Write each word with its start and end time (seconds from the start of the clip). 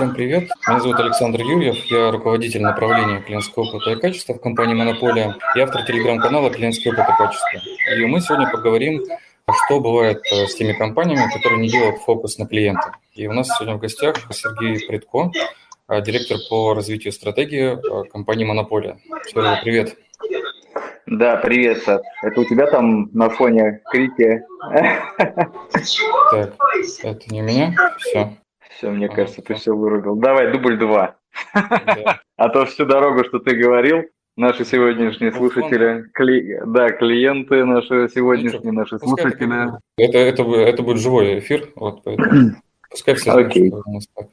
Всем 0.00 0.14
привет. 0.14 0.48
Меня 0.66 0.80
зовут 0.80 0.98
Александр 0.98 1.42
Юрьев. 1.42 1.76
Я 1.84 2.10
руководитель 2.10 2.62
направления 2.62 3.20
клиентского 3.20 3.64
опыта 3.64 3.90
и 3.90 4.00
качества 4.00 4.32
в 4.32 4.40
компании 4.40 4.72
«Монополия» 4.72 5.36
и 5.54 5.60
автор 5.60 5.84
телеграм-канала 5.84 6.48
«Клиентский 6.48 6.90
опыт 6.90 7.04
и 7.06 7.18
качество». 7.18 7.60
И 7.94 8.06
мы 8.06 8.22
сегодня 8.22 8.50
поговорим, 8.50 9.04
что 9.66 9.78
бывает 9.78 10.22
э, 10.32 10.46
с 10.46 10.54
теми 10.54 10.72
компаниями, 10.72 11.30
которые 11.30 11.60
не 11.60 11.68
делают 11.68 12.00
фокус 12.00 12.38
на 12.38 12.46
клиента. 12.46 12.96
И 13.12 13.26
у 13.26 13.34
нас 13.34 13.48
сегодня 13.48 13.76
в 13.76 13.80
гостях 13.80 14.16
Сергей 14.30 14.86
Предко, 14.88 15.32
э, 15.90 16.00
директор 16.00 16.38
по 16.48 16.72
развитию 16.72 17.12
стратегии 17.12 17.74
э, 17.76 18.08
компании 18.08 18.46
«Монополия». 18.46 18.96
Сергей, 19.26 19.62
привет. 19.62 19.98
Да, 21.04 21.36
привет, 21.36 21.82
Сад. 21.82 22.02
Это 22.22 22.40
у 22.40 22.44
тебя 22.46 22.68
там 22.68 23.10
на 23.12 23.28
фоне 23.28 23.82
крики? 23.90 24.40
Так, 26.30 26.54
это 27.02 27.34
не 27.34 27.42
у 27.42 27.44
меня? 27.44 27.74
Все. 27.98 28.39
Все, 28.80 28.88
мне 28.88 29.10
кажется, 29.10 29.42
ты 29.42 29.52
все 29.52 29.76
вырубил. 29.76 30.16
Давай, 30.16 30.50
дубль 30.50 30.78
два. 30.78 31.16
А 32.38 32.48
то 32.48 32.64
всю 32.64 32.86
дорогу, 32.86 33.24
что 33.24 33.38
ты 33.38 33.54
говорил, 33.54 34.04
наши 34.38 34.64
сегодняшние 34.64 35.32
слушатели, 35.32 36.06
кли... 36.14 36.58
да, 36.64 36.88
клиенты 36.88 37.66
наши 37.66 38.08
сегодняшние, 38.08 38.72
наши 38.72 38.98
слушатели. 38.98 39.72
Это, 39.98 40.16
это, 40.16 40.42
это 40.42 40.82
будет 40.82 40.96
живой 40.96 41.40
эфир, 41.40 41.68
вот 41.76 42.02
поэтому 42.02 42.52
пускай 42.90 43.16
все 43.16 43.32
знают, 43.32 43.52
что 43.52 43.82
у 43.84 43.92
нас 43.92 44.06
так. 44.16 44.28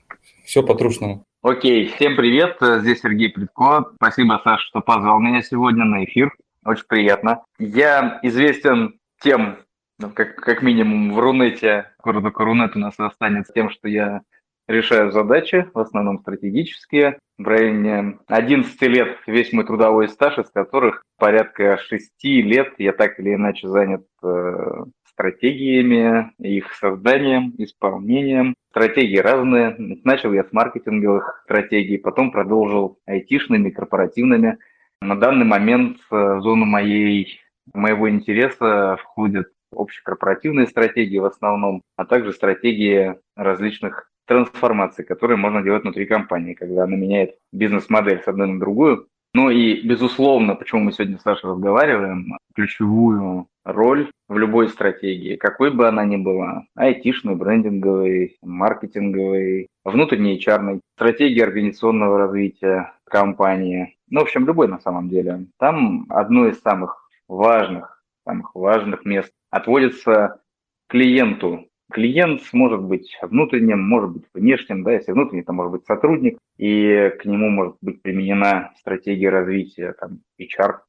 Все 0.45 0.63
по-трушному. 0.63 1.25
Окей, 1.41 1.89
всем 1.89 2.15
привет, 2.15 2.55
здесь 2.61 3.01
Сергей 3.01 3.29
Предко. 3.29 3.91
Спасибо, 3.97 4.39
Саша, 4.41 4.63
что 4.63 4.79
позвал 4.79 5.19
меня 5.19 5.41
сегодня 5.41 5.83
на 5.83 6.05
эфир. 6.05 6.33
Очень 6.63 6.85
приятно. 6.87 7.43
Я 7.59 8.21
известен 8.23 8.97
тем, 9.19 9.57
ну, 9.99 10.09
как, 10.09 10.37
как 10.37 10.61
минимум 10.61 11.13
в 11.13 11.19
Рунете, 11.19 11.91
города 12.01 12.31
Рунет 12.33 12.77
у 12.77 12.79
нас 12.79 12.97
останется 12.97 13.51
тем, 13.51 13.69
что 13.69 13.89
я 13.89 14.21
решаю 14.67 15.11
задачи, 15.11 15.69
в 15.73 15.79
основном 15.79 16.19
стратегические. 16.19 17.19
В 17.37 17.47
районе 17.47 18.19
11 18.27 18.81
лет 18.83 19.17
весь 19.27 19.53
мой 19.53 19.65
трудовой 19.65 20.09
стаж, 20.09 20.39
из 20.39 20.49
которых 20.49 21.03
порядка 21.17 21.77
6 21.77 22.11
лет 22.23 22.73
я 22.77 22.93
так 22.93 23.19
или 23.19 23.35
иначе 23.35 23.67
занят 23.67 24.05
э, 24.23 24.83
стратегиями, 25.03 26.31
их 26.39 26.73
созданием, 26.73 27.53
исполнением. 27.57 28.53
Стратегии 28.71 29.17
разные. 29.17 29.75
Начал 30.03 30.33
я 30.33 30.43
с 30.43 30.51
маркетинговых 30.51 31.41
стратегий, 31.45 31.97
потом 31.97 32.31
продолжил 32.31 32.99
айтишными, 33.05 33.69
корпоративными. 33.69 34.57
На 35.01 35.15
данный 35.15 35.45
момент 35.45 35.97
э, 36.11 36.15
в 36.15 36.41
зону 36.41 36.65
моей, 36.65 37.39
моего 37.73 38.09
интереса 38.09 38.97
входят 39.01 39.47
общекорпоративные 39.71 40.67
стратегии 40.67 41.17
в 41.17 41.25
основном, 41.25 41.81
а 41.95 42.05
также 42.05 42.31
стратегии 42.31 43.15
различных 43.35 44.09
трансформаций, 44.27 45.03
которые 45.03 45.37
можно 45.37 45.63
делать 45.63 45.83
внутри 45.83 46.05
компании, 46.05 46.53
когда 46.53 46.83
она 46.83 46.95
меняет 46.95 47.35
бизнес-модель 47.51 48.21
с 48.21 48.27
одной 48.27 48.47
на 48.47 48.59
другую. 48.59 49.07
Ну 49.33 49.49
и, 49.49 49.81
безусловно, 49.87 50.55
почему 50.55 50.81
мы 50.81 50.91
сегодня 50.91 51.17
с 51.17 51.21
Сашей 51.21 51.49
разговариваем, 51.49 52.37
ключевую 52.55 53.47
роль 53.63 54.09
в 54.27 54.37
любой 54.37 54.69
стратегии, 54.69 55.35
какой 55.35 55.71
бы 55.71 55.87
она 55.87 56.05
ни 56.05 56.17
была, 56.17 56.63
айтишной, 56.75 57.35
брендинговой, 57.35 58.37
маркетинговой, 58.41 59.67
внутренней 59.83 60.39
HR, 60.39 60.79
стратегии 60.95 61.41
организационного 61.41 62.17
развития 62.17 62.93
компании, 63.05 63.97
ну, 64.09 64.21
в 64.21 64.23
общем, 64.23 64.45
любой 64.45 64.67
на 64.67 64.79
самом 64.79 65.09
деле. 65.09 65.45
Там 65.59 66.05
одно 66.09 66.47
из 66.47 66.59
самых 66.61 67.09
важных, 67.27 68.01
самых 68.25 68.55
важных 68.55 69.05
мест 69.05 69.31
отводится 69.51 70.41
клиенту, 70.87 71.66
Клиент 71.91 72.41
может 72.51 72.81
быть 72.81 73.17
внутренним, 73.21 73.81
может 73.81 74.11
быть 74.11 74.23
внешним, 74.33 74.83
да, 74.83 74.93
если 74.93 75.13
внутренний, 75.13 75.43
то 75.43 75.53
может 75.53 75.71
быть 75.71 75.85
сотрудник, 75.85 76.37
и 76.57 77.11
к 77.19 77.25
нему 77.25 77.49
может 77.49 77.77
быть 77.81 78.01
применена 78.01 78.73
стратегия 78.79 79.29
развития, 79.29 79.93
там, 79.93 80.19
HR, 80.39 80.79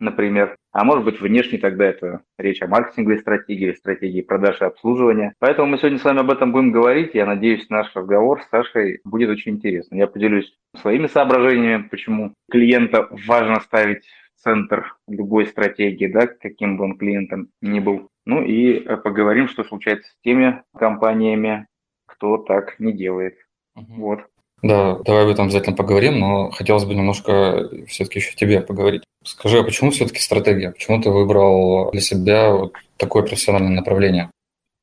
например. 0.00 0.56
А 0.72 0.84
может 0.84 1.04
быть 1.04 1.20
внешний, 1.20 1.58
тогда 1.58 1.86
это 1.86 2.22
речь 2.36 2.62
о 2.62 2.66
маркетинговой 2.66 3.18
стратегии, 3.18 3.72
стратегии 3.72 4.22
продаж 4.22 4.60
и 4.60 4.64
обслуживания. 4.64 5.34
Поэтому 5.38 5.68
мы 5.68 5.78
сегодня 5.78 5.98
с 5.98 6.04
вами 6.04 6.20
об 6.20 6.30
этом 6.30 6.52
будем 6.52 6.72
говорить. 6.72 7.14
Я 7.14 7.26
надеюсь, 7.26 7.68
наш 7.70 7.94
разговор 7.94 8.42
с 8.42 8.48
Сашей 8.48 9.00
будет 9.04 9.28
очень 9.30 9.52
интересным. 9.52 9.98
Я 10.00 10.06
поделюсь 10.06 10.52
своими 10.76 11.06
соображениями, 11.06 11.88
почему 11.88 12.34
клиента 12.50 13.08
важно 13.26 13.60
ставить 13.60 14.04
центр 14.36 14.96
любой 15.06 15.46
стратегии, 15.46 16.06
да, 16.06 16.26
каким 16.26 16.76
бы 16.76 16.84
он 16.84 16.96
клиентом 16.96 17.48
ни 17.60 17.80
был. 17.80 18.08
Ну 18.30 18.42
и 18.42 18.74
э, 18.74 18.96
поговорим, 18.96 19.48
что 19.48 19.64
случается 19.64 20.08
с 20.08 20.16
теми 20.22 20.62
компаниями, 20.78 21.66
кто 22.06 22.38
так 22.38 22.78
не 22.78 22.92
делает. 22.92 23.34
Угу. 23.74 23.94
Вот. 23.96 24.20
Да, 24.62 24.98
давай 25.04 25.24
об 25.24 25.30
этом 25.30 25.46
обязательно 25.46 25.74
поговорим, 25.74 26.20
но 26.20 26.50
хотелось 26.52 26.84
бы 26.84 26.94
немножко 26.94 27.68
все-таки 27.88 28.20
еще 28.20 28.36
тебе 28.36 28.60
поговорить. 28.60 29.02
Скажи, 29.24 29.58
а 29.58 29.64
почему 29.64 29.90
все-таки 29.90 30.20
стратегия? 30.20 30.70
Почему 30.70 31.02
ты 31.02 31.10
выбрал 31.10 31.90
для 31.90 32.00
себя 32.00 32.52
вот 32.52 32.74
такое 32.98 33.24
профессиональное 33.24 33.74
направление? 33.74 34.30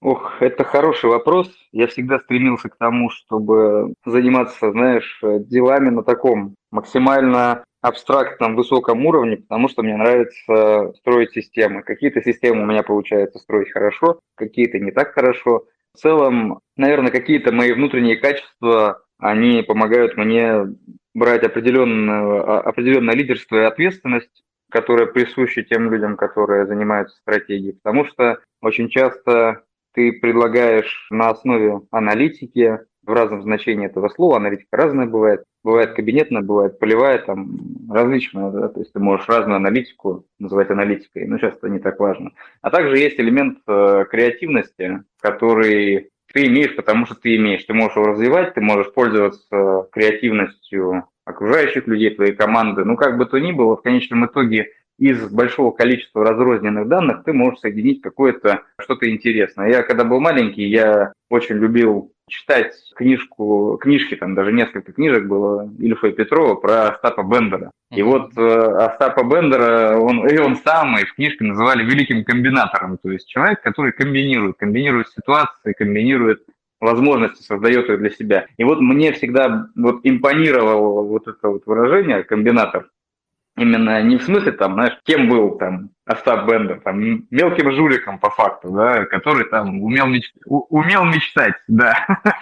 Ох, 0.02 0.42
это 0.42 0.66
хороший 0.66 1.10
вопрос. 1.10 1.50
Я 1.72 1.88
всегда 1.88 2.20
стремился 2.20 2.68
к 2.68 2.76
тому, 2.76 3.10
чтобы 3.10 3.94
заниматься, 4.06 4.72
знаешь, 4.74 5.22
делами 5.24 5.90
на 5.90 6.04
таком 6.04 6.56
максимально 6.70 7.64
абстрактном 7.82 8.56
высоком 8.56 9.06
уровне, 9.06 9.38
потому 9.38 9.70
что 9.70 9.84
мне 9.84 9.96
нравится 9.96 10.94
строить 10.98 11.32
системы. 11.32 11.84
Какие-то 11.84 12.22
системы 12.22 12.64
у 12.64 12.66
меня 12.66 12.84
получается 12.84 13.40
строить 13.40 13.72
хорошо, 13.72 14.20
какие-то 14.36 14.80
не 14.80 14.92
так 14.92 15.14
хорошо. 15.14 15.66
В 15.94 16.00
целом, 16.00 16.60
наверное, 16.76 17.12
какие-то 17.12 17.52
мои 17.52 17.72
внутренние 17.72 18.18
качества, 18.18 19.04
они 19.20 19.64
помогают 19.64 20.18
мне 20.18 20.68
брать 21.14 21.44
определенное, 21.44 22.42
а, 22.42 22.60
определенное 22.62 23.16
лидерство 23.16 23.58
и 23.58 23.66
ответственность, 23.66 24.44
которая 24.70 25.08
присуща 25.08 25.64
тем 25.64 25.92
людям, 25.92 26.18
которые 26.18 26.68
занимаются 26.68 27.18
стратегией. 27.18 27.74
Потому 27.74 28.06
что 28.06 28.40
очень 28.62 28.90
часто 28.90 29.64
ты 29.94 30.12
предлагаешь 30.12 31.08
на 31.10 31.30
основе 31.30 31.82
аналитики, 31.90 32.80
в 33.08 33.14
разном 33.14 33.42
значении 33.42 33.88
этого 33.88 34.10
слова, 34.10 34.38
аналитика 34.38 34.76
разная 34.78 35.08
бывает, 35.08 35.44
бывает 35.64 35.94
кабинетная, 35.94 36.42
бывает 36.42 36.78
полевая, 36.78 37.20
там 37.20 37.58
различная, 37.90 38.52
да, 38.52 38.68
то 38.68 38.80
есть 38.80 38.94
ты 38.94 39.00
можешь 39.00 39.28
разную 39.28 39.56
аналитику 39.56 40.26
называть 40.40 40.70
аналитикой, 40.70 41.26
но 41.26 41.38
сейчас 41.38 41.56
это 41.56 41.70
не 41.70 41.80
так 41.80 42.00
важно. 42.00 42.32
А 42.62 42.70
также 42.70 42.98
есть 42.98 43.20
элемент 43.20 43.60
э, 43.68 44.06
креативности, 44.12 45.04
который 45.22 46.10
ты 46.34 46.48
имеешь, 46.48 46.76
потому 46.76 47.06
что 47.06 47.16
ты 47.16 47.38
имеешь. 47.38 47.64
Ты 47.64 47.74
можешь 47.74 47.96
его 47.96 48.08
развивать, 48.08 48.54
ты 48.54 48.62
можешь 48.62 48.94
пользоваться 48.94 49.88
креативностью 49.92 51.06
окружающих 51.26 51.88
людей, 51.88 52.14
твоей 52.14 52.34
команды. 52.34 52.86
Ну, 52.86 52.96
как 52.96 53.18
бы 53.18 53.26
то 53.26 53.38
ни 53.38 53.52
было, 53.52 53.78
в 53.78 53.82
конечном 53.82 54.26
итоге 54.26 54.72
из 55.00 55.30
большого 55.30 55.72
количества 55.72 56.24
разрозненных 56.24 56.88
данных 56.88 57.24
ты 57.24 57.32
можешь 57.32 57.60
соединить 57.60 58.02
какое-то 58.02 58.64
что-то 58.80 59.10
интересное. 59.10 59.70
Я 59.70 59.84
когда 59.84 60.04
был 60.04 60.20
маленький, 60.20 60.68
я 60.68 61.14
очень 61.30 61.56
любил 61.56 62.12
читать 62.28 62.74
книжку, 62.96 63.78
книжки, 63.82 64.16
там 64.16 64.36
даже 64.36 64.52
несколько 64.52 64.92
книжек 64.92 65.26
было 65.26 65.70
Ильфа 65.80 66.08
и 66.08 66.12
Петрова 66.12 66.56
про 66.56 66.90
Остапа 66.90 67.24
Бендера. 67.24 67.72
И 67.92 68.02
вот 68.04 68.38
э, 68.38 68.42
Остапа 68.42 69.24
Бендера, 69.24 69.98
он, 69.98 70.28
и 70.28 70.38
он 70.38 70.58
сам, 70.58 70.98
и 70.98 71.06
в 71.06 71.16
книжке 71.16 71.46
называли 71.46 71.84
великим 71.84 72.24
комбинатором, 72.26 72.98
то 72.98 73.12
есть 73.12 73.28
человек, 73.28 73.62
который 73.62 73.94
комбинирует, 73.94 74.58
комбинирует 74.58 75.08
ситуации, 75.10 75.74
комбинирует 75.74 76.44
возможности, 76.80 77.44
создает 77.44 77.90
их 77.90 78.00
для 78.00 78.10
себя. 78.10 78.46
И 78.58 78.64
вот 78.64 78.80
мне 78.82 79.12
всегда 79.14 79.68
вот 79.76 80.02
импонировало 80.04 81.02
вот 81.02 81.28
это 81.28 81.50
вот 81.50 81.66
выражение 81.66 82.24
«комбинатор», 82.24 82.90
Именно 83.58 84.04
не 84.04 84.18
в 84.18 84.24
смысле, 84.24 84.52
там, 84.52 84.74
знаешь, 84.74 84.98
кем 85.04 85.28
был 85.30 85.58
там 85.58 85.90
Остап 86.06 86.48
Бендер, 86.48 86.80
там, 86.82 87.26
мелким 87.32 87.72
жуликом 87.72 88.20
по 88.20 88.30
факту, 88.30 88.70
да, 88.70 89.06
который 89.06 89.46
там 89.46 89.82
умел, 89.82 90.06
меч... 90.06 90.32
умел 90.46 91.04
мечтать, 91.06 91.56
да. 91.68 92.06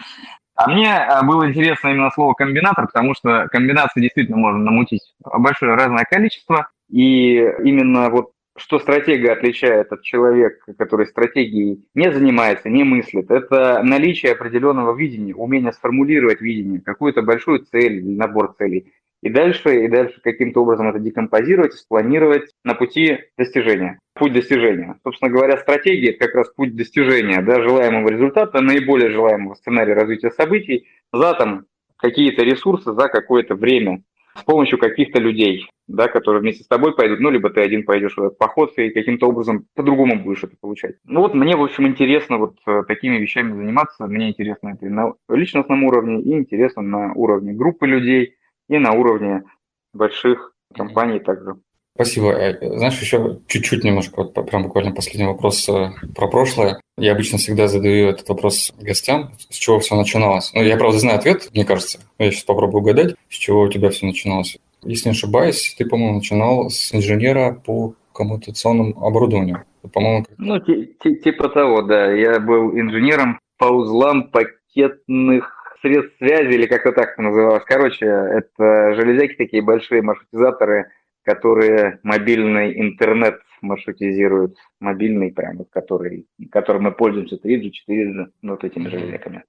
А 0.57 0.69
мне 0.69 0.95
а, 0.95 1.21
было 1.23 1.49
интересно 1.49 1.89
именно 1.89 2.09
слово 2.11 2.33
комбинатор, 2.33 2.87
потому 2.87 3.13
что 3.13 3.45
комбинации 3.51 3.99
действительно 3.99 4.37
можно 4.37 4.59
намутить 4.59 5.01
большое 5.21 5.75
разное 5.75 6.05
количество, 6.09 6.69
и 6.89 7.35
именно 7.35 8.09
вот 8.09 8.31
что 8.57 8.79
стратега 8.79 9.33
отличает 9.33 9.91
от 9.91 10.01
человека, 10.01 10.73
который 10.77 11.07
стратегией 11.07 11.85
не 11.93 12.09
занимается, 12.09 12.69
не 12.69 12.85
мыслит, 12.85 13.29
это 13.31 13.81
наличие 13.83 14.31
определенного 14.31 14.95
видения, 14.95 15.35
умение 15.35 15.73
сформулировать 15.73 16.39
видение, 16.39 16.79
какую-то 16.79 17.21
большую 17.21 17.65
цель 17.65 18.15
набор 18.15 18.55
целей, 18.57 18.93
и 19.21 19.29
дальше, 19.29 19.85
и 19.85 19.87
дальше 19.87 20.19
каким-то 20.21 20.61
образом 20.61 20.89
это 20.89 20.99
декомпозировать, 20.99 21.73
спланировать 21.73 22.51
на 22.63 22.75
пути 22.75 23.19
достижения. 23.37 23.99
Путь 24.13 24.33
достижения. 24.33 24.97
Собственно 25.03 25.31
говоря, 25.31 25.57
стратегия– 25.57 26.09
это 26.11 26.25
как 26.25 26.35
раз 26.35 26.49
путь 26.49 26.75
достижения 26.75 27.41
да, 27.41 27.61
желаемого 27.61 28.09
результата, 28.09 28.61
наиболее 28.61 29.09
желаемого 29.11 29.55
сценария 29.55 29.93
развития 29.93 30.31
событий 30.31 30.87
за 31.11 31.33
там 31.33 31.65
какие-то 31.97 32.43
ресурсы, 32.43 32.93
за 32.93 33.07
какое-то 33.07 33.55
время. 33.55 34.03
с 34.35 34.43
помощью 34.43 34.77
каких-то 34.77 35.19
людей, 35.19 35.67
да, 35.87 36.07
которые 36.07 36.41
вместе 36.41 36.63
с 36.63 36.67
тобой 36.67 36.93
пойдут, 36.93 37.19
ну, 37.19 37.29
либо 37.29 37.49
ты 37.49 37.61
один 37.61 37.83
пойдешь 37.83 38.15
в 38.15 38.21
этот 38.21 38.37
поход 38.37 38.77
и 38.77 38.89
каким-то 38.89 39.29
образом 39.29 39.65
по-другому 39.75 40.21
будешь 40.21 40.43
это 40.43 40.55
получать. 40.59 40.95
Ну, 41.05 41.21
вот 41.21 41.33
мне, 41.33 41.55
в 41.55 41.63
общем, 41.63 41.87
интересно 41.87 42.37
вот 42.37 42.57
э, 42.67 42.83
такими 42.87 43.17
вещами 43.17 43.53
заниматься. 43.53 44.05
Мне 44.07 44.29
интересно 44.29 44.69
это 44.69 44.85
и 44.85 44.89
на 44.89 45.13
личностном 45.29 45.83
уровне, 45.85 46.21
и 46.21 46.33
интересно 46.33 46.81
на 46.81 47.13
уровне 47.13 47.53
группы 47.53 47.87
людей, 47.87 48.35
и 48.67 48.77
на 48.77 48.93
уровне 48.93 49.43
больших 49.93 50.53
компаний 50.73 51.19
также. 51.19 51.55
Спасибо. 51.95 52.31
Э, 52.31 52.75
знаешь, 52.75 52.99
еще 52.99 53.39
чуть-чуть 53.47 53.85
немножко, 53.85 54.23
вот 54.23 54.33
прям 54.33 54.63
буквально 54.63 54.91
последний 54.91 55.27
вопрос 55.27 55.67
э, 55.69 55.91
про 56.13 56.27
прошлое. 56.27 56.81
Я 56.97 57.13
обычно 57.13 57.37
всегда 57.37 57.67
задаю 57.67 58.09
этот 58.09 58.27
вопрос 58.27 58.73
гостям, 58.77 59.31
с 59.49 59.55
чего 59.55 59.79
все 59.79 59.95
начиналось. 59.95 60.51
Ну, 60.53 60.61
я, 60.61 60.75
правда, 60.75 60.99
знаю 60.99 61.19
ответ, 61.19 61.49
мне 61.53 61.63
кажется. 61.63 61.99
Я 62.19 62.31
сейчас 62.31 62.43
попробую 62.43 62.81
угадать, 62.81 63.15
с 63.29 63.35
чего 63.35 63.61
у 63.61 63.69
тебя 63.69 63.89
все 63.91 64.05
начиналось. 64.05 64.57
Если 64.83 65.07
не 65.07 65.13
ошибаюсь, 65.13 65.73
ты, 65.77 65.85
по-моему, 65.85 66.15
начинал 66.15 66.69
с 66.69 66.93
инженера 66.93 67.53
по 67.53 67.95
коммутационному 68.13 69.01
оборудованию. 69.05 69.63
По-моему, 69.93 70.25
как... 70.25 70.37
Ну, 70.37 70.59
типа 70.59 71.49
того, 71.49 71.81
да. 71.81 72.11
Я 72.11 72.39
был 72.39 72.77
инженером 72.77 73.39
по 73.57 73.65
узлам 73.65 74.29
пакетных 74.31 75.54
средств 75.85 76.17
связи, 76.17 76.53
или 76.53 76.65
как-то 76.65 76.91
так 76.91 77.17
называлось. 77.17 77.63
Короче, 77.65 78.05
это 78.05 78.95
железяки 78.95 79.35
такие 79.35 79.61
большие, 79.61 80.01
маршрутизаторы, 80.01 80.89
которые 81.23 81.99
мобильный 82.03 82.79
интернет 82.79 83.39
маршрутизируют, 83.61 84.57
мобильный 84.79 85.31
прямо, 85.31 85.65
который, 85.65 86.25
которым 86.51 86.83
мы 86.83 86.91
пользуемся 86.91 87.35
3G, 87.35 87.71
4G, 87.87 88.25
ну, 88.41 88.51
вот 88.51 88.63
этими 88.63 88.89
железяками. 88.89 89.43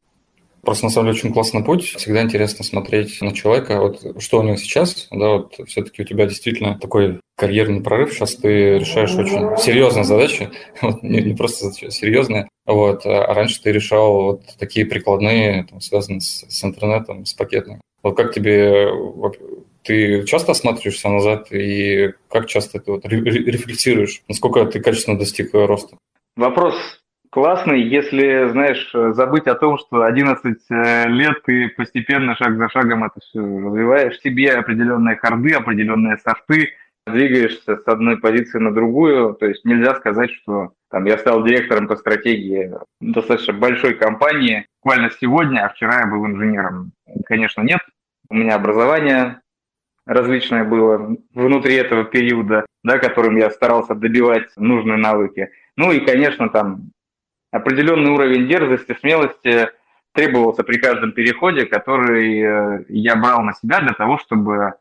Просто 0.62 0.86
на 0.86 0.90
самом 0.90 1.08
деле 1.08 1.18
очень 1.18 1.32
классный 1.32 1.64
путь. 1.64 1.84
Всегда 1.84 2.22
интересно 2.22 2.64
смотреть 2.64 3.20
на 3.22 3.32
человека, 3.32 3.80
вот 3.80 4.20
что 4.22 4.40
у 4.40 4.42
него 4.42 4.56
сейчас. 4.56 5.08
Да, 5.10 5.36
вот 5.36 5.54
все-таки 5.66 6.02
у 6.02 6.04
тебя 6.04 6.26
действительно 6.26 6.78
такой 6.78 7.20
карьерный 7.36 7.82
прорыв. 7.82 8.12
Сейчас 8.12 8.36
ты 8.36 8.78
решаешь 8.78 9.14
очень 9.14 9.56
серьезные 9.58 10.04
задачи, 10.04 10.50
вот, 10.82 11.02
не, 11.02 11.22
не 11.22 11.34
просто 11.34 11.66
задачи, 11.66 11.84
а 11.86 11.90
серьезные. 11.90 12.48
Вот, 12.64 13.06
а 13.06 13.32
раньше 13.32 13.62
ты 13.62 13.72
решал 13.72 14.22
вот 14.22 14.42
такие 14.58 14.86
прикладные, 14.86 15.64
там, 15.64 15.80
связанные 15.80 16.20
с, 16.20 16.44
с 16.48 16.64
интернетом, 16.64 17.24
с 17.24 17.34
пакетным. 17.34 17.80
Вот 18.02 18.16
как 18.16 18.32
тебе 18.32 18.88
ты 19.82 20.24
часто 20.24 20.52
осматриваешься 20.52 21.08
назад 21.08 21.52
и 21.52 22.12
как 22.28 22.46
часто 22.46 22.80
ты 22.80 22.90
вот 22.90 23.04
рефлексируешь, 23.04 24.22
насколько 24.28 24.64
ты 24.66 24.80
качественно 24.80 25.18
достиг 25.18 25.50
роста? 25.54 25.96
Вопрос 26.36 26.74
классный, 27.30 27.82
если, 27.82 28.48
знаешь, 28.50 28.90
забыть 29.14 29.46
о 29.46 29.54
том, 29.54 29.76
что 29.76 30.02
11 30.04 30.56
э, 30.70 31.08
лет 31.08 31.42
ты 31.44 31.68
постепенно, 31.68 32.34
шаг 32.34 32.56
за 32.56 32.70
шагом 32.70 33.04
это 33.04 33.20
все 33.20 33.40
развиваешь 33.40 34.18
себе 34.20 34.52
определенные 34.52 35.16
харды, 35.16 35.52
определенные 35.52 36.16
софты, 36.16 36.70
двигаешься 37.06 37.76
с 37.76 37.86
одной 37.86 38.18
позиции 38.18 38.58
на 38.58 38.74
другую, 38.74 39.34
то 39.34 39.46
есть 39.46 39.64
нельзя 39.64 39.94
сказать, 39.94 40.30
что 40.32 40.72
там 40.90 41.04
я 41.04 41.18
стал 41.18 41.44
директором 41.44 41.88
по 41.88 41.96
стратегии 41.96 42.72
достаточно 43.00 43.52
большой 43.52 43.94
компании 43.94 44.66
буквально 44.82 45.10
сегодня, 45.10 45.64
а 45.64 45.68
вчера 45.68 46.00
я 46.00 46.06
был 46.06 46.26
инженером. 46.26 46.92
Конечно, 47.26 47.62
нет. 47.62 47.80
У 48.28 48.34
меня 48.34 48.56
образование 48.56 49.40
различное 50.04 50.64
было 50.64 51.16
внутри 51.34 51.74
этого 51.74 52.04
периода, 52.04 52.64
да, 52.82 52.98
которым 52.98 53.36
я 53.36 53.50
старался 53.50 53.94
добивать 53.94 54.48
нужные 54.56 54.96
навыки. 54.96 55.50
Ну 55.76 55.92
и, 55.92 56.00
конечно, 56.00 56.48
там 56.48 56.90
определенный 57.50 58.10
уровень 58.10 58.48
дерзости, 58.48 58.96
смелости 59.00 59.70
требовался 60.12 60.62
при 60.62 60.78
каждом 60.78 61.12
переходе, 61.12 61.66
который 61.66 62.40
э, 62.40 62.84
я 62.88 63.16
брал 63.16 63.42
на 63.42 63.52
себя 63.52 63.80
для 63.80 63.92
того, 63.92 64.18
чтобы, 64.18 64.74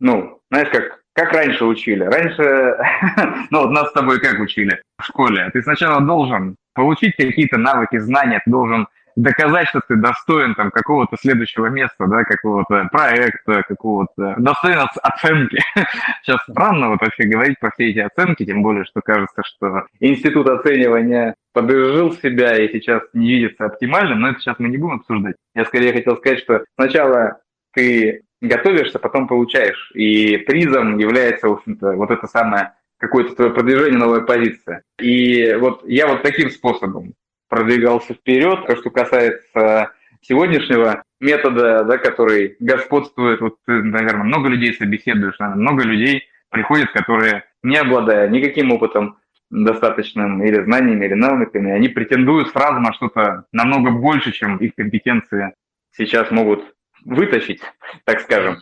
ну, 0.00 0.40
знаешь, 0.50 0.70
как, 0.70 1.03
как 1.14 1.32
раньше 1.32 1.64
учили. 1.64 2.04
Раньше, 2.04 2.76
ну, 3.50 3.62
вот 3.62 3.70
нас 3.70 3.88
с 3.90 3.92
тобой 3.92 4.20
как 4.20 4.40
учили 4.40 4.82
в 4.98 5.04
школе. 5.04 5.50
Ты 5.52 5.62
сначала 5.62 6.00
должен 6.00 6.56
получить 6.74 7.16
какие-то 7.16 7.56
навыки, 7.56 7.98
знания, 7.98 8.42
ты 8.44 8.50
должен 8.50 8.88
доказать, 9.16 9.68
что 9.68 9.80
ты 9.86 9.94
достоин 9.96 10.54
там 10.54 10.72
какого-то 10.72 11.16
следующего 11.16 11.66
места, 11.66 12.06
да, 12.06 12.24
какого-то 12.24 12.88
проекта, 12.90 13.62
какого-то 13.62 14.34
достоин 14.38 14.78
оценки. 15.02 15.60
Сейчас 16.22 16.40
странно 16.48 16.90
вот 16.90 17.00
вообще 17.00 17.24
говорить 17.24 17.58
про 17.60 17.70
все 17.70 17.90
эти 17.90 18.00
оценки, 18.00 18.44
тем 18.44 18.62
более, 18.62 18.84
что 18.84 19.00
кажется, 19.02 19.42
что 19.44 19.86
институт 20.00 20.48
оценивания 20.48 21.36
подожил 21.52 22.12
себя 22.14 22.58
и 22.58 22.72
сейчас 22.72 23.02
не 23.12 23.28
видится 23.28 23.66
оптимальным, 23.66 24.20
но 24.20 24.30
это 24.30 24.40
сейчас 24.40 24.58
мы 24.58 24.68
не 24.68 24.76
будем 24.76 24.96
обсуждать. 24.96 25.36
Я 25.54 25.64
скорее 25.64 25.92
хотел 25.92 26.16
сказать, 26.16 26.40
что 26.40 26.64
сначала 26.74 27.38
ты 27.72 28.23
готовишься, 28.46 28.98
потом 28.98 29.26
получаешь, 29.26 29.90
и 29.94 30.36
призом 30.38 30.98
является, 30.98 31.48
в 31.48 31.52
общем-то, 31.52 31.92
вот 31.92 32.10
это 32.10 32.26
самое 32.26 32.72
какое-то 32.98 33.34
твое 33.34 33.50
продвижение, 33.50 33.98
новая 33.98 34.20
позиция. 34.20 34.82
И 35.00 35.54
вот 35.54 35.82
я 35.86 36.06
вот 36.06 36.22
таким 36.22 36.50
способом 36.50 37.14
продвигался 37.48 38.14
вперед. 38.14 38.66
То, 38.66 38.76
что 38.76 38.90
касается 38.90 39.92
сегодняшнего 40.22 41.02
метода, 41.20 41.84
да, 41.84 41.98
который 41.98 42.56
господствует, 42.60 43.40
вот 43.40 43.56
ты, 43.66 43.82
наверное, 43.82 44.24
много 44.24 44.48
людей 44.48 44.74
собеседуешь, 44.74 45.38
наверное, 45.38 45.62
много 45.62 45.84
людей 45.84 46.24
приходят, 46.50 46.90
которые, 46.92 47.44
не 47.62 47.76
обладая 47.76 48.28
никаким 48.28 48.72
опытом 48.72 49.18
достаточным 49.50 50.42
или 50.42 50.62
знаниями, 50.62 51.06
или 51.06 51.14
навыками, 51.14 51.72
они 51.72 51.88
претендуют 51.88 52.48
сразу 52.48 52.80
на 52.80 52.92
что-то 52.92 53.44
намного 53.52 53.90
больше, 53.90 54.32
чем 54.32 54.56
их 54.56 54.74
компетенции 54.74 55.54
сейчас 55.92 56.30
могут 56.30 56.64
вытащить, 57.04 57.60
так 58.04 58.20
скажем. 58.20 58.58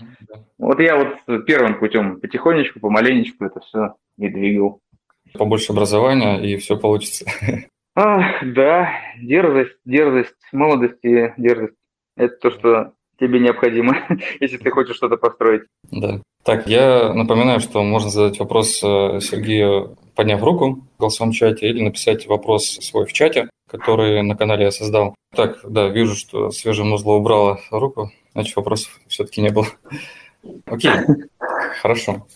Вот 0.59 0.81
я 0.81 0.97
вот 0.97 1.44
первым 1.47 1.79
путем 1.79 2.21
потихонечку, 2.21 2.81
помаленечку 2.81 3.44
это 3.44 3.61
все 3.61 3.94
и 4.19 4.29
двигал. 4.29 4.81
Побольше 5.35 5.73
образования, 5.73 6.39
и 6.39 6.56
все 6.56 6.77
получится. 6.77 7.25
А, 7.94 8.43
да, 8.43 8.91
дерзость, 9.21 9.77
дерзость, 9.85 10.35
молодость 10.53 10.99
и 11.03 11.33
дерзость. 11.37 11.75
Это 12.17 12.37
то, 12.37 12.50
что 12.50 12.93
тебе 13.21 13.39
необходимо, 13.39 13.99
если 14.41 14.56
ты 14.56 14.71
хочешь 14.71 14.97
что-то 14.97 15.17
построить. 15.17 15.62
Да. 15.91 16.21
Так, 16.44 16.67
я 16.67 17.12
напоминаю, 17.12 17.61
что 17.61 17.83
можно 17.83 18.11
задать 18.11 18.39
вопрос 18.39 18.83
э, 18.83 19.21
Сергею, 19.21 19.97
подняв 20.17 20.43
руку 20.43 20.85
в 20.97 21.00
голосовом 21.00 21.33
чате, 21.33 21.69
или 21.69 21.83
написать 21.83 22.27
вопрос 22.27 22.65
свой 22.65 23.06
в 23.06 23.12
чате, 23.12 23.49
который 23.71 24.23
на 24.23 24.37
канале 24.37 24.65
я 24.65 24.71
создал. 24.73 25.15
Так, 25.35 25.61
да, 25.62 25.89
вижу, 25.89 26.17
что 26.17 26.50
свежее 26.50 26.87
музло 26.87 27.12
убрала 27.12 27.61
руку, 27.71 28.11
значит, 28.32 28.56
вопросов 28.56 29.00
все-таки 29.08 29.40
не 29.40 29.50
было. 29.50 29.67
Окей, 30.67 30.93
хорошо. 31.81 32.26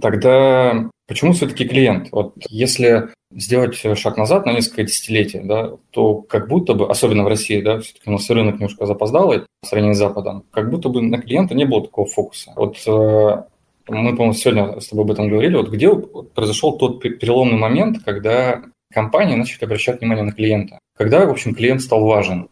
Тогда 0.00 0.88
почему 1.08 1.32
все-таки 1.32 1.68
клиент? 1.68 2.08
Вот 2.12 2.34
если 2.48 3.08
сделать 3.32 3.76
шаг 3.76 4.16
назад 4.16 4.46
на 4.46 4.52
несколько 4.52 4.84
десятилетий, 4.84 5.40
да, 5.40 5.72
то 5.90 6.16
как 6.22 6.48
будто 6.48 6.74
бы, 6.74 6.88
особенно 6.88 7.24
в 7.24 7.28
России, 7.28 7.60
да, 7.60 7.80
все-таки 7.80 8.08
у 8.08 8.12
нас 8.12 8.28
рынок 8.28 8.54
немножко 8.54 8.86
запоздалый 8.86 9.44
в 9.62 9.66
сравнении 9.66 9.94
с 9.94 9.98
Западом, 9.98 10.44
как 10.50 10.70
будто 10.70 10.88
бы 10.88 11.00
на 11.00 11.18
клиента 11.18 11.54
не 11.54 11.64
было 11.64 11.82
такого 11.82 12.06
фокуса. 12.06 12.52
Вот 12.56 12.76
э, 12.86 13.42
мы, 13.88 14.10
по-моему, 14.10 14.32
сегодня 14.34 14.80
с 14.80 14.88
тобой 14.88 15.04
об 15.04 15.10
этом 15.12 15.28
говорили, 15.28 15.56
вот 15.56 15.70
где 15.70 15.94
произошел 15.94 16.76
тот 16.76 17.00
переломный 17.00 17.58
момент, 17.58 18.02
когда 18.04 18.62
компании 18.92 19.36
начали 19.36 19.64
обращать 19.64 20.00
внимание 20.00 20.24
на 20.24 20.32
клиента? 20.32 20.78
Когда, 20.96 21.24
в 21.24 21.30
общем, 21.30 21.54
клиент 21.54 21.82
стал 21.82 22.04
важен? 22.04 22.48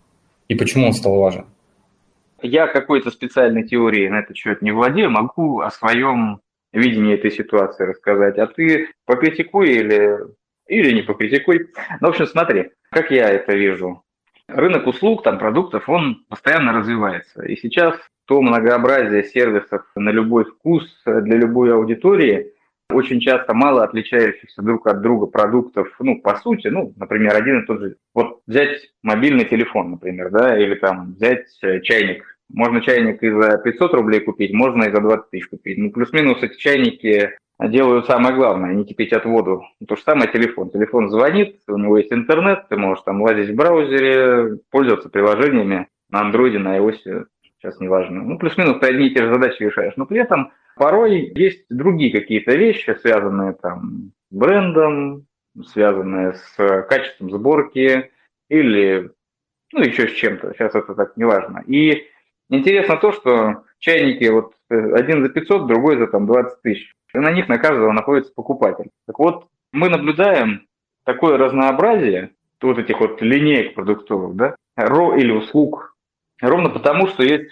И 0.48 0.54
почему 0.54 0.86
он 0.86 0.92
стал 0.94 1.16
важен? 1.16 1.46
Я 2.40 2.66
какой-то 2.66 3.10
специальной 3.10 3.64
теории 3.64 4.08
на 4.08 4.20
этот 4.20 4.36
счет 4.36 4.62
не 4.62 4.70
владею, 4.70 5.10
могу 5.10 5.60
о 5.60 5.70
своем 5.70 6.40
видение 6.72 7.16
этой 7.16 7.30
ситуации 7.30 7.84
рассказать, 7.84 8.38
а 8.38 8.46
ты 8.46 8.88
покритикуй 9.06 9.70
или, 9.70 10.18
или 10.66 10.92
не 10.92 11.02
покритикуй. 11.02 11.70
Ну, 12.00 12.06
в 12.06 12.10
общем, 12.10 12.26
смотри, 12.26 12.70
как 12.90 13.10
я 13.10 13.28
это 13.28 13.54
вижу. 13.54 14.02
Рынок 14.48 14.86
услуг, 14.86 15.22
там, 15.24 15.38
продуктов, 15.38 15.88
он 15.88 16.24
постоянно 16.28 16.72
развивается. 16.72 17.44
И 17.44 17.56
сейчас 17.56 17.96
то 18.26 18.40
многообразие 18.40 19.24
сервисов 19.24 19.82
на 19.96 20.10
любой 20.10 20.44
вкус 20.44 20.84
для 21.04 21.36
любой 21.36 21.72
аудитории, 21.72 22.52
очень 22.90 23.20
часто 23.20 23.54
мало 23.54 23.84
отличающихся 23.84 24.62
друг 24.62 24.86
от 24.86 25.02
друга 25.02 25.26
продуктов, 25.26 25.88
ну, 26.00 26.20
по 26.20 26.36
сути, 26.36 26.68
ну, 26.68 26.92
например, 26.96 27.36
один 27.36 27.62
и 27.62 27.66
тот 27.66 27.80
же. 27.80 27.96
Вот 28.14 28.40
взять 28.46 28.78
мобильный 29.02 29.44
телефон, 29.44 29.92
например, 29.92 30.30
да, 30.30 30.58
или 30.58 30.74
там 30.74 31.14
взять 31.14 31.46
э, 31.62 31.80
чайник 31.80 32.24
можно 32.50 32.80
чайник 32.80 33.22
и 33.22 33.30
за 33.30 33.58
500 33.58 33.94
рублей 33.94 34.20
купить, 34.20 34.52
можно 34.52 34.84
и 34.84 34.90
за 34.90 35.00
20 35.00 35.30
тысяч 35.30 35.48
купить. 35.48 35.78
Ну, 35.78 35.90
плюс-минус 35.90 36.42
эти 36.42 36.56
чайники 36.56 37.36
делают 37.60 38.06
самое 38.06 38.34
главное, 38.34 38.70
они 38.70 38.84
кипятят 38.84 39.24
воду. 39.24 39.64
То 39.86 39.96
же 39.96 40.02
самое 40.02 40.30
телефон. 40.30 40.70
Телефон 40.70 41.10
звонит, 41.10 41.60
у 41.68 41.76
него 41.76 41.98
есть 41.98 42.12
интернет, 42.12 42.68
ты 42.68 42.76
можешь 42.76 43.04
там 43.04 43.22
лазить 43.22 43.50
в 43.50 43.54
браузере, 43.54 44.58
пользоваться 44.70 45.08
приложениями 45.08 45.88
на 46.10 46.20
андроиде, 46.20 46.58
на 46.58 46.78
iOS, 46.78 47.26
сейчас 47.60 47.78
неважно. 47.80 48.22
Ну, 48.22 48.38
плюс-минус 48.38 48.78
ты 48.80 48.86
одни 48.86 49.08
и 49.08 49.14
те 49.14 49.22
же 49.22 49.32
задачи 49.32 49.62
решаешь. 49.62 49.94
Но 49.96 50.06
при 50.06 50.20
этом 50.20 50.52
порой 50.78 51.32
есть 51.34 51.64
другие 51.68 52.12
какие-то 52.12 52.54
вещи, 52.54 52.96
связанные 53.00 53.54
там 53.54 54.12
с 54.30 54.34
брендом, 54.34 55.26
связанные 55.66 56.34
с 56.34 56.82
качеством 56.88 57.30
сборки 57.30 58.10
или 58.48 59.10
ну, 59.72 59.80
еще 59.80 60.08
с 60.08 60.12
чем-то. 60.12 60.54
Сейчас 60.54 60.74
это 60.74 60.94
так 60.94 61.16
неважно. 61.16 61.62
И 61.66 62.08
Интересно 62.50 62.96
то, 62.96 63.12
что 63.12 63.64
чайники, 63.78 64.24
вот 64.28 64.54
э, 64.70 64.92
один 64.94 65.22
за 65.22 65.28
500, 65.28 65.66
другой 65.66 65.98
за 65.98 66.06
там 66.06 66.26
20 66.26 66.62
тысяч. 66.62 66.94
И 67.14 67.18
на 67.18 67.30
них 67.30 67.48
на 67.48 67.58
каждого 67.58 67.92
находится 67.92 68.32
покупатель. 68.34 68.90
Так 69.06 69.18
вот, 69.18 69.48
мы 69.72 69.90
наблюдаем 69.90 70.66
такое 71.04 71.36
разнообразие 71.36 72.32
вот 72.62 72.78
этих 72.78 73.00
вот 73.00 73.20
линеек 73.20 73.74
продуктовых, 73.74 74.34
да, 74.34 74.56
ро 74.76 75.14
или 75.14 75.30
услуг, 75.30 75.94
ровно 76.40 76.70
потому, 76.70 77.06
что 77.06 77.22
есть 77.22 77.50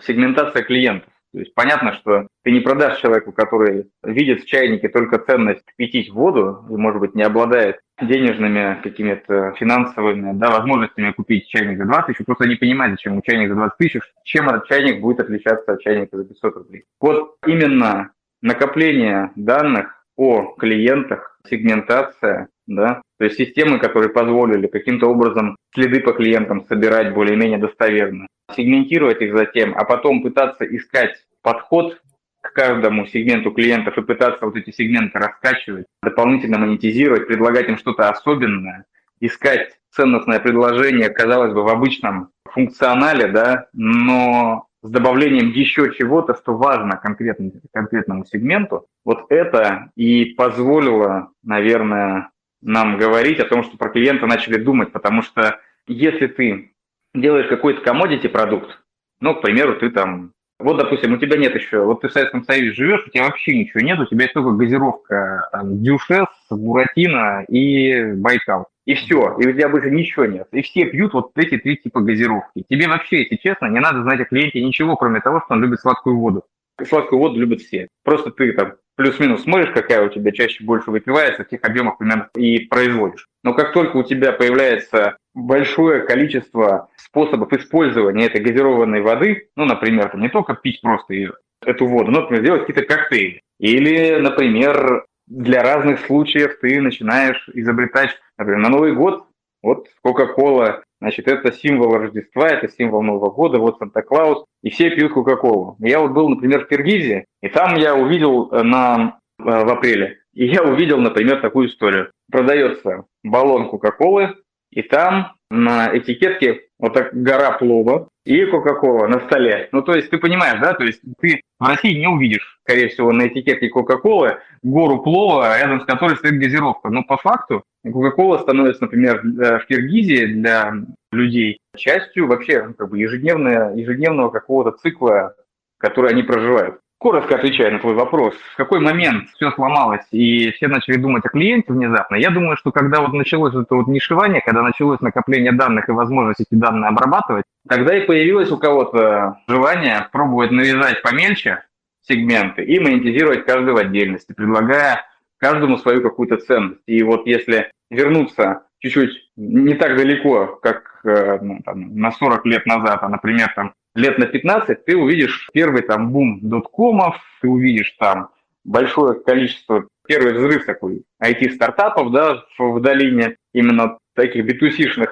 сегментация 0.00 0.62
клиентов. 0.62 1.12
То 1.34 1.40
есть 1.40 1.52
понятно, 1.52 1.94
что 1.94 2.28
ты 2.44 2.52
не 2.52 2.60
продашь 2.60 3.00
человеку, 3.00 3.32
который 3.32 3.90
видит 4.04 4.42
в 4.42 4.46
чайнике 4.46 4.88
только 4.88 5.18
ценность 5.18 5.64
пить 5.76 6.08
воду 6.10 6.64
и, 6.70 6.76
может 6.76 7.00
быть, 7.00 7.16
не 7.16 7.24
обладает 7.24 7.80
денежными 8.00 8.80
какими-то 8.84 9.52
финансовыми 9.58 10.30
да, 10.38 10.52
возможностями 10.52 11.10
купить 11.10 11.48
чайник 11.48 11.78
за 11.78 11.86
20 11.86 12.06
тысяч, 12.06 12.24
просто 12.24 12.46
не 12.46 12.54
понимает, 12.54 12.92
зачем 12.92 13.20
чайник 13.20 13.48
за 13.48 13.56
20 13.56 13.76
тысяч, 13.78 14.02
чем 14.22 14.48
этот 14.48 14.68
чайник 14.68 15.00
будет 15.00 15.18
отличаться 15.18 15.72
от 15.72 15.82
чайника 15.82 16.16
за 16.18 16.24
500 16.24 16.54
рублей. 16.54 16.84
Вот 17.00 17.34
именно 17.44 18.12
накопление 18.40 19.32
данных 19.34 20.06
о 20.16 20.54
клиентах, 20.54 21.40
сегментация, 21.48 22.46
да, 22.66 23.02
то 23.18 23.24
есть 23.24 23.36
системы, 23.36 23.78
которые 23.78 24.10
позволили 24.10 24.66
каким-то 24.66 25.06
образом 25.06 25.56
следы 25.74 26.00
по 26.00 26.12
клиентам 26.12 26.64
собирать 26.66 27.14
более-менее 27.14 27.58
достоверно, 27.58 28.26
сегментировать 28.54 29.20
их 29.22 29.36
затем, 29.36 29.74
а 29.76 29.84
потом 29.84 30.22
пытаться 30.22 30.64
искать 30.64 31.16
подход 31.42 32.00
к 32.40 32.52
каждому 32.52 33.06
сегменту 33.06 33.50
клиентов 33.50 33.96
и 33.96 34.02
пытаться 34.02 34.44
вот 34.44 34.56
эти 34.56 34.70
сегменты 34.70 35.18
раскачивать, 35.18 35.86
дополнительно 36.02 36.58
монетизировать, 36.58 37.26
предлагать 37.26 37.68
им 37.68 37.78
что-то 37.78 38.10
особенное, 38.10 38.84
искать 39.20 39.78
ценностное 39.90 40.40
предложение, 40.40 41.08
казалось 41.08 41.54
бы, 41.54 41.62
в 41.62 41.68
обычном 41.68 42.28
функционале, 42.50 43.28
да, 43.28 43.68
но 43.72 44.66
с 44.82 44.90
добавлением 44.90 45.50
еще 45.50 45.94
чего-то, 45.94 46.34
что 46.34 46.56
важно 46.56 46.98
конкретно, 46.98 47.50
конкретному 47.72 48.26
сегменту, 48.26 48.86
вот 49.04 49.24
это 49.30 49.90
и 49.96 50.26
позволило, 50.36 51.30
наверное, 51.42 52.30
нам 52.64 52.96
говорить 52.98 53.38
о 53.38 53.44
том, 53.44 53.62
что 53.62 53.76
про 53.76 53.90
клиента 53.90 54.26
начали 54.26 54.56
думать, 54.56 54.90
потому 54.90 55.22
что 55.22 55.60
если 55.86 56.26
ты 56.26 56.72
делаешь 57.14 57.46
какой-то 57.46 57.88
commodity 57.88 58.28
продукт, 58.28 58.80
ну, 59.20 59.34
к 59.34 59.42
примеру, 59.42 59.76
ты 59.76 59.90
там, 59.90 60.32
вот, 60.58 60.78
допустим, 60.78 61.12
у 61.12 61.18
тебя 61.18 61.36
нет 61.36 61.54
еще, 61.54 61.84
вот 61.84 62.00
ты 62.00 62.08
в 62.08 62.12
Советском 62.12 62.42
Союзе 62.42 62.72
живешь, 62.72 63.04
у 63.06 63.10
тебя 63.10 63.24
вообще 63.24 63.56
ничего 63.56 63.80
нет, 63.80 63.98
у 63.98 64.06
тебя 64.06 64.22
есть 64.22 64.34
только 64.34 64.50
газировка, 64.50 65.48
там, 65.52 65.82
Дюшес, 65.82 66.26
Буратино 66.50 67.44
и 67.48 68.12
Байкал. 68.14 68.66
И 68.86 68.94
все, 68.94 69.36
и 69.38 69.46
у 69.46 69.52
тебя 69.52 69.70
больше 69.70 69.90
ничего 69.90 70.26
нет. 70.26 70.46
И 70.52 70.60
все 70.60 70.84
пьют 70.84 71.14
вот 71.14 71.30
эти 71.36 71.56
три 71.56 71.76
типа 71.78 72.00
газировки. 72.00 72.64
Тебе 72.68 72.86
вообще, 72.86 73.22
если 73.22 73.36
честно, 73.36 73.66
не 73.66 73.80
надо 73.80 74.02
знать 74.02 74.20
о 74.20 74.26
клиенте 74.26 74.62
ничего, 74.62 74.96
кроме 74.96 75.20
того, 75.20 75.40
что 75.40 75.54
он 75.54 75.62
любит 75.62 75.80
сладкую 75.80 76.18
воду. 76.18 76.44
Сладкую 76.86 77.18
воду 77.18 77.40
любят 77.40 77.62
все. 77.62 77.88
Просто 78.02 78.30
ты 78.30 78.52
там 78.52 78.74
плюс-минус 78.96 79.42
смотришь, 79.42 79.72
какая 79.72 80.06
у 80.06 80.08
тебя 80.08 80.32
чаще 80.32 80.64
больше 80.64 80.90
выпивается, 80.90 81.44
в 81.44 81.48
тех 81.48 81.60
объемах 81.62 81.98
примерно 81.98 82.28
и 82.36 82.60
производишь. 82.60 83.26
Но 83.42 83.54
как 83.54 83.72
только 83.72 83.96
у 83.96 84.02
тебя 84.02 84.32
появляется 84.32 85.16
большое 85.34 86.02
количество 86.02 86.88
способов 86.96 87.52
использования 87.52 88.26
этой 88.26 88.40
газированной 88.40 89.02
воды, 89.02 89.48
ну, 89.56 89.64
например, 89.64 90.16
не 90.16 90.28
только 90.28 90.54
пить 90.54 90.80
просто 90.80 91.14
ее, 91.14 91.32
эту 91.64 91.86
воду, 91.86 92.10
но, 92.10 92.22
например, 92.22 92.44
делать 92.44 92.66
какие-то 92.66 92.94
коктейли. 92.94 93.40
Или, 93.58 94.16
например, 94.16 95.04
для 95.26 95.62
разных 95.62 96.00
случаев 96.00 96.58
ты 96.60 96.80
начинаешь 96.80 97.48
изобретать, 97.54 98.10
например, 98.36 98.60
на 98.60 98.68
Новый 98.68 98.92
год, 98.92 99.26
вот 99.62 99.88
Кока-Кола, 100.02 100.82
значит, 101.04 101.28
это 101.28 101.52
символ 101.52 101.98
Рождества, 101.98 102.48
это 102.48 102.66
символ 102.66 103.02
Нового 103.02 103.30
года, 103.30 103.58
вот 103.58 103.78
Санта-Клаус, 103.78 104.46
и 104.62 104.70
все 104.70 104.88
пьют 104.88 105.12
Кока-Колу. 105.12 105.76
Я 105.78 106.00
вот 106.00 106.12
был, 106.12 106.30
например, 106.30 106.64
в 106.64 106.68
Киргизии, 106.68 107.26
и 107.42 107.48
там 107.48 107.74
я 107.76 107.94
увидел 107.94 108.50
э, 108.50 108.62
на, 108.62 109.18
э, 109.38 109.42
в 109.42 109.68
апреле, 109.70 110.20
и 110.32 110.46
я 110.46 110.62
увидел, 110.62 110.98
например, 110.98 111.42
такую 111.42 111.68
историю. 111.68 112.10
Продается 112.32 113.04
баллон 113.22 113.68
Кока-Колы, 113.68 114.34
и 114.70 114.80
там 114.80 115.34
на 115.50 115.94
этикетке 115.94 116.63
вот 116.78 116.94
так 116.94 117.14
гора 117.14 117.52
плова 117.52 118.08
и 118.24 118.44
Кока-Кола 118.46 119.06
на 119.06 119.20
столе. 119.20 119.68
Ну, 119.72 119.82
то 119.82 119.94
есть 119.94 120.10
ты 120.10 120.18
понимаешь, 120.18 120.60
да, 120.60 120.74
то 120.74 120.84
есть 120.84 121.00
ты 121.20 121.40
в 121.58 121.66
России 121.66 121.98
не 121.98 122.08
увидишь, 122.08 122.58
скорее 122.62 122.88
всего, 122.88 123.12
на 123.12 123.28
этикетке 123.28 123.68
Кока-Колы 123.68 124.38
гору 124.62 125.02
плова, 125.02 125.58
рядом 125.58 125.80
с 125.80 125.84
которой 125.84 126.16
стоит 126.16 126.38
газировка. 126.38 126.88
Но 126.88 127.04
по 127.04 127.16
факту 127.16 127.64
Кока-Кола 127.84 128.38
становится, 128.38 128.82
например, 128.82 129.20
в 129.22 129.66
Киргизии 129.66 130.26
для 130.26 130.74
людей 131.12 131.58
частью 131.76 132.26
вообще 132.26 132.62
ну, 132.62 132.74
как 132.74 132.90
бы 132.90 132.98
ежедневного, 132.98 133.74
ежедневного 133.74 134.30
какого-то 134.30 134.72
цикла, 134.78 135.34
который 135.78 136.10
они 136.10 136.22
проживают. 136.22 136.80
Коротко 137.04 137.34
отвечая 137.34 137.70
на 137.70 137.80
твой 137.80 137.92
вопрос, 137.92 138.34
в 138.54 138.56
какой 138.56 138.80
момент 138.80 139.28
все 139.34 139.50
сломалось 139.50 140.06
и 140.10 140.52
все 140.52 140.68
начали 140.68 140.96
думать 140.96 141.22
о 141.26 141.28
клиенте 141.28 141.70
внезапно, 141.70 142.16
я 142.16 142.30
думаю, 142.30 142.56
что 142.56 142.72
когда 142.72 143.02
вот 143.02 143.12
началось 143.12 143.54
это 143.54 143.74
вот 143.74 143.88
нишевание, 143.88 144.40
когда 144.40 144.62
началось 144.62 145.00
накопление 145.00 145.52
данных 145.52 145.86
и 145.86 145.92
возможность 145.92 146.40
эти 146.40 146.58
данные 146.58 146.88
обрабатывать, 146.88 147.44
тогда 147.68 147.94
и 147.94 148.06
появилось 148.06 148.50
у 148.50 148.56
кого-то 148.56 149.36
желание 149.46 150.08
пробовать 150.12 150.50
навязать 150.50 151.02
помельче 151.02 151.64
сегменты 152.00 152.64
и 152.64 152.80
монетизировать 152.80 153.44
каждый 153.44 153.74
в 153.74 153.76
отдельности, 153.76 154.32
предлагая 154.32 155.04
каждому 155.36 155.76
свою 155.76 156.00
какую-то 156.00 156.38
ценность. 156.38 156.80
И 156.86 157.02
вот 157.02 157.26
если 157.26 157.70
вернуться 157.90 158.62
чуть-чуть 158.78 159.30
не 159.36 159.74
так 159.74 159.98
далеко, 159.98 160.58
как 160.62 161.00
э, 161.04 161.38
ну, 161.42 161.60
там, 161.66 161.96
на 161.96 162.12
40 162.12 162.46
лет 162.46 162.64
назад, 162.64 163.00
а, 163.02 163.10
например, 163.10 163.52
там, 163.54 163.74
лет 163.94 164.18
на 164.18 164.26
15 164.26 164.84
ты 164.84 164.96
увидишь 164.96 165.48
первый 165.52 165.82
там 165.82 166.10
бум 166.10 166.40
доткомов, 166.42 167.16
ты 167.40 167.48
увидишь 167.48 167.94
там 167.98 168.30
большое 168.64 169.20
количество, 169.20 169.86
первый 170.06 170.34
взрыв 170.34 170.66
такой 170.66 171.04
IT-стартапов, 171.22 172.10
да, 172.12 172.44
в, 172.58 172.72
в 172.74 172.80
долине, 172.80 173.36
именно 173.52 173.98
таких 174.14 174.44
b 174.46 174.54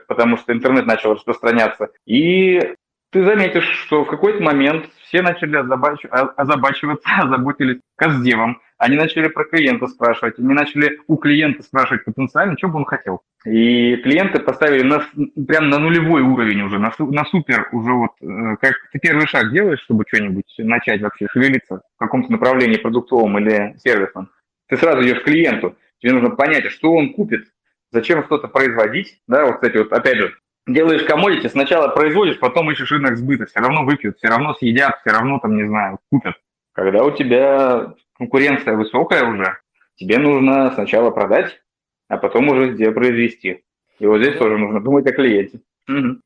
потому 0.07 0.37
что 0.37 0.53
интернет 0.53 0.87
начал 0.87 1.15
распространяться. 1.15 1.91
И 2.07 2.75
ты 3.11 3.25
заметишь, 3.25 3.69
что 3.85 4.05
в 4.05 4.09
какой-то 4.09 4.43
момент 4.43 4.89
все 5.07 5.23
начали 5.23 5.57
озабачиваться, 5.57 7.09
озаботились 7.19 7.81
каздевом, 7.97 8.61
они 8.83 8.97
начали 8.97 9.29
про 9.29 9.45
клиента 9.45 9.87
спрашивать, 9.87 10.41
они 10.41 10.55
начали 10.55 10.99
у 11.07 11.17
клиента 11.17 11.63
спрашивать 11.63 12.05
потенциально, 12.05 12.59
что 12.59 12.67
бы 12.67 12.79
он 12.79 12.85
хотел. 12.85 13.21
И 13.45 13.95
клиенты 13.97 14.41
поставили 14.41 14.83
на, 14.83 15.05
прям 15.47 15.69
на 15.69 15.79
нулевой 15.79 16.23
уровень 16.23 16.63
уже, 16.63 16.81
на, 16.81 16.93
на 16.99 17.25
супер 17.27 17.69
уже 17.71 17.93
вот, 17.93 18.11
э, 18.21 18.57
как 18.61 18.75
ты 18.91 18.99
первый 18.99 19.29
шаг 19.29 19.53
делаешь, 19.53 19.81
чтобы 19.83 20.03
что-нибудь 20.09 20.53
начать 20.59 21.01
вообще 21.01 21.29
шевелиться 21.31 21.83
в 21.95 21.99
каком-то 22.01 22.33
направлении 22.33 22.77
продуктовом 22.77 23.39
или 23.39 23.77
сервисном. 23.79 24.31
Ты 24.69 24.77
сразу 24.77 25.01
идешь 25.05 25.21
к 25.21 25.27
клиенту, 25.27 25.77
тебе 26.01 26.15
нужно 26.15 26.31
понять, 26.31 26.65
что 26.73 26.93
он 26.93 27.15
купит, 27.15 27.45
зачем 27.93 28.25
что-то 28.25 28.49
производить. 28.49 29.21
Да, 29.29 29.47
вот, 29.47 29.57
кстати, 29.57 29.77
вот 29.77 29.93
опять 29.93 30.17
же, 30.17 30.35
делаешь 30.67 31.05
комодити, 31.05 31.47
сначала 31.47 31.87
производишь, 31.87 32.41
потом 32.41 32.69
ищешь 32.73 32.91
рынок 32.91 33.17
сбыта, 33.17 33.47
все 33.47 33.61
равно 33.61 33.85
выпьют, 33.85 34.19
все 34.19 34.27
равно 34.27 34.55
съедят, 34.55 34.99
все 35.03 35.15
равно 35.15 35.39
там, 35.39 35.57
не 35.57 35.69
знаю, 35.69 36.01
купят. 36.11 36.35
Когда 36.73 37.05
у 37.05 37.13
тебя 37.13 37.95
конкуренция 38.23 38.77
высокая 38.77 39.25
уже, 39.25 39.59
тебе 39.97 40.19
нужно 40.19 40.71
сначала 40.75 41.11
продать, 41.11 41.61
а 42.09 42.17
потом 42.17 42.49
уже 42.49 42.73
где 42.73 42.91
произвести. 42.93 43.63
И 43.99 44.07
вот 44.07 44.23
здесь 44.23 44.37
тоже 44.37 44.59
нужно 44.59 44.81
думать 44.81 45.07
о 45.07 45.13
клиенте. 45.13 45.61
Угу. 45.89 46.19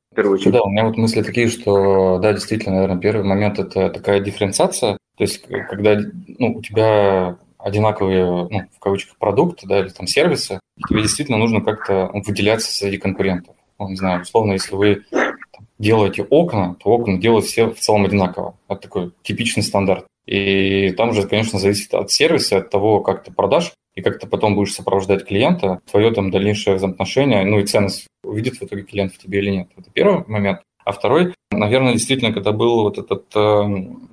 Да, 0.50 0.62
у 0.62 0.70
меня 0.70 0.84
вот 0.84 0.96
мысли 0.96 1.22
такие, 1.22 1.48
что, 1.48 2.18
да, 2.18 2.32
действительно, 2.32 2.76
наверное, 2.76 3.00
первый 3.00 3.24
момент– 3.24 3.58
это 3.58 3.90
такая 3.90 4.20
дифференциация, 4.20 4.98
то 5.16 5.24
есть 5.24 5.42
когда 5.42 5.98
ну, 6.38 6.56
у 6.56 6.62
тебя 6.62 7.38
одинаковые, 7.58 8.24
ну, 8.24 8.62
в 8.74 8.78
кавычках, 8.78 9.16
продукты, 9.18 9.66
да, 9.66 9.80
или 9.80 9.88
там 9.88 10.06
сервисы, 10.06 10.60
тебе 10.88 11.02
действительно 11.02 11.38
нужно 11.38 11.62
как-то 11.62 12.10
выделяться 12.12 12.72
среди 12.72 12.98
конкурентов. 12.98 13.56
Ну, 13.78 13.88
не 13.88 13.96
знаю, 13.96 14.22
условно, 14.22 14.52
если 14.52 14.74
вы 14.74 15.04
делаете 15.78 16.22
окна, 16.22 16.76
то 16.82 16.90
окна 16.90 17.18
делают 17.18 17.46
все 17.46 17.66
в 17.66 17.78
целом 17.78 18.04
одинаково. 18.04 18.56
Это 18.68 18.82
такой 18.82 19.12
типичный 19.22 19.62
стандарт. 19.62 20.06
И 20.26 20.90
там 20.96 21.10
уже, 21.10 21.26
конечно, 21.26 21.58
зависит 21.58 21.94
от 21.94 22.10
сервиса, 22.10 22.58
от 22.58 22.70
того, 22.70 23.00
как 23.00 23.24
ты 23.24 23.32
продашь 23.32 23.72
и 23.94 24.02
как 24.02 24.18
ты 24.18 24.26
потом 24.26 24.54
будешь 24.56 24.74
сопровождать 24.74 25.24
клиента, 25.24 25.80
твое 25.90 26.10
там 26.10 26.30
дальнейшее 26.30 26.76
взаимоотношение, 26.76 27.44
ну 27.44 27.60
и 27.60 27.66
ценность 27.66 28.06
увидит 28.24 28.56
в 28.56 28.62
итоге 28.62 28.82
клиент 28.82 29.14
в 29.14 29.18
тебе 29.18 29.38
или 29.38 29.50
нет. 29.50 29.68
Это 29.76 29.90
первый 29.90 30.24
момент. 30.26 30.60
А 30.84 30.92
второй, 30.92 31.34
наверное, 31.50 31.92
действительно, 31.92 32.32
когда 32.32 32.52
был 32.52 32.82
вот 32.82 32.98
этот 32.98 33.24
э, 33.34 33.62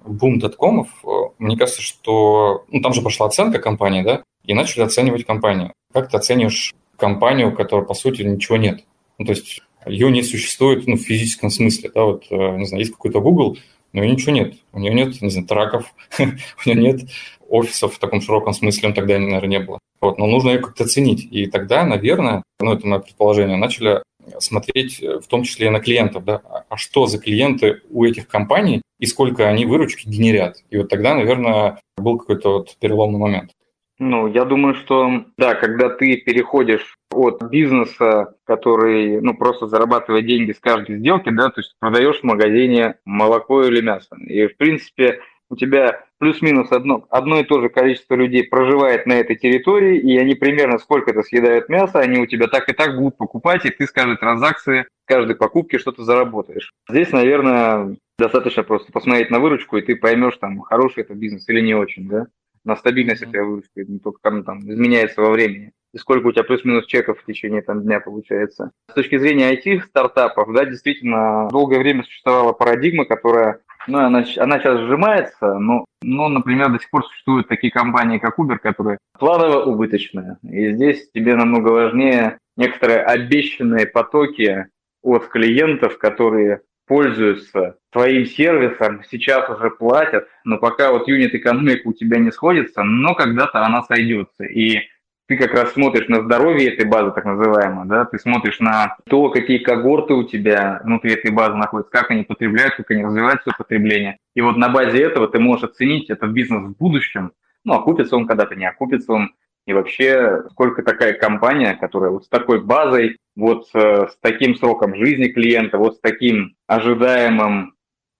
бум 0.05 0.39
доткомов, 0.39 0.87
э, 1.03 1.07
мне 1.37 1.57
кажется, 1.57 1.81
что 1.81 2.65
ну, 2.69 2.81
там 2.81 2.93
же 2.93 3.01
пошла 3.01 3.27
оценка 3.27 3.59
компании, 3.59 4.01
да, 4.03 4.23
и 4.43 4.53
начали 4.53 4.83
оценивать 4.83 5.25
компанию. 5.25 5.73
Как 5.93 6.09
ты 6.09 6.17
оценишь 6.17 6.73
компанию, 6.97 7.49
у 7.49 7.55
которой, 7.55 7.85
по 7.85 7.93
сути, 7.93 8.23
ничего 8.23 8.57
нет? 8.57 8.85
Ну, 9.19 9.25
то 9.25 9.33
есть 9.33 9.61
ее 9.85 10.11
не 10.11 10.23
существует 10.23 10.87
ну, 10.87 10.95
в 10.95 11.01
физическом 11.01 11.49
смысле. 11.49 11.91
Да, 11.93 12.03
вот, 12.03 12.25
э, 12.29 12.57
не 12.57 12.65
знаю, 12.65 12.81
есть 12.81 12.91
какой-то 12.91 13.19
Google, 13.21 13.57
но 13.91 14.01
у 14.01 14.05
ничего 14.05 14.31
нет. 14.31 14.55
У 14.71 14.79
нее 14.79 14.93
нет, 14.93 15.21
не 15.21 15.29
знаю, 15.29 15.47
траков, 15.47 15.93
у 16.19 16.69
нее 16.69 16.75
нет 16.75 17.01
офисов 17.47 17.95
в 17.95 17.99
таком 17.99 18.21
широком 18.21 18.53
смысле, 18.53 18.89
он 18.89 18.95
тогда, 18.95 19.19
наверное, 19.19 19.49
не 19.49 19.59
было. 19.59 19.79
Вот, 20.01 20.17
но 20.17 20.25
нужно 20.25 20.49
ее 20.49 20.59
как-то 20.59 20.85
ценить. 20.85 21.27
И 21.31 21.45
тогда, 21.45 21.85
наверное, 21.85 22.43
ну, 22.59 22.73
это 22.73 22.87
мое 22.87 22.99
предположение, 22.99 23.57
начали 23.57 24.01
смотреть 24.39 25.01
в 25.01 25.27
том 25.27 25.43
числе 25.43 25.67
и 25.67 25.69
на 25.69 25.79
клиентов, 25.79 26.23
да, 26.23 26.41
а 26.69 26.77
что 26.77 27.07
за 27.07 27.19
клиенты 27.19 27.81
у 27.89 28.05
этих 28.05 28.27
компаний, 28.27 28.81
и 28.99 29.05
сколько 29.05 29.47
они 29.49 29.65
выручки 29.65 30.07
генерят. 30.07 30.63
И 30.69 30.77
вот 30.77 30.89
тогда, 30.89 31.13
наверное, 31.13 31.79
был 31.97 32.17
какой-то 32.17 32.59
вот 32.59 32.77
переломный 32.79 33.19
момент. 33.19 33.51
Ну, 33.99 34.27
я 34.27 34.43
думаю, 34.45 34.73
что 34.75 35.25
да, 35.37 35.53
когда 35.55 35.89
ты 35.89 36.17
переходишь 36.17 36.97
от 37.11 37.43
бизнеса, 37.43 38.35
который 38.45 39.21
ну, 39.21 39.35
просто 39.35 39.67
зарабатывает 39.67 40.25
деньги 40.25 40.51
с 40.51 40.59
каждой 40.59 40.97
сделки, 40.97 41.29
да, 41.29 41.49
то 41.49 41.61
есть 41.61 41.75
продаешь 41.79 42.19
в 42.19 42.23
магазине 42.23 42.95
молоко 43.05 43.63
или 43.63 43.81
мясо. 43.81 44.15
И, 44.27 44.47
в 44.47 44.57
принципе, 44.57 45.21
у 45.49 45.55
тебя 45.55 46.03
плюс-минус 46.17 46.71
одно, 46.71 47.05
одно 47.09 47.39
и 47.39 47.43
то 47.43 47.61
же 47.61 47.69
количество 47.69 48.15
людей 48.15 48.43
проживает 48.43 49.05
на 49.05 49.13
этой 49.13 49.35
территории, 49.35 49.99
и 49.99 50.17
они 50.17 50.33
примерно 50.33 50.79
сколько-то 50.79 51.21
съедают 51.21 51.69
мясо, 51.69 51.99
они 51.99 52.19
у 52.19 52.25
тебя 52.25 52.47
так 52.47 52.67
и 52.69 52.73
так 52.73 52.97
будут 52.97 53.17
покупать, 53.17 53.65
и 53.65 53.69
ты 53.69 53.85
с 53.85 53.91
каждой 53.91 54.17
транзакции, 54.17 54.87
с 55.03 55.05
каждой 55.05 55.35
покупки 55.35 55.77
что-то 55.77 56.03
заработаешь. 56.03 56.71
Здесь, 56.89 57.11
наверное, 57.11 57.95
достаточно 58.17 58.63
просто 58.63 58.91
посмотреть 58.91 59.29
на 59.29 59.39
выручку, 59.39 59.77
и 59.77 59.81
ты 59.81 59.95
поймешь, 59.95 60.37
там, 60.37 60.61
хороший 60.61 61.03
это 61.03 61.13
бизнес 61.13 61.47
или 61.47 61.61
не 61.61 61.75
очень, 61.75 62.07
да? 62.07 62.27
На 62.65 62.75
стабильность 62.75 63.21
этой 63.21 63.43
выручки, 63.43 63.85
не 63.87 63.99
только 63.99 64.19
там, 64.21 64.43
там 64.43 64.59
изменяется 64.59 65.21
во 65.21 65.31
времени 65.31 65.73
и 65.93 65.97
сколько 65.99 66.27
у 66.27 66.31
тебя 66.31 66.43
плюс-минус 66.43 66.85
чеков 66.87 67.19
в 67.19 67.25
течение 67.25 67.61
там, 67.61 67.83
дня 67.83 67.99
получается. 67.99 68.71
С 68.89 68.93
точки 68.95 69.17
зрения 69.17 69.53
IT-стартапов, 69.53 70.51
да, 70.51 70.65
действительно, 70.65 71.47
долгое 71.49 71.79
время 71.79 72.03
существовала 72.03 72.51
парадигма, 72.51 73.05
которая 73.05 73.59
ну, 73.87 73.99
она, 73.99 74.25
она 74.37 74.59
сейчас 74.59 74.79
сжимается, 74.79 75.59
но, 75.59 75.85
но, 76.01 76.29
например, 76.29 76.71
до 76.71 76.79
сих 76.79 76.89
пор 76.89 77.05
существуют 77.05 77.47
такие 77.47 77.71
компании, 77.71 78.17
как 78.17 78.39
Uber, 78.39 78.57
которые 78.57 78.97
планово 79.19 79.63
убыточные. 79.63 80.37
И 80.41 80.71
здесь 80.71 81.09
тебе 81.11 81.35
намного 81.35 81.69
важнее 81.69 82.37
некоторые 82.57 83.03
обещанные 83.03 83.85
потоки 83.85 84.67
от 85.01 85.27
клиентов, 85.27 85.97
которые 85.97 86.61
пользуются 86.87 87.77
твоим 87.93 88.25
сервисом, 88.25 89.03
сейчас 89.09 89.49
уже 89.49 89.69
платят, 89.69 90.27
но 90.43 90.57
пока 90.57 90.91
вот 90.91 91.07
юнит 91.07 91.33
экономика 91.33 91.87
у 91.87 91.93
тебя 91.93 92.17
не 92.17 92.31
сходится, 92.31 92.83
но 92.83 93.15
когда-то 93.15 93.63
она 93.63 93.83
сойдется. 93.83 94.43
И 94.43 94.81
ты 95.27 95.37
как 95.37 95.53
раз 95.53 95.73
смотришь 95.73 96.09
на 96.09 96.21
здоровье 96.21 96.73
этой 96.73 96.85
базы, 96.85 97.11
так 97.11 97.23
называемой, 97.23 97.87
да, 97.87 98.05
ты 98.05 98.19
смотришь 98.19 98.59
на 98.59 98.97
то, 99.05 99.29
какие 99.29 99.59
когорты 99.59 100.13
у 100.13 100.23
тебя 100.23 100.81
внутри 100.83 101.13
этой 101.13 101.31
базы 101.31 101.55
находятся, 101.55 101.91
как 101.91 102.11
они 102.11 102.23
потребляют, 102.23 102.75
как 102.75 102.91
они 102.91 103.05
развивают 103.05 103.41
свое 103.41 103.55
потребление. 103.57 104.17
И 104.35 104.41
вот 104.41 104.57
на 104.57 104.69
базе 104.69 105.01
этого 105.01 105.27
ты 105.27 105.39
можешь 105.39 105.63
оценить 105.63 106.09
этот 106.09 106.31
бизнес 106.31 106.63
в 106.63 106.77
будущем, 106.77 107.31
ну, 107.63 107.73
окупится 107.73 108.17
он 108.17 108.27
когда-то, 108.27 108.55
не 108.55 108.67
окупится 108.67 109.13
он, 109.13 109.31
и 109.65 109.71
вообще, 109.71 110.43
сколько 110.51 110.83
такая 110.83 111.13
компания, 111.13 111.77
которая 111.79 112.11
вот 112.11 112.25
с 112.25 112.27
такой 112.27 112.61
базой, 112.61 113.17
вот 113.35 113.69
э, 113.73 114.07
с 114.09 114.17
таким 114.19 114.55
сроком 114.55 114.95
жизни 114.95 115.29
клиента, 115.29 115.77
вот 115.77 115.95
с 115.95 115.99
таким 116.01 116.55
ожидаемым 116.67 117.72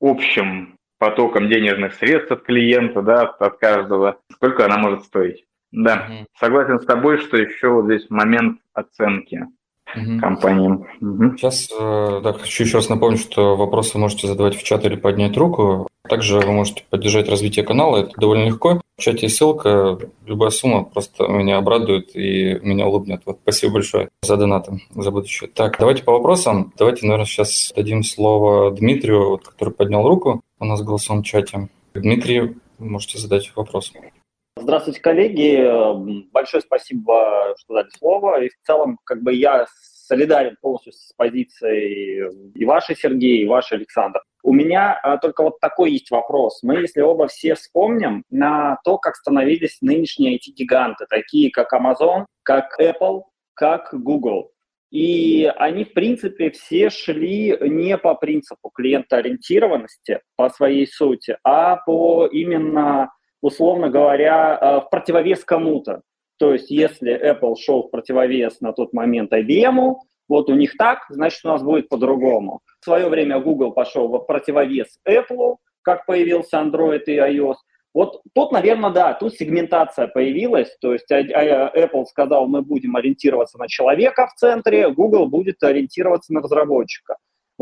общим 0.03 0.77
потоком 0.99 1.49
денежных 1.49 1.93
средств 1.95 2.31
от 2.31 2.43
клиента, 2.43 3.01
да, 3.01 3.21
от 3.23 3.57
каждого, 3.57 4.19
сколько 4.31 4.65
она 4.65 4.77
может 4.77 5.03
стоить. 5.05 5.45
Да, 5.71 6.07
согласен 6.37 6.79
с 6.79 6.85
тобой, 6.85 7.17
что 7.17 7.37
еще 7.37 7.69
вот 7.69 7.85
здесь 7.85 8.09
момент 8.09 8.59
оценки 8.73 9.47
угу. 9.95 10.19
компаниям. 10.19 10.85
Угу. 11.01 11.37
Сейчас 11.37 11.69
э, 11.71 12.21
да, 12.23 12.33
хочу 12.33 12.63
еще 12.63 12.77
раз 12.77 12.89
напомнить, 12.89 13.21
что 13.21 13.55
вопросы 13.55 13.97
можете 13.97 14.27
задавать 14.27 14.55
в 14.55 14.63
чат 14.63 14.85
или 14.85 14.95
поднять 14.95 15.37
руку. 15.37 15.87
Также 16.07 16.39
вы 16.39 16.51
можете 16.51 16.83
поддержать 16.89 17.29
развитие 17.29 17.63
канала, 17.63 17.97
это 17.97 18.11
довольно 18.17 18.45
легко. 18.45 18.81
В 18.97 19.01
чате 19.01 19.27
есть 19.27 19.37
ссылка, 19.37 19.97
любая 20.25 20.49
сумма 20.49 20.83
просто 20.83 21.27
меня 21.27 21.57
обрадует 21.57 22.15
и 22.15 22.59
меня 22.61 22.85
улыбнет. 22.87 23.21
Вот, 23.25 23.39
спасибо 23.41 23.73
большое 23.73 24.09
за 24.21 24.37
донаты, 24.37 24.81
за 24.93 25.11
будущее. 25.11 25.49
Так, 25.49 25.77
давайте 25.79 26.03
по 26.03 26.11
вопросам. 26.11 26.73
Давайте, 26.77 27.05
наверное, 27.05 27.25
сейчас 27.25 27.71
дадим 27.75 28.03
слово 28.03 28.71
Дмитрию, 28.71 29.29
вот, 29.29 29.47
который 29.47 29.73
поднял 29.73 30.07
руку 30.07 30.41
у 30.59 30.65
нас 30.65 30.81
в 30.81 30.85
голосовом 30.85 31.23
чате. 31.23 31.69
Дмитрий, 31.93 32.55
вы 32.79 32.89
можете 32.89 33.17
задать 33.17 33.51
вопрос. 33.55 33.93
Здравствуйте, 34.57 35.01
коллеги. 35.01 36.31
Большое 36.31 36.61
спасибо, 36.61 37.53
что 37.57 37.73
дали 37.73 37.89
слово. 37.97 38.43
И 38.43 38.49
в 38.49 38.65
целом, 38.65 38.97
как 39.03 39.21
бы 39.21 39.33
я 39.33 39.65
солидарен 40.13 40.57
полностью 40.61 40.93
с 40.93 41.11
позицией 41.17 42.29
и 42.53 42.65
вашей, 42.65 42.95
Сергей, 42.95 43.43
и 43.43 43.47
вашей, 43.47 43.77
Александр. 43.77 44.21
У 44.43 44.53
меня 44.53 44.93
а, 45.01 45.17
только 45.17 45.43
вот 45.43 45.59
такой 45.59 45.91
есть 45.93 46.11
вопрос. 46.11 46.61
Мы, 46.61 46.81
если 46.81 47.01
оба 47.01 47.27
все 47.27 47.55
вспомним 47.55 48.23
на 48.29 48.77
то, 48.83 48.97
как 48.99 49.15
становились 49.15 49.79
нынешние 49.81 50.37
IT-гиганты, 50.37 51.05
такие 51.09 51.49
как 51.49 51.73
Amazon, 51.73 52.25
как 52.43 52.79
Apple, 52.79 53.23
как 53.55 53.89
Google. 53.91 54.51
И 54.91 55.51
они, 55.55 55.85
в 55.85 55.93
принципе, 55.93 56.51
все 56.51 56.91
шли 56.91 57.57
не 57.61 57.97
по 57.97 58.13
принципу 58.13 58.69
клиентоориентированности 58.69 60.21
по 60.35 60.49
своей 60.51 60.85
сути, 60.85 61.37
а 61.43 61.77
по 61.77 62.27
именно 62.27 63.09
условно 63.41 63.89
говоря, 63.89 64.57
э, 64.59 64.77
в 64.81 64.89
противовес 64.89 65.43
кому-то. 65.43 66.01
То 66.37 66.53
есть 66.53 66.71
если 66.71 67.13
Apple 67.13 67.55
шел 67.55 67.83
в 67.83 67.91
противовес 67.91 68.61
на 68.61 68.73
тот 68.73 68.93
момент 68.93 69.31
IBM, 69.31 69.95
вот 70.27 70.49
у 70.49 70.55
них 70.55 70.77
так, 70.77 71.05
значит, 71.09 71.43
у 71.45 71.49
нас 71.49 71.61
будет 71.61 71.89
по-другому. 71.89 72.61
В 72.81 72.85
свое 72.85 73.07
время 73.07 73.39
Google 73.39 73.71
пошел 73.71 74.07
в 74.07 74.19
противовес 74.19 74.99
Apple, 75.07 75.57
как 75.81 76.05
появился 76.05 76.57
Android 76.57 77.03
и 77.07 77.17
iOS. 77.17 77.55
Вот 77.93 78.21
тут, 78.33 78.51
наверное, 78.51 78.89
да, 78.89 79.13
тут 79.13 79.35
сегментация 79.35 80.07
появилась, 80.07 80.75
то 80.81 80.93
есть 80.93 81.11
Apple 81.11 82.05
сказал, 82.05 82.47
мы 82.47 82.63
будем 82.63 82.95
ориентироваться 82.95 83.59
на 83.59 83.67
человека 83.67 84.25
в 84.25 84.33
центре, 84.33 84.89
Google 84.89 85.27
будет 85.27 85.61
ориентироваться 85.61 86.33
на 86.33 86.41
разработчика. 86.41 87.17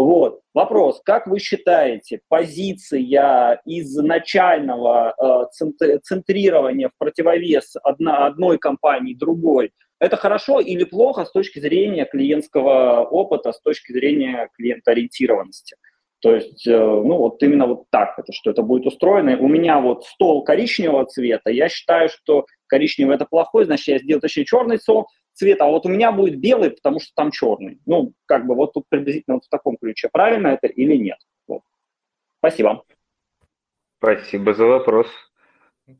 Вот. 0.06 0.42
Вопрос, 0.54 1.02
как 1.04 1.28
вы 1.28 1.40
считаете, 1.40 2.22
позиция 2.28 3.62
изначального 3.66 5.16
э, 5.18 5.98
центрирования 6.04 6.90
в 6.90 6.98
противовес 6.98 7.76
одна, 7.84 8.26
одной 8.26 8.58
компании 8.58 9.14
другой, 9.14 9.72
это 10.00 10.18
хорошо 10.18 10.60
или 10.60 10.84
плохо 10.84 11.26
с 11.26 11.32
точки 11.32 11.60
зрения 11.60 12.06
клиентского 12.06 13.04
опыта, 13.04 13.52
с 13.52 13.62
точки 13.62 13.92
зрения 13.92 14.50
клиентоориентированности? 14.58 15.76
То 16.22 16.36
есть, 16.36 16.68
э, 16.68 16.78
ну 16.78 17.18
вот 17.18 17.42
именно 17.44 17.66
вот 17.68 17.86
так 17.90 18.18
это, 18.18 18.32
что 18.32 18.52
это 18.52 18.62
будет 18.62 18.86
устроено. 18.86 19.38
У 19.40 19.48
меня 19.48 19.80
вот 19.80 20.06
стол 20.06 20.44
коричневого 20.44 21.06
цвета, 21.06 21.50
я 21.50 21.70
считаю, 21.70 22.10
что 22.10 22.46
коричневый 22.68 23.16
это 23.16 23.26
плохой, 23.26 23.66
значит 23.66 23.88
я 23.88 24.00
сделаю 24.00 24.22
точнее 24.22 24.46
черный 24.46 24.78
стол, 24.80 25.08
цвета, 25.34 25.66
а 25.66 25.70
вот 25.70 25.86
у 25.86 25.90
меня 25.90 26.12
будет 26.12 26.40
белый, 26.40 26.72
потому 26.72 27.00
что 27.00 27.12
там 27.16 27.32
черный. 27.32 27.80
Ну, 27.86 28.14
как 28.26 28.46
бы 28.46 28.56
вот 28.56 28.74
тут 28.74 28.86
приблизительно 28.90 29.36
вот 29.36 29.46
в 29.46 29.50
таком 29.50 29.78
ключе. 29.78 30.10
Правильно 30.12 30.48
это 30.48 30.68
или 30.68 30.96
нет? 30.96 31.18
Вот. 31.48 31.62
Спасибо. 32.40 32.84
Спасибо 33.98 34.54
за 34.54 34.66
вопрос. 34.66 35.08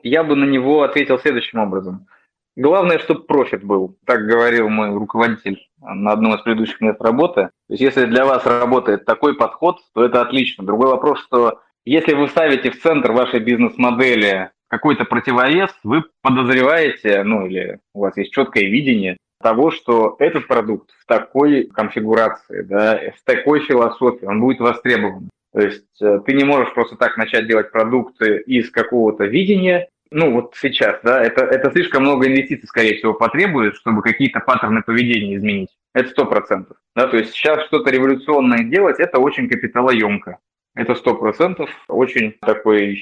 Я 0.04 0.24
бы 0.24 0.36
на 0.36 0.46
него 0.46 0.84
ответил 0.84 1.20
следующим 1.20 1.60
образом. 1.60 2.08
Главное, 2.56 3.00
чтобы 3.00 3.24
профит 3.24 3.64
был, 3.64 3.98
так 4.06 4.26
говорил 4.26 4.68
мой 4.68 4.90
руководитель 4.90 5.68
на 5.80 6.12
одном 6.12 6.36
из 6.36 6.42
предыдущих 6.42 6.82
мест 6.82 7.02
работы. 7.02 7.50
То 7.68 7.74
есть 7.74 7.82
если 7.82 8.06
для 8.06 8.26
вас 8.26 8.46
работает 8.46 9.06
такой 9.06 9.36
подход, 9.36 9.80
то 9.94 10.04
это 10.04 10.22
отлично. 10.22 10.66
Другой 10.66 10.90
вопрос, 10.90 11.22
что 11.22 11.62
если 11.86 12.14
вы 12.14 12.28
ставите 12.28 12.70
в 12.70 12.82
центр 12.82 13.14
вашей 13.14 13.40
бизнес-модели 13.40 14.52
какой-то 14.68 15.06
противовес, 15.06 15.72
вы 15.84 16.04
подозреваете, 16.22 17.24
ну 17.24 17.46
или 17.46 17.80
у 17.94 18.02
вас 18.02 18.18
есть 18.18 18.34
четкое 18.34 18.66
видение 18.66 19.18
того, 19.42 19.72
что 19.72 20.16
этот 20.20 20.48
продукт 20.48 20.92
в 21.00 21.06
такой 21.06 21.66
конфигурации, 21.66 22.62
да, 22.62 23.00
в 23.16 23.24
такой 23.26 23.62
философии, 23.62 24.26
он 24.26 24.40
будет 24.40 24.60
востребован. 24.60 25.30
То 25.54 25.62
есть 25.62 26.02
э, 26.02 26.20
ты 26.26 26.34
не 26.34 26.44
можешь 26.44 26.74
просто 26.74 26.96
так 26.96 27.18
начать 27.18 27.48
делать 27.48 27.72
продукты 27.72 28.38
из 28.40 28.72
какого-то 28.72 29.26
видения, 29.26 29.90
ну 30.12 30.34
вот 30.34 30.56
сейчас, 30.60 31.00
да, 31.04 31.24
это, 31.24 31.46
это 31.46 31.72
слишком 31.72 32.04
много 32.04 32.28
инвестиций, 32.28 32.68
скорее 32.68 32.98
всего, 32.98 33.14
потребует, 33.14 33.76
чтобы 33.76 34.02
какие-то 34.02 34.42
паттерны 34.42 34.82
поведения 34.84 35.38
изменить. 35.38 35.70
Это 35.94 36.10
сто 36.10 36.26
процентов. 36.26 36.78
Да, 36.96 37.08
то 37.08 37.18
есть 37.18 37.32
сейчас 37.32 37.66
что-то 37.66 37.90
революционное 37.90 38.64
делать, 38.66 39.00
это 39.00 39.20
очень 39.20 39.48
капиталоемко. 39.48 40.38
Это 40.76 40.96
сто 40.96 41.16
процентов 41.16 41.70
очень 41.88 42.34
такой 42.42 43.00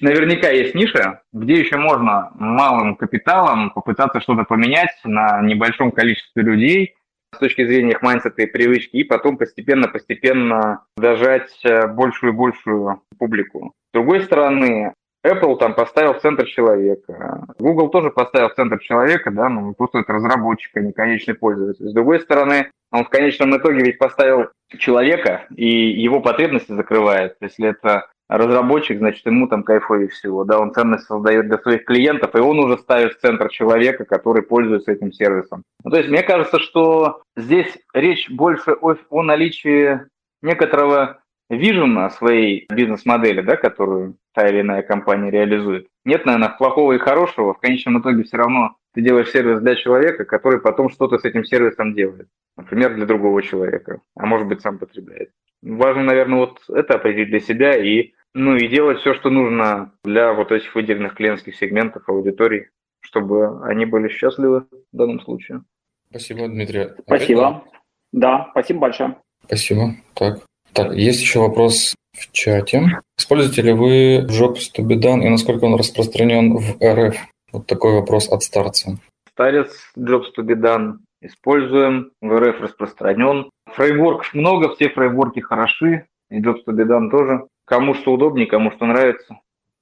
Наверняка 0.00 0.50
есть 0.50 0.74
ниша, 0.74 1.22
где 1.32 1.54
еще 1.54 1.76
можно 1.76 2.30
малым 2.34 2.94
капиталом 2.94 3.70
попытаться 3.70 4.20
что-то 4.20 4.44
поменять 4.44 4.94
на 5.04 5.40
небольшом 5.42 5.90
количестве 5.90 6.42
людей 6.42 6.94
с 7.34 7.38
точки 7.38 7.66
зрения 7.66 7.92
их 7.92 8.02
майндсета 8.02 8.42
и 8.42 8.46
привычки, 8.46 8.96
и 8.96 9.04
потом 9.04 9.36
постепенно-постепенно 9.36 10.84
дожать 10.96 11.52
э, 11.64 11.86
большую 11.88 12.32
и 12.32 12.36
большую 12.36 13.02
публику. 13.18 13.74
С 13.90 13.94
другой 13.94 14.22
стороны, 14.22 14.94
Apple 15.26 15.58
там 15.58 15.74
поставил 15.74 16.14
в 16.14 16.20
центр 16.20 16.46
человека, 16.46 17.44
Google 17.58 17.90
тоже 17.90 18.10
поставил 18.10 18.48
в 18.48 18.54
центр 18.54 18.78
человека, 18.78 19.30
да, 19.30 19.48
ну 19.48 19.74
просто 19.74 19.98
это 19.98 20.12
разработчик, 20.12 20.76
а 20.76 20.80
не 20.80 20.92
конечный 20.92 21.34
пользователь. 21.34 21.88
С 21.88 21.92
другой 21.92 22.20
стороны, 22.20 22.70
он 22.92 23.04
в 23.04 23.10
конечном 23.10 23.56
итоге 23.56 23.80
ведь 23.84 23.98
поставил 23.98 24.48
человека, 24.78 25.46
и 25.54 25.66
его 25.66 26.20
потребности 26.20 26.72
закрывает. 26.72 27.36
Если 27.40 27.68
это 27.68 28.06
разработчик, 28.28 28.98
значит, 28.98 29.24
ему 29.26 29.48
там 29.48 29.62
кайфовее 29.62 30.08
всего, 30.08 30.44
да, 30.44 30.58
он 30.60 30.72
ценность 30.72 31.06
создает 31.06 31.48
для 31.48 31.58
своих 31.58 31.84
клиентов, 31.84 32.34
и 32.34 32.38
он 32.38 32.58
уже 32.58 32.78
ставит 32.78 33.14
в 33.14 33.20
центр 33.20 33.48
человека, 33.48 34.04
который 34.04 34.42
пользуется 34.42 34.92
этим 34.92 35.12
сервисом. 35.12 35.62
Ну, 35.84 35.90
то 35.90 35.96
есть 35.96 36.10
мне 36.10 36.22
кажется, 36.22 36.58
что 36.58 37.22
здесь 37.36 37.78
речь 37.94 38.28
больше 38.30 38.72
о, 38.72 38.96
о 39.10 39.22
наличии 39.22 40.00
некоторого 40.42 41.20
вижен 41.50 42.10
своей 42.10 42.66
бизнес-модели, 42.70 43.40
да, 43.40 43.56
которую 43.56 44.16
та 44.34 44.46
или 44.48 44.60
иная 44.60 44.82
компания 44.82 45.30
реализует. 45.30 45.86
Нет, 46.04 46.26
наверное, 46.26 46.50
плохого 46.50 46.92
и 46.92 46.98
хорошего. 46.98 47.54
В 47.54 47.60
конечном 47.60 48.00
итоге 48.00 48.24
все 48.24 48.36
равно 48.36 48.76
ты 48.94 49.00
делаешь 49.00 49.30
сервис 49.30 49.60
для 49.60 49.74
человека, 49.74 50.24
который 50.24 50.60
потом 50.60 50.90
что-то 50.90 51.18
с 51.18 51.24
этим 51.24 51.44
сервисом 51.44 51.94
делает. 51.94 52.28
Например, 52.56 52.94
для 52.94 53.06
другого 53.06 53.42
человека, 53.42 54.00
а 54.16 54.26
может 54.26 54.48
быть 54.48 54.60
сам 54.60 54.78
потребляет. 54.78 55.30
Важно, 55.62 56.04
наверное, 56.04 56.38
вот 56.38 56.60
это 56.68 56.94
определить 56.94 57.30
для 57.30 57.40
себя 57.40 57.76
и, 57.76 58.12
ну, 58.34 58.56
и 58.56 58.68
делать 58.68 59.00
все, 59.00 59.14
что 59.14 59.30
нужно 59.30 59.92
для 60.04 60.32
вот 60.32 60.52
этих 60.52 60.74
выделенных 60.74 61.14
клиентских 61.14 61.56
сегментов 61.56 62.08
аудитории, 62.08 62.70
чтобы 63.00 63.64
они 63.64 63.84
были 63.86 64.08
счастливы 64.08 64.66
в 64.92 64.96
данном 64.96 65.20
случае. 65.20 65.62
Спасибо, 66.10 66.48
Дмитрий. 66.48 66.90
Спасибо. 67.06 67.64
Да, 68.12 68.48
спасибо 68.52 68.80
большое. 68.80 69.16
Спасибо. 69.44 69.94
Так, 70.14 70.40
так, 70.72 70.94
есть 70.94 71.20
еще 71.20 71.40
вопрос 71.40 71.94
в 72.12 72.32
чате. 72.32 73.00
Используете 73.16 73.62
ли 73.62 73.72
вы 73.72 74.26
Jobs 74.26 74.70
to 74.76 74.84
be 74.84 74.98
done 74.98 75.22
и 75.22 75.28
насколько 75.28 75.64
он 75.64 75.74
распространен 75.74 76.56
в 76.56 76.78
РФ? 76.82 77.16
Вот 77.52 77.66
такой 77.66 77.94
вопрос 77.94 78.30
от 78.30 78.42
старца. 78.42 78.98
Старец 79.32 79.70
Jobs 79.96 80.26
to 80.36 80.44
be 80.44 80.54
done 80.54 80.98
используем, 81.20 82.12
в 82.20 82.38
РФ 82.38 82.60
распространен. 82.60 83.50
Фреймворков 83.74 84.34
много, 84.34 84.74
все 84.74 84.88
фреймворки 84.88 85.40
хороши, 85.40 86.06
и 86.30 86.40
Jobs 86.40 86.64
to 86.66 86.74
be 86.74 86.84
done 86.84 87.10
тоже. 87.10 87.46
Кому 87.68 87.94
что 87.94 88.12
удобнее, 88.12 88.46
кому 88.46 88.70
что 88.70 88.86
нравится. 88.86 89.38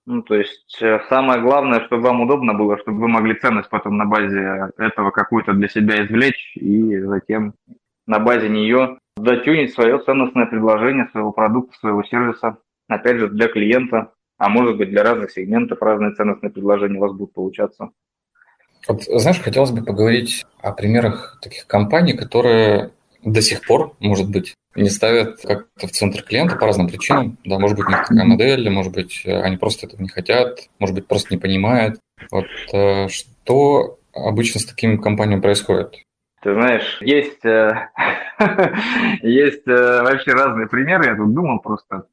Ну, 0.07 0.23
то 0.23 0.35
есть 0.35 0.77
э, 0.81 1.01
самое 1.09 1.41
главное, 1.41 1.85
чтобы 1.87 2.03
вам 2.03 2.21
удобно 2.21 2.55
было, 2.55 2.79
чтобы 2.79 3.01
вы 3.01 3.09
могли 3.09 3.35
ценность 3.35 3.69
потом 3.71 3.97
на 3.97 4.05
базе 4.05 4.71
этого 4.77 5.11
какую-то 5.11 5.53
для 5.53 5.69
себя 5.69 6.05
извлечь 6.05 6.57
и 6.57 6.99
затем 7.01 7.55
на 8.07 8.19
базе 8.21 8.49
нее 8.49 8.99
дотюнить 9.17 9.73
свое 9.73 9.99
ценностное 9.99 10.47
предложение, 10.47 11.09
своего 11.11 11.33
продукта, 11.33 11.77
своего 11.79 12.05
сервиса, 12.05 12.59
опять 12.89 13.19
же, 13.19 13.29
для 13.29 13.49
клиента, 13.49 14.13
а 14.39 14.49
может 14.49 14.77
быть 14.77 14.91
для 14.91 15.03
разных 15.03 15.31
сегментов 15.33 15.83
разные 15.83 16.13
ценностные 16.13 16.51
предложения 16.51 16.99
у 16.99 17.03
вас 17.03 17.13
будут 17.13 17.35
получаться. 17.35 17.91
Вот, 18.89 19.03
знаешь, 19.03 19.41
хотелось 19.41 19.73
бы 19.73 19.83
поговорить 19.83 20.45
о 20.61 20.73
примерах 20.73 21.39
таких 21.43 21.67
компаний, 21.67 22.13
которые 22.13 22.93
до 23.27 23.43
сих 23.43 23.67
пор, 23.67 23.93
может 23.99 24.31
быть, 24.31 24.55
не 24.77 24.89
ставят 24.89 25.41
как-то 25.43 25.89
в 25.89 25.91
центр 25.91 26.23
клиента 26.23 26.57
по 26.57 26.67
разным 26.67 26.89
причинам. 26.89 27.37
Да, 27.45 27.59
может 27.59 27.77
быть, 27.77 27.87
у 27.87 27.91
них 27.91 28.07
такая 28.07 28.25
модель, 28.25 28.71
может 28.71 28.93
быть, 28.93 29.23
они 29.27 29.57
просто 29.57 29.87
этого 29.87 30.01
не 30.01 30.09
хотят, 30.09 30.61
может 30.79 30.95
быть, 30.95 31.09
просто 31.09 31.35
не 31.35 31.41
понимают. 31.41 31.99
Вот 32.31 32.47
э, 32.73 33.09
что 33.09 33.99
обычно 34.15 34.61
с 34.61 34.67
такими 34.67 34.97
компаниями 34.97 35.41
происходит? 35.41 35.97
Ты 36.43 36.55
знаешь, 36.55 36.99
есть, 37.01 37.45
э, 37.45 37.89
есть 39.23 39.67
э, 39.67 40.03
вообще 40.03 40.33
разные 40.33 40.69
примеры, 40.69 41.07
я 41.07 41.17
тут 41.17 41.35
думал 41.35 41.59
просто. 41.59 42.07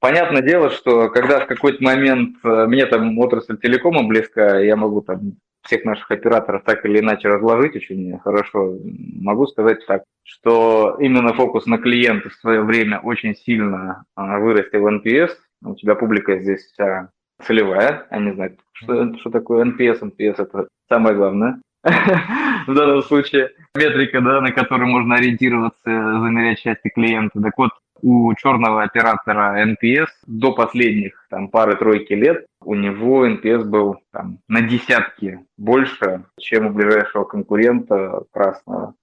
Понятное 0.00 0.42
дело, 0.42 0.70
что 0.70 1.08
когда 1.08 1.40
в 1.40 1.46
какой-то 1.46 1.82
момент 1.82 2.36
мне 2.42 2.86
там 2.86 3.18
отрасль 3.18 3.58
телекома 3.58 4.04
близка, 4.04 4.58
я 4.60 4.76
могу 4.76 5.02
там 5.02 5.34
всех 5.62 5.84
наших 5.84 6.10
операторов 6.10 6.62
так 6.64 6.84
или 6.84 7.00
иначе 7.00 7.28
разложить 7.28 7.76
очень 7.76 8.18
хорошо. 8.18 8.76
Могу 9.20 9.46
сказать 9.46 9.84
так, 9.86 10.04
что 10.22 10.96
именно 11.00 11.32
фокус 11.34 11.66
на 11.66 11.78
клиента 11.78 12.30
в 12.30 12.34
свое 12.34 12.62
время 12.62 13.00
очень 13.00 13.34
сильно 13.34 14.04
а, 14.14 14.38
вырастил 14.38 14.82
в 14.82 14.86
NPS. 14.86 15.30
У 15.64 15.74
тебя 15.74 15.94
публика 15.94 16.38
здесь 16.38 16.64
вся 16.72 17.10
целевая, 17.44 18.06
они 18.10 18.32
знают, 18.32 18.58
что, 18.72 19.16
что 19.18 19.30
такое 19.30 19.64
NPS. 19.64 20.00
NPS– 20.00 20.34
это 20.38 20.68
самое 20.88 21.16
главное 21.16 21.60
в 21.82 22.74
данном 22.74 23.02
случае. 23.02 23.50
Метрика, 23.74 24.20
да, 24.20 24.40
на 24.40 24.52
которую 24.52 24.88
можно 24.88 25.16
ориентироваться, 25.16 25.84
замерять 25.84 26.58
счастье 26.58 26.90
клиента. 26.90 27.40
Так 27.40 27.52
вот, 27.56 27.70
у 28.02 28.32
черного 28.34 28.82
оператора 28.82 29.64
NPS 29.64 30.08
до 30.26 30.52
последних 30.52 31.26
там, 31.30 31.48
пары-тройки 31.48 32.12
лет 32.12 32.46
у 32.62 32.74
него 32.74 33.26
NPS 33.26 33.64
был 33.64 33.96
там, 34.12 34.38
на 34.48 34.60
десятки 34.62 35.40
больше, 35.56 36.24
чем 36.38 36.66
у 36.66 36.70
ближайшего 36.70 37.24
конкурента 37.24 38.22
красного. 38.32 38.94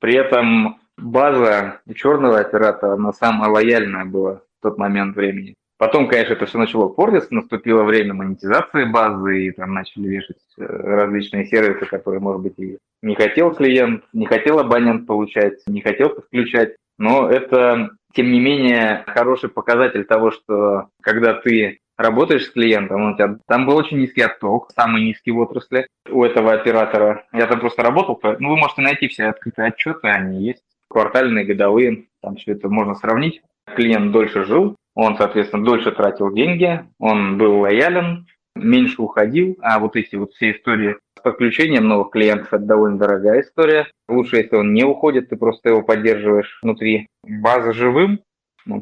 При 0.00 0.14
этом 0.14 0.78
база 0.96 1.80
у 1.86 1.94
черного 1.94 2.38
оператора, 2.40 2.94
она 2.94 3.12
самая 3.12 3.50
лояльная 3.50 4.04
была 4.04 4.36
в 4.36 4.62
тот 4.62 4.78
момент 4.78 5.16
времени. 5.16 5.54
Потом, 5.80 6.08
конечно, 6.08 6.34
это 6.34 6.44
все 6.44 6.58
начало 6.58 6.88
портиться, 6.88 7.34
наступило 7.34 7.84
время 7.84 8.12
монетизации 8.12 8.84
базы, 8.84 9.46
и 9.46 9.50
там 9.50 9.72
начали 9.72 10.08
вешать 10.08 10.36
э, 10.58 10.62
различные 10.66 11.46
сервисы, 11.46 11.86
которые, 11.86 12.20
может 12.20 12.42
быть, 12.42 12.58
и 12.58 12.76
не 13.00 13.14
хотел 13.14 13.54
клиент, 13.54 14.04
не 14.12 14.26
хотел 14.26 14.58
абонент 14.58 15.06
получать, 15.06 15.62
не 15.66 15.80
хотел 15.80 16.10
подключать. 16.10 16.76
Но 16.98 17.30
это, 17.30 17.92
тем 18.12 18.32
не 18.32 18.40
менее, 18.40 19.04
хороший 19.06 19.48
показатель 19.48 20.04
того, 20.04 20.30
что 20.30 20.88
когда 21.02 21.34
ты 21.34 21.80
работаешь 21.96 22.46
с 22.46 22.50
клиентом, 22.50 23.12
у 23.12 23.14
тебя 23.14 23.36
там 23.46 23.66
был 23.66 23.76
очень 23.76 23.98
низкий 23.98 24.22
отток, 24.22 24.70
самый 24.74 25.04
низкий 25.04 25.30
в 25.30 25.38
отрасли 25.38 25.86
у 26.08 26.24
этого 26.24 26.52
оператора. 26.52 27.26
Я 27.32 27.46
там 27.46 27.60
просто 27.60 27.82
работал, 27.82 28.18
ну, 28.38 28.50
вы 28.50 28.56
можете 28.56 28.82
найти 28.82 29.08
все 29.08 29.26
открытые 29.26 29.68
отчеты, 29.68 30.08
они 30.08 30.44
есть, 30.44 30.62
квартальные, 30.88 31.44
годовые, 31.44 32.06
там 32.22 32.36
все 32.36 32.52
это 32.52 32.68
можно 32.68 32.94
сравнить. 32.94 33.42
Клиент 33.76 34.12
дольше 34.12 34.44
жил, 34.44 34.76
он, 34.94 35.16
соответственно, 35.16 35.64
дольше 35.64 35.92
тратил 35.92 36.32
деньги, 36.32 36.84
он 36.98 37.38
был 37.38 37.60
лоялен, 37.60 38.26
меньше 38.62 39.02
уходил, 39.02 39.56
а 39.60 39.78
вот 39.78 39.96
эти 39.96 40.16
вот 40.16 40.32
все 40.32 40.52
истории 40.52 40.96
с 41.18 41.22
подключением 41.22 41.88
новых 41.88 42.10
клиентов– 42.10 42.48
это 42.52 42.64
довольно 42.64 42.98
дорогая 42.98 43.42
история. 43.42 43.86
Лучше, 44.08 44.36
если 44.36 44.56
он 44.56 44.72
не 44.72 44.84
уходит, 44.84 45.28
ты 45.28 45.36
просто 45.36 45.70
его 45.70 45.82
поддерживаешь 45.82 46.58
внутри. 46.62 47.06
База 47.26 47.72
живым, 47.72 48.20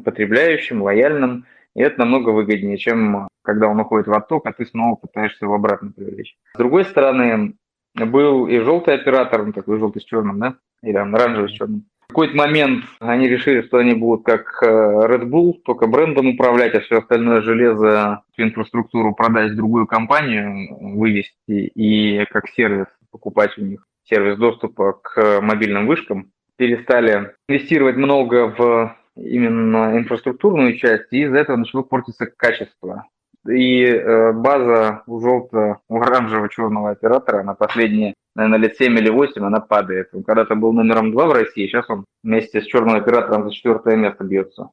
потребляющим, 0.05 0.81
лояльным, 0.81 1.45
и 1.75 1.81
это 1.81 1.99
намного 1.99 2.29
выгоднее, 2.29 2.77
чем 2.77 3.27
когда 3.43 3.67
он 3.67 3.79
уходит 3.79 4.07
в 4.07 4.13
отток, 4.13 4.45
а 4.45 4.53
ты 4.53 4.65
снова 4.65 4.95
пытаешься 4.95 5.45
его 5.45 5.55
обратно 5.55 5.91
привлечь. 5.91 6.35
С 6.53 6.57
другой 6.57 6.85
стороны, 6.85 7.55
был 7.95 8.47
и 8.47 8.59
желтый 8.59 8.95
оператор, 8.95 9.45
ну 9.45 9.53
такой 9.53 9.79
желтый 9.79 10.01
с 10.01 10.05
черным, 10.05 10.39
да, 10.39 10.55
или 10.83 10.97
оранжевый 10.97 11.49
с 11.49 11.53
черным. 11.53 11.85
В 12.09 12.11
какой-то 12.11 12.35
момент 12.35 12.85
они 12.99 13.27
решили, 13.27 13.61
что 13.61 13.77
они 13.77 13.93
будут 13.93 14.25
как 14.25 14.63
э, 14.63 14.65
Red 14.65 15.29
Bull, 15.29 15.53
только 15.63 15.85
брендом 15.85 16.29
управлять, 16.29 16.73
а 16.73 16.79
все 16.79 16.97
остальное 16.97 17.41
железо, 17.41 18.23
инфраструктуру 18.35 19.13
продать 19.13 19.51
в 19.51 19.55
другую 19.55 19.85
компанию, 19.85 20.75
вывести 20.97 21.31
и 21.47 22.25
как 22.31 22.49
сервис 22.49 22.87
покупать 23.11 23.55
у 23.59 23.61
них 23.61 23.85
сервис 24.05 24.39
доступа 24.39 24.93
к 24.93 25.39
мобильным 25.41 25.85
вышкам. 25.85 26.31
Перестали 26.57 27.35
инвестировать 27.47 27.95
много 27.95 28.55
в 28.57 28.95
именно 29.15 29.95
инфраструктурную 29.95 30.77
часть, 30.77 31.11
и 31.11 31.23
из-за 31.23 31.37
этого 31.37 31.57
начало 31.57 31.83
портиться 31.83 32.25
качество. 32.25 33.05
И 33.47 33.83
э, 33.83 34.33
база 34.33 35.03
у 35.05 35.19
желтого, 35.19 35.81
у 35.87 36.01
оранжевого 36.01 36.49
черного 36.49 36.89
оператора 36.89 37.43
на 37.43 37.53
последние, 37.53 38.15
наверное, 38.35 38.59
лет 38.59 38.77
7 38.77 38.97
или 38.97 39.09
8 39.09 39.43
она 39.43 39.59
падает. 39.59 40.09
Он 40.13 40.23
когда-то 40.23 40.55
был 40.55 40.73
номером 40.73 41.11
2 41.11 41.25
в 41.25 41.31
России, 41.31 41.67
сейчас 41.67 41.89
он 41.89 42.05
вместе 42.23 42.61
с 42.61 42.65
черным 42.65 42.95
оператором 42.95 43.43
за 43.43 43.51
четвертое 43.51 43.95
место 43.95 44.23
бьется. 44.23 44.69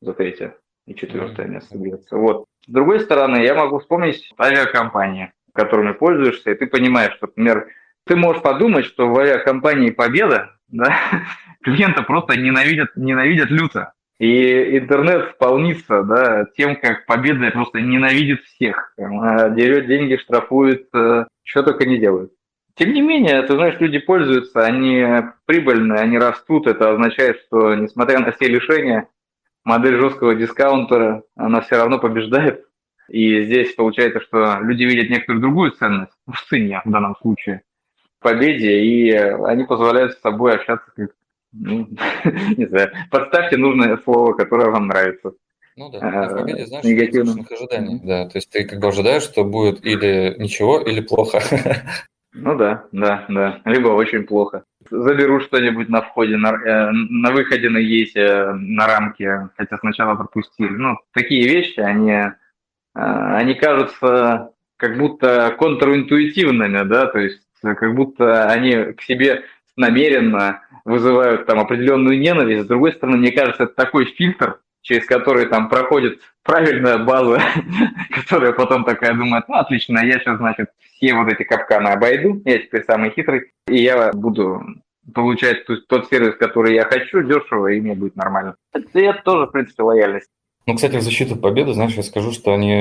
За 0.00 0.12
третье 0.12 0.56
и 0.86 0.94
четвертое 0.94 1.46
место 1.46 1.76
бьется. 1.78 2.16
Вот. 2.16 2.44
С 2.66 2.70
другой 2.70 3.00
стороны, 3.00 3.42
я 3.42 3.54
могу 3.54 3.78
вспомнить 3.78 4.32
авиакомпании, 4.38 5.32
которыми 5.52 5.92
пользуешься, 5.92 6.50
и 6.50 6.54
ты 6.54 6.66
понимаешь, 6.66 7.14
что, 7.14 7.26
например, 7.26 7.68
ты 8.06 8.16
можешь 8.16 8.42
подумать, 8.42 8.84
что 8.84 9.08
в 9.08 9.18
авиакомпании 9.18 9.90
«Победа» 9.90 10.56
да, 10.68 10.96
клиента 11.62 12.02
просто 12.02 12.38
ненавидят, 12.38 12.90
ненавидят 12.96 13.50
люто. 13.50 13.92
И 14.18 14.78
интернет 14.78 15.32
вполнится 15.32 16.02
да, 16.02 16.46
тем, 16.56 16.76
как 16.76 17.04
Победа 17.06 17.50
просто 17.50 17.80
ненавидит 17.80 18.42
всех. 18.44 18.94
Дерет 18.96 19.86
деньги, 19.88 20.16
штрафует, 20.16 20.88
э, 20.94 21.26
что 21.42 21.62
только 21.62 21.84
не 21.84 21.98
делают. 21.98 22.32
Тем 22.76 22.92
не 22.92 23.00
менее, 23.00 23.42
ты 23.42 23.54
знаешь, 23.54 23.80
люди 23.80 23.98
пользуются, 23.98 24.64
они 24.64 25.02
прибыльные, 25.46 26.00
они 26.00 26.18
растут. 26.18 26.66
Это 26.66 26.92
означает, 26.92 27.38
что 27.46 27.74
несмотря 27.74 28.20
на 28.20 28.32
все 28.32 28.48
лишения, 28.48 29.08
модель 29.64 29.96
жесткого 29.96 30.34
дискаунтера, 30.34 31.22
она 31.36 31.62
все 31.62 31.76
равно 31.76 31.98
побеждает. 31.98 32.66
И 33.08 33.42
здесь 33.44 33.74
получается, 33.74 34.20
что 34.20 34.58
люди 34.60 34.82
видят 34.82 35.08
некоторую 35.08 35.40
другую 35.40 35.70
ценность 35.72 36.12
в 36.26 36.38
цене 36.48 36.82
в 36.84 36.90
данном 36.90 37.16
случае 37.16 37.62
победе, 38.20 38.80
и 38.80 39.10
они 39.12 39.64
позволяют 39.64 40.12
с 40.12 40.20
собой 40.20 40.54
общаться 40.54 40.90
как 40.96 41.10
ну, 41.52 41.88
не 42.56 42.66
знаю, 42.66 42.92
подставьте 43.10 43.56
нужное 43.56 43.96
слово, 43.98 44.34
которое 44.34 44.70
вам 44.70 44.88
нравится. 44.88 45.32
Ну 45.76 45.90
да, 45.90 45.98
а, 46.00 46.28
в 46.28 46.38
победе, 46.40 46.66
знаешь, 46.66 46.84
негативных 46.84 47.50
ожиданий. 47.50 48.00
Да, 48.02 48.28
то 48.28 48.36
есть 48.36 48.50
ты 48.50 48.64
как 48.64 48.80
бы 48.80 48.88
ожидаешь, 48.88 49.22
что 49.22 49.44
будет 49.44 49.84
или 49.84 50.34
ничего, 50.38 50.80
или 50.80 51.00
плохо. 51.00 51.40
Ну 52.38 52.54
да, 52.54 52.84
да, 52.92 53.24
да. 53.28 53.60
Либо 53.64 53.88
очень 53.88 54.24
плохо. 54.24 54.64
Заберу 54.90 55.40
что-нибудь 55.40 55.88
на 55.88 56.02
входе, 56.02 56.36
на, 56.36 56.48
э, 56.48 56.90
на 56.92 57.32
выходе 57.32 57.70
на 57.70 57.78
ЕСе, 57.78 58.52
на 58.52 58.86
рамке, 58.86 59.48
хотя 59.56 59.78
сначала 59.78 60.14
пропустили. 60.14 60.68
Ну, 60.68 60.98
такие 61.12 61.48
вещи, 61.48 61.80
они, 61.80 62.10
э, 62.12 62.30
они 62.94 63.54
кажутся 63.54 64.50
как 64.76 64.98
будто 64.98 65.56
контринтуитивными, 65.58 66.82
да, 66.86 67.06
то 67.06 67.18
есть 67.18 67.40
как 67.62 67.94
будто 67.94 68.50
они 68.50 68.92
к 68.92 69.00
себе 69.02 69.44
намеренно 69.76 70.60
вызывают 70.84 71.46
там 71.46 71.58
определенную 71.58 72.18
ненависть. 72.18 72.64
С 72.64 72.68
другой 72.68 72.92
стороны, 72.92 73.16
мне 73.16 73.32
кажется, 73.32 73.64
это 73.64 73.74
такой 73.74 74.04
фильтр 74.04 74.60
через 74.86 75.04
который 75.04 75.46
там 75.46 75.68
проходит 75.68 76.20
правильная 76.44 76.98
база, 76.98 77.40
которая 78.10 78.52
потом 78.52 78.84
такая 78.84 79.14
думает, 79.14 79.44
ну, 79.48 79.56
отлично, 79.56 79.98
я 79.98 80.18
сейчас, 80.20 80.38
значит, 80.38 80.70
все 80.78 81.14
вот 81.14 81.28
эти 81.28 81.42
капканы 81.42 81.88
обойду, 81.88 82.40
я 82.44 82.58
теперь 82.58 82.84
самый 82.84 83.10
хитрый, 83.10 83.50
и 83.68 83.82
я 83.82 84.12
буду 84.12 84.62
получать 85.12 85.66
тот 85.88 86.08
сервис, 86.08 86.36
который 86.36 86.74
я 86.74 86.84
хочу, 86.84 87.22
дешево, 87.22 87.66
и 87.68 87.80
мне 87.80 87.94
будет 87.94 88.16
нормально. 88.16 88.56
Это 88.72 89.22
тоже, 89.24 89.46
в 89.46 89.52
принципе, 89.52 89.82
лояльность. 89.82 90.28
Ну, 90.66 90.74
кстати, 90.74 90.96
в 90.96 91.02
защиту 91.02 91.36
победы, 91.36 91.74
знаешь, 91.74 91.94
я 91.94 92.02
скажу, 92.02 92.32
что 92.32 92.52
они, 92.52 92.74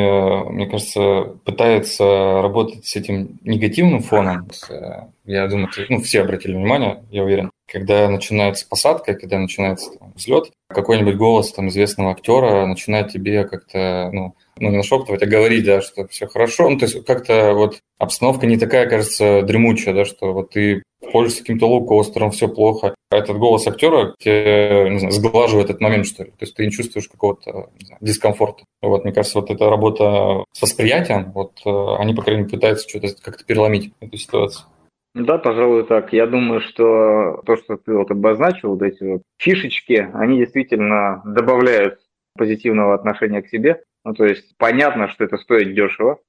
мне 0.52 0.68
кажется, 0.68 1.36
пытаются 1.44 2.04
работать 2.42 2.86
с 2.86 2.96
этим 2.96 3.40
негативным 3.42 4.02
фоном. 4.02 4.48
Я 5.24 5.48
думаю, 5.48 5.70
ну, 5.90 6.00
все 6.02 6.22
обратили 6.22 6.54
внимание, 6.54 7.04
я 7.12 7.24
уверен. 7.24 7.52
Когда 7.76 8.08
начинается 8.08 8.66
посадка, 8.70 9.16
когда 9.16 9.38
начинается 9.38 9.92
там, 10.00 10.14
взлет, 10.16 10.50
какой-нибудь 10.70 11.18
голос 11.18 11.52
там 11.52 11.68
известного 11.68 12.12
актера 12.12 12.66
начинает 12.66 13.12
тебе 13.12 13.44
как-то, 13.44 14.12
ну, 14.14 14.34
ну, 14.58 14.70
не 14.70 14.78
нашептывать, 14.78 15.22
а 15.22 15.26
говорить, 15.26 15.66
да, 15.66 15.82
что 15.82 16.08
все 16.08 16.26
хорошо. 16.26 16.70
Ну, 16.70 16.78
то 16.78 16.86
есть 16.86 17.04
как-то 17.04 17.54
вот 17.54 17.80
обстановка 17.98 18.48
не 18.48 18.56
такая, 18.56 18.88
кажется, 18.88 19.42
дремучая, 19.42 19.94
да, 19.94 20.06
что 20.06 20.32
вот 20.32 20.52
ты 20.52 20.84
пользуешься 21.12 21.42
каким-то 21.42 21.68
лоукостером, 21.68 22.32
все 22.32 22.48
плохо. 22.48 22.96
А 23.10 23.18
этот 23.18 23.38
голос 23.38 23.68
актера 23.68 24.16
тебе, 24.20 24.88
не 24.92 25.00
знаю, 25.00 25.12
сглаживает 25.12 25.70
этот 25.70 25.82
момент, 25.82 26.08
что 26.08 26.24
ли. 26.24 26.30
То 26.30 26.46
есть 26.46 26.56
ты 26.56 26.64
не 26.64 26.72
чувствуешь 26.72 27.10
какого-то 27.10 27.70
знаю, 27.82 27.98
дискомфорта. 28.00 28.64
Вот, 28.82 29.04
мне 29.04 29.12
кажется, 29.12 29.42
вот 29.42 29.52
эта 29.52 29.70
работа 29.70 30.46
с 30.54 30.62
восприятием, 30.62 31.34
вот 31.34 31.60
э, 31.66 31.96
они, 32.00 32.14
по 32.14 32.22
крайней 32.22 32.44
мере, 32.44 32.52
пытаются 32.52 32.88
что-то 32.88 33.10
как-то 33.22 33.44
переломить 33.44 33.92
эту 34.00 34.16
ситуацию. 34.16 34.66
Да, 35.16 35.38
пожалуй, 35.38 35.86
так. 35.86 36.12
Я 36.12 36.28
думаю, 36.28 36.60
что 36.60 37.42
то, 37.46 37.56
что 37.56 37.78
ты 37.78 37.94
вот 37.94 38.12
обозначил, 38.12 38.72
вот 38.72 38.82
эти 38.82 39.02
вот 39.02 39.22
фишечки, 39.38 40.10
они 40.14 40.40
действительно 40.40 41.22
добавляют 41.26 42.00
позитивного 42.38 42.94
отношения 42.94 43.42
к 43.42 43.48
себе. 43.48 43.82
Ну, 44.04 44.14
то 44.14 44.26
есть 44.26 44.58
понятно, 44.58 45.08
что 45.08 45.24
это 45.24 45.38
стоит 45.38 45.74
дешево, 45.74 46.20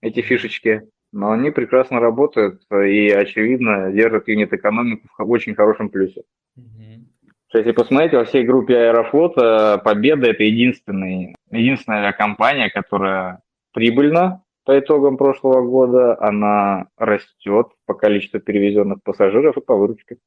эти 0.00 0.22
фишечки, 0.22 0.88
но 1.12 1.30
они 1.32 1.50
прекрасно 1.50 2.00
работают 2.00 2.62
и, 2.72 3.10
очевидно, 3.10 3.92
держат 3.92 4.28
юнит-экономику 4.28 5.08
в 5.18 5.30
очень 5.30 5.54
хорошем 5.54 5.90
плюсе. 5.90 6.22
Mm-hmm. 6.58 7.04
Если 7.52 7.72
посмотреть, 7.72 8.14
во 8.14 8.24
всей 8.24 8.44
группе 8.44 8.78
Аэрофлота 8.78 9.78
Победа– 9.84 10.26
это 10.30 10.42
единственный, 10.42 11.36
единственная 11.50 11.98
авиакомпания, 11.98 12.70
которая 12.70 13.42
прибыльна 13.74 14.42
по 14.64 14.78
итогам 14.78 15.16
прошлого 15.16 15.62
года, 15.62 16.16
она 16.20 16.86
растет 16.96 17.68
по 17.86 17.94
количеству 17.94 18.40
перевезенных 18.40 19.02
пассажиров 19.02 19.56
и 19.56 19.60
по 19.60 19.76
выручке. 19.76 20.18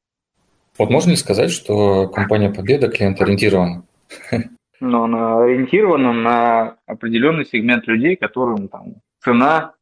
Вот 0.78 0.90
можно 0.90 1.10
ли 1.10 1.16
сказать, 1.16 1.50
что 1.50 2.08
компания 2.08 2.50
Победа 2.50 2.88
клиент-ориентирована? 2.88 3.84
но 4.80 5.04
она 5.04 5.42
ориентирована 5.42 6.12
на 6.12 6.76
определенный 6.86 7.46
сегмент 7.46 7.86
людей, 7.86 8.16
которым 8.16 8.68
там 8.68 8.96
цена 9.20 9.72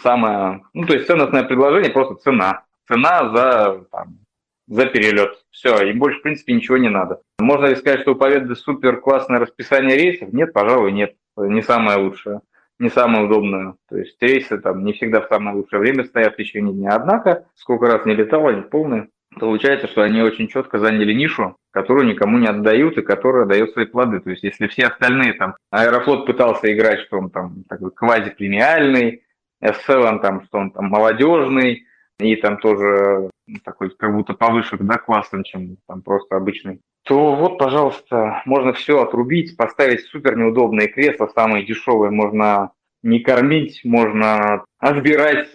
самая, 0.00 0.62
ну 0.72 0.86
то 0.86 0.94
есть 0.94 1.06
ценностное 1.06 1.42
предложение 1.42 1.90
просто 1.90 2.14
цена, 2.14 2.64
цена 2.88 3.28
за 3.30 3.84
там, 3.90 4.18
за 4.66 4.86
перелет. 4.86 5.34
Все, 5.50 5.82
им 5.82 5.98
больше, 5.98 6.20
в 6.20 6.22
принципе, 6.22 6.54
ничего 6.54 6.78
не 6.78 6.88
надо. 6.88 7.20
Можно 7.38 7.66
ли 7.66 7.76
сказать, 7.76 8.00
что 8.00 8.12
у 8.12 8.16
Победы 8.16 8.54
супер 8.56 9.00
классное 9.00 9.38
расписание 9.38 9.96
рейсов? 9.96 10.32
Нет, 10.32 10.52
пожалуй, 10.52 10.92
нет. 10.92 11.14
Не 11.36 11.62
самое 11.62 11.98
лучшее, 11.98 12.40
не 12.78 12.88
самое 12.88 13.24
удобное. 13.24 13.74
То 13.88 13.96
есть 13.96 14.16
рейсы 14.20 14.58
там 14.58 14.84
не 14.84 14.92
всегда 14.92 15.20
в 15.20 15.28
самое 15.28 15.56
лучшее 15.56 15.80
время 15.80 16.04
стоят 16.04 16.34
в 16.34 16.36
течение 16.36 16.74
дня. 16.74 16.90
Однако, 16.94 17.46
сколько 17.54 17.86
раз 17.86 18.04
не 18.06 18.14
летал, 18.14 18.46
они 18.48 18.62
полные. 18.62 19.08
Получается, 19.38 19.86
что 19.88 20.02
они 20.02 20.20
очень 20.20 20.48
четко 20.48 20.78
заняли 20.78 21.12
нишу, 21.14 21.56
которую 21.70 22.06
никому 22.06 22.38
не 22.38 22.46
отдают 22.46 22.98
и 22.98 23.02
которая 23.02 23.46
дает 23.46 23.72
свои 23.72 23.86
плоды. 23.86 24.20
То 24.20 24.30
есть, 24.30 24.42
если 24.42 24.66
все 24.66 24.86
остальные 24.86 25.34
там, 25.34 25.54
Аэрофлот 25.70 26.26
пытался 26.26 26.72
играть, 26.72 27.00
что 27.00 27.18
он 27.18 27.30
там 27.30 27.64
такой 27.68 27.90
квази-премиальный, 27.92 29.22
S7 29.62 30.20
там, 30.20 30.44
что 30.44 30.58
он 30.58 30.70
там 30.70 30.86
молодежный, 30.86 31.86
и 32.18 32.36
там 32.36 32.58
тоже 32.58 33.30
такой 33.64 33.90
как 33.90 34.14
будто 34.14 34.34
повыше 34.34 34.76
да, 34.78 34.98
классом, 34.98 35.44
чем 35.44 35.76
там 35.86 36.02
просто 36.02 36.36
обычный, 36.36 36.80
то 37.04 37.34
вот, 37.34 37.58
пожалуйста, 37.58 38.42
можно 38.44 38.72
все 38.72 39.02
отрубить, 39.02 39.56
поставить 39.56 40.06
супер 40.06 40.36
неудобные 40.36 40.88
кресла, 40.88 41.28
самые 41.34 41.64
дешевые, 41.64 42.10
можно 42.10 42.70
не 43.02 43.20
кормить, 43.20 43.80
можно 43.84 44.64
отбирать 44.78 45.48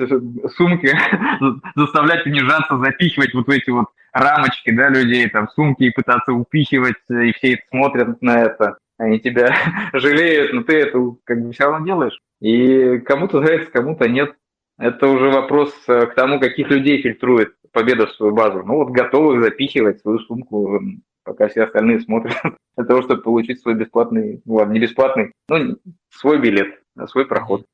сумки, 0.56 0.94
заставлять 1.76 2.26
унижаться, 2.26 2.78
запихивать 2.78 3.34
вот 3.34 3.48
эти 3.50 3.70
вот 3.70 3.88
рамочки, 4.12 4.72
да, 4.72 4.90
людей, 4.90 5.30
там, 5.30 5.48
сумки 5.50 5.84
и 5.84 5.92
пытаться 5.92 6.34
упихивать, 6.34 6.98
и 7.10 7.32
все 7.34 7.54
это 7.54 7.64
смотрят 7.70 8.22
на 8.22 8.42
это, 8.42 8.78
они 8.98 9.20
тебя 9.20 9.56
жалеют, 9.94 10.54
но 10.54 10.64
ты 10.64 10.78
это 10.78 11.00
как 11.24 11.42
бы 11.42 11.54
все 11.54 11.66
равно 11.66 11.86
делаешь. 11.86 12.20
И 12.42 13.00
кому-то 13.00 13.40
нравится, 13.40 13.72
кому-то 13.72 14.08
нет. 14.08 14.34
Это 14.80 15.08
уже 15.08 15.32
вопрос 15.32 15.74
э, 15.88 16.06
к 16.06 16.14
тому, 16.14 16.40
каких 16.40 16.70
людей 16.70 17.02
фильтрует 17.02 17.56
победа 17.72 18.08
в 18.08 18.14
свою 18.14 18.34
базу. 18.34 18.64
Ну 18.64 18.76
вот 18.76 18.90
готовы 18.90 19.42
запихивать 19.42 20.02
свою 20.02 20.20
сумку, 20.20 20.80
пока 21.24 21.48
все 21.48 21.64
остальные 21.64 22.02
смотрят, 22.02 22.36
для 22.78 22.86
того, 22.86 23.02
чтобы 23.02 23.22
получить 23.22 23.62
свой 23.62 23.76
бесплатный, 23.76 24.42
ну 24.46 24.56
ладно, 24.56 24.74
не 24.74 24.80
бесплатный, 24.80 25.32
ну, 25.50 25.78
свой 26.10 26.40
билет, 26.40 26.80
свой 27.08 27.26
проход. 27.26 27.66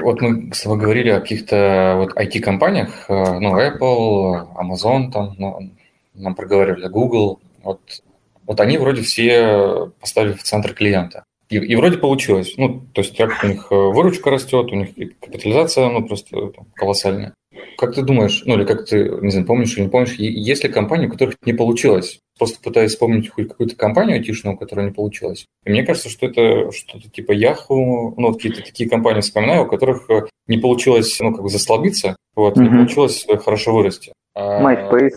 Вот 0.00 0.20
мы 0.20 0.52
с 0.54 0.62
тобой 0.62 0.78
говорили 0.78 1.10
о 1.10 1.20
каких-то 1.20 1.94
вот 1.98 2.16
IT-компаниях, 2.16 3.06
э, 3.08 3.38
ну, 3.40 3.58
Apple, 3.58 4.48
Amazon, 4.56 5.10
там, 5.10 5.34
ну, 5.36 5.58
нам 6.14 6.34
проговаривали 6.34 6.88
Google. 6.88 7.40
Вот, 7.62 7.80
вот 8.46 8.60
они 8.60 8.78
вроде 8.78 9.02
все 9.02 9.92
поставили 10.00 10.32
в 10.32 10.42
центр 10.42 10.72
клиента. 10.72 11.24
И, 11.50 11.56
и 11.56 11.76
вроде 11.76 11.98
получилось. 11.98 12.54
Ну, 12.56 12.80
то 12.92 13.00
есть 13.00 13.16
как 13.16 13.42
у 13.42 13.46
них 13.46 13.66
э, 13.70 13.74
выручка 13.74 14.30
растет, 14.30 14.72
у 14.72 14.76
них 14.76 14.94
капитализация, 15.20 15.88
ну, 15.88 16.06
просто 16.06 16.48
там, 16.48 16.66
колоссальная. 16.74 17.34
Как 17.80 17.94
ты 17.94 18.02
думаешь, 18.02 18.42
ну, 18.44 18.56
или 18.56 18.64
как 18.66 18.84
ты, 18.84 19.08
не 19.22 19.30
знаю, 19.30 19.46
помнишь 19.46 19.74
или 19.74 19.84
не 19.84 19.88
помнишь, 19.88 20.12
есть 20.16 20.62
ли 20.64 20.68
компании, 20.68 21.06
у 21.06 21.10
которых 21.10 21.36
не 21.46 21.54
получилось? 21.54 22.20
Просто 22.38 22.60
пытаюсь 22.60 22.90
вспомнить 22.90 23.30
хоть 23.30 23.48
какую-то 23.48 23.74
компанию 23.74 24.18
айтишную, 24.18 24.54
у 24.54 24.58
которой 24.58 24.84
не 24.84 24.92
получилось. 24.92 25.46
И 25.64 25.70
мне 25.70 25.82
кажется, 25.82 26.10
что 26.10 26.26
это 26.26 26.72
что-то 26.72 27.08
типа 27.08 27.32
Yahoo, 27.32 28.12
ну, 28.18 28.34
какие-то 28.34 28.60
такие 28.60 28.86
компании 28.86 29.22
вспоминаю, 29.22 29.64
у 29.64 29.66
которых 29.66 30.10
э, 30.10 30.26
не 30.46 30.58
получилось, 30.58 31.18
ну, 31.20 31.32
как 31.32 31.42
бы 31.42 31.48
заслабиться, 31.48 32.16
вот, 32.36 32.58
mm-hmm. 32.58 32.62
не 32.62 32.68
получилось 32.68 33.24
э, 33.26 33.38
хорошо 33.38 33.74
вырасти. 33.74 34.12
А 34.34 34.62
MySpace. 34.62 35.16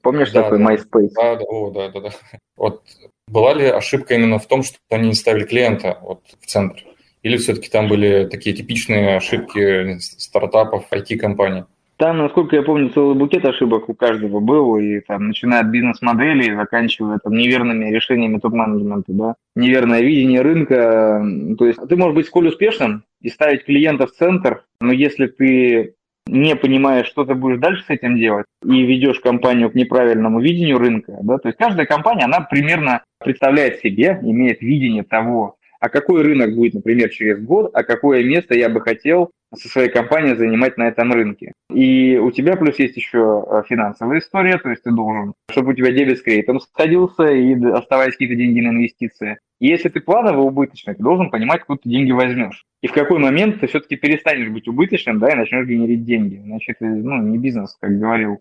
Помнишь 0.00 0.30
да, 0.30 0.44
такой 0.44 0.58
да, 0.58 0.64
MySpace? 0.64 1.10
Да, 1.16 1.34
да, 1.34 1.44
о, 1.44 1.70
да, 1.70 1.88
да, 1.88 2.00
да. 2.02 2.10
Вот 2.56 2.82
была 3.26 3.52
ли 3.54 3.66
ошибка 3.66 4.14
именно 4.14 4.38
в 4.38 4.46
том, 4.46 4.62
что 4.62 4.78
они 4.90 5.08
не 5.08 5.14
ставили 5.14 5.44
клиента 5.44 5.98
вот 6.02 6.20
в 6.40 6.46
центр? 6.46 6.84
Или 7.24 7.36
все-таки 7.36 7.68
там 7.68 7.88
были 7.88 8.28
такие 8.30 8.54
типичные 8.54 9.16
ошибки 9.16 9.98
стартапов, 9.98 10.84
IT-компаний? 10.92 11.64
Там, 12.00 12.16
насколько 12.16 12.56
я 12.56 12.62
помню, 12.62 12.88
целый 12.88 13.14
букет 13.14 13.44
ошибок 13.44 13.90
у 13.90 13.94
каждого 13.94 14.40
был, 14.40 14.78
и 14.78 15.00
там, 15.00 15.28
начиная 15.28 15.60
от 15.60 15.66
бизнес-модели 15.66 16.44
и 16.44 16.54
заканчивая 16.54 17.18
там 17.22 17.34
неверными 17.34 17.94
решениями 17.94 18.38
топ-менеджмента, 18.38 19.12
да, 19.12 19.34
неверное 19.54 20.00
видение 20.00 20.40
рынка. 20.40 21.22
То 21.58 21.66
есть 21.66 21.78
ты 21.86 21.96
можешь 21.96 22.14
быть 22.14 22.26
сколь 22.26 22.48
успешным 22.48 23.04
и 23.20 23.28
ставить 23.28 23.66
клиента 23.66 24.06
в 24.06 24.12
центр, 24.12 24.64
но 24.80 24.92
если 24.92 25.26
ты 25.26 25.94
не 26.26 26.56
понимаешь, 26.56 27.06
что 27.06 27.26
ты 27.26 27.34
будешь 27.34 27.58
дальше 27.58 27.84
с 27.84 27.90
этим 27.90 28.16
делать, 28.16 28.46
и 28.64 28.82
ведешь 28.82 29.20
компанию 29.20 29.68
к 29.68 29.74
неправильному 29.74 30.40
видению 30.40 30.78
рынка, 30.78 31.18
да, 31.20 31.36
то 31.36 31.48
есть 31.48 31.58
каждая 31.58 31.84
компания, 31.84 32.24
она 32.24 32.40
примерно 32.40 33.04
представляет 33.22 33.80
себе, 33.80 34.18
имеет 34.22 34.62
видение 34.62 35.02
того, 35.02 35.56
а 35.80 35.90
какой 35.90 36.22
рынок 36.22 36.54
будет, 36.54 36.72
например, 36.72 37.10
через 37.10 37.42
год, 37.42 37.70
а 37.74 37.82
какое 37.82 38.24
место 38.24 38.54
я 38.54 38.70
бы 38.70 38.80
хотел 38.80 39.32
со 39.54 39.68
своей 39.68 39.88
компанией 39.88 40.36
занимать 40.36 40.76
на 40.76 40.88
этом 40.88 41.12
рынке. 41.12 41.52
И 41.70 42.16
у 42.18 42.30
тебя 42.30 42.56
плюс 42.56 42.78
есть 42.78 42.96
еще 42.96 43.44
э, 43.50 43.62
финансовая 43.68 44.18
история, 44.18 44.58
то 44.58 44.70
есть 44.70 44.82
ты 44.82 44.92
должен, 44.92 45.34
чтобы 45.50 45.72
у 45.72 45.74
тебя 45.74 45.92
дебет 45.92 46.18
с 46.18 46.22
кредитом 46.22 46.60
сходился 46.60 47.26
и 47.26 47.54
оставались 47.70 48.12
какие-то 48.12 48.36
деньги 48.36 48.60
на 48.60 48.68
инвестиции. 48.68 49.38
И 49.58 49.66
если 49.66 49.88
ты 49.88 50.00
планово 50.00 50.40
убыточный, 50.40 50.94
ты 50.94 51.02
должен 51.02 51.30
понимать, 51.30 51.62
откуда 51.62 51.80
ты 51.82 51.90
деньги 51.90 52.12
возьмешь. 52.12 52.64
И 52.80 52.86
в 52.86 52.92
какой 52.92 53.18
момент 53.18 53.60
ты 53.60 53.66
все-таки 53.66 53.96
перестанешь 53.96 54.48
быть 54.48 54.68
убыточным, 54.68 55.18
да, 55.18 55.30
и 55.30 55.34
начнешь 55.36 55.66
генерить 55.66 56.04
деньги. 56.04 56.40
Значит, 56.44 56.76
ну, 56.80 57.20
не 57.20 57.36
бизнес, 57.36 57.76
как 57.80 57.98
говорил, 57.98 58.40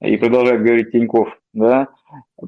и 0.00 0.16
продолжает 0.16 0.62
говорить 0.62 0.90
Тиньков, 0.90 1.38
да. 1.52 1.88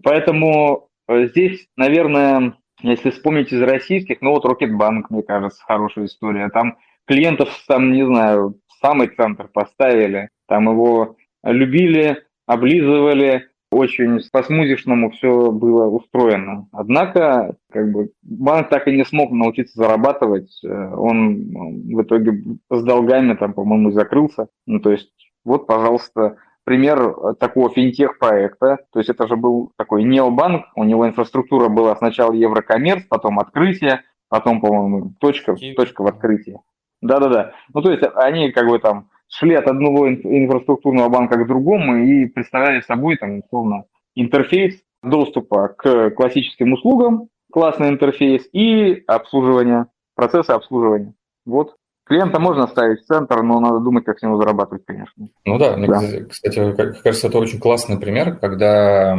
Поэтому 0.03 0.89
э, 1.09 1.29
здесь, 1.29 1.69
наверное, 1.77 2.55
если 2.81 3.11
вспомнить 3.11 3.53
из 3.53 3.61
российских, 3.61 4.21
ну 4.21 4.31
вот 4.31 4.45
Рокетбанк, 4.45 5.11
мне 5.11 5.23
кажется, 5.23 5.63
хорошая 5.65 6.07
история. 6.07 6.49
Там 6.49 6.79
клиентов, 7.09 7.49
там, 7.67 7.93
не 7.93 8.05
знаю, 8.07 8.61
в 8.69 8.87
самый 8.87 9.09
центр 9.09 9.49
поставили, 9.49 10.29
там 10.47 10.69
его 10.71 11.17
любили, 11.43 12.23
облизывали, 12.47 13.49
очень 13.71 14.21
по-смузишному 14.33 15.11
все 15.11 15.51
было 15.51 15.87
устроено. 15.87 16.69
Однако, 16.73 17.57
как 17.71 17.93
бы, 17.93 18.11
банк 18.23 18.69
так 18.71 18.89
и 18.89 18.97
не 18.97 19.05
смог 19.05 19.31
научиться 19.31 19.83
зарабатывать. 19.83 20.59
Э, 20.65 20.95
он 20.95 21.53
в 21.95 22.03
итоге 22.03 22.43
с 22.71 22.83
долгами, 22.83 23.35
там, 23.35 23.53
по-моему, 23.53 23.91
закрылся. 23.91 24.49
Ну, 24.67 24.81
то 24.81 24.91
есть, 24.91 25.11
вот, 25.45 25.67
пожалуйста, 25.67 26.37
пример 26.65 27.35
такого 27.39 27.71
финтех-проекта. 27.71 28.79
То 28.93 29.01
есть 29.01 29.11
это 29.11 29.27
же 29.27 29.37
был 29.37 29.73
такой 29.77 30.03
необанк, 30.03 30.67
у 30.75 30.85
него 30.85 31.07
инфраструктура 31.07 31.69
была 31.69 31.95
сначала 31.97 32.33
Еврокоммерс, 32.33 33.05
потом 33.05 33.39
открытие, 33.39 34.03
потом, 34.29 34.61
по-моему, 34.61 35.15
точка, 35.21 35.57
точка 35.77 36.03
в 36.03 36.07
открытии. 36.07 36.61
Да-да-да. 37.01 37.53
Ну, 37.73 37.83
то 37.83 37.91
есть 37.91 38.03
они 38.15 38.51
как 38.51 38.69
бы 38.69 38.79
там 38.79 39.09
шли 39.29 39.55
от 39.55 39.67
одного 39.67 40.09
инфраструктурного 40.11 41.09
банка 41.09 41.37
к 41.37 41.47
другому 41.47 41.97
и 41.97 42.27
представляли 42.27 42.81
собой, 42.81 43.17
там, 43.17 43.41
условно, 43.41 43.85
интерфейс 44.15 44.81
доступа 45.03 45.69
к 45.69 46.11
классическим 46.11 46.73
услугам, 46.73 47.29
классный 47.53 47.89
интерфейс 47.89 48.49
и 48.53 49.05
обслуживание, 49.07 49.87
процесса 50.15 50.55
обслуживания. 50.55 51.15
Вот. 51.47 51.77
Клиента 52.05 52.41
можно 52.41 52.67
ставить 52.67 53.01
в 53.01 53.05
центр, 53.05 53.43
но 53.43 53.61
надо 53.61 53.81
думать, 53.81 54.05
как 54.05 54.19
с 54.19 54.23
него 54.23 54.39
зарабатывать, 54.39 54.83
конечно. 54.87 55.29
Ну 55.45 55.59
да, 55.59 55.77
да. 55.77 56.01
кстати, 56.29 56.75
кажется, 57.03 57.29
это 57.29 57.39
очень 57.39 57.61
классный 57.61 58.01
пример, 58.01 58.37
когда 58.37 59.15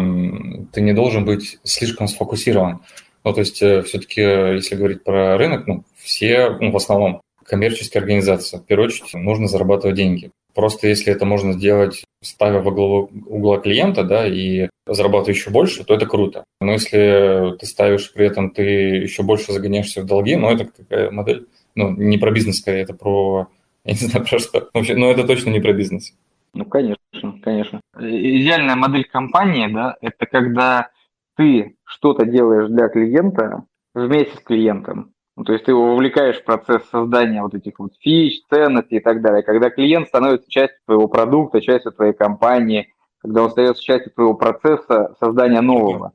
ты 0.74 0.82
не 0.82 0.94
должен 0.94 1.24
быть 1.24 1.60
слишком 1.64 2.08
сфокусирован. 2.08 2.82
Ну, 3.24 3.34
то 3.34 3.42
есть, 3.42 3.62
э, 3.62 3.84
все-таки, 3.84 4.22
если 4.22 4.76
говорить 4.76 5.04
про 5.04 5.38
рынок, 5.38 5.68
ну, 5.68 5.84
все, 5.98 6.58
ну, 6.60 6.72
в 6.72 6.78
основном, 6.78 7.22
коммерческие 7.50 8.00
организации. 8.00 8.58
В 8.58 8.66
первую 8.66 8.88
очередь, 8.88 9.14
нужно 9.14 9.48
зарабатывать 9.48 9.98
деньги. 9.98 10.32
Просто 10.56 10.88
если 10.88 11.14
это 11.14 11.26
можно 11.26 11.54
сделать, 11.54 12.04
ставя 12.22 12.60
во 12.60 12.72
главу 12.72 13.10
угла 13.28 13.60
клиента, 13.60 14.04
да, 14.04 14.28
и 14.28 14.70
зарабатывать 14.88 15.38
еще 15.38 15.52
больше, 15.52 15.84
то 15.84 15.94
это 15.94 16.06
круто. 16.06 16.44
Но 16.62 16.72
если 16.72 17.56
ты 17.60 17.66
ставишь 17.66 18.12
при 18.12 18.26
этом, 18.26 18.52
ты 18.52 18.64
еще 18.64 19.24
больше 19.24 19.52
загоняешься 19.52 20.02
в 20.02 20.06
долги, 20.06 20.36
ну, 20.36 20.50
это 20.52 20.66
такая 20.66 21.12
модель, 21.12 21.48
ну, 21.76 21.92
не 21.92 22.18
про 22.18 22.32
бизнес, 22.32 22.60
скорее, 22.60 22.82
это 22.82 22.94
про, 22.94 23.48
я 23.86 23.94
не 23.94 23.98
знаю, 24.00 24.26
про 24.26 24.40
что. 24.40 24.70
Вообще, 24.74 24.96
но 24.96 25.12
это 25.12 25.26
точно 25.26 25.50
не 25.50 25.60
про 25.60 25.74
бизнес. 25.74 26.14
Ну, 26.54 26.66
конечно, 26.66 27.40
конечно. 27.44 27.80
Идеальная 28.00 28.76
модель 28.76 29.06
компании, 29.06 29.72
да, 29.72 29.98
это 30.02 30.26
когда 30.26 30.90
ты 31.38 31.76
что-то 31.86 32.26
делаешь 32.26 32.70
для 32.70 32.90
клиента 32.90 33.64
вместе 33.94 34.36
с 34.36 34.40
клиентом. 34.42 35.14
Ну, 35.40 35.46
то 35.46 35.54
есть 35.54 35.64
ты 35.64 35.72
его 35.72 35.94
вовлекаешь 35.94 36.42
в 36.42 36.44
процесс 36.44 36.82
создания 36.90 37.42
вот 37.42 37.54
этих 37.54 37.80
вот 37.80 37.94
фич, 38.02 38.42
ценностей 38.50 38.98
и 38.98 39.00
так 39.00 39.22
далее. 39.22 39.42
Когда 39.42 39.70
клиент 39.70 40.10
становится 40.10 40.52
частью 40.52 40.78
твоего 40.86 41.08
продукта, 41.08 41.62
частью 41.62 41.94
твоей 41.94 42.12
компании, 42.12 42.94
когда 43.22 43.44
он 43.44 43.50
становится 43.50 43.82
частью 43.82 44.12
твоего 44.12 44.34
процесса 44.34 45.16
создания 45.18 45.62
нового. 45.62 46.12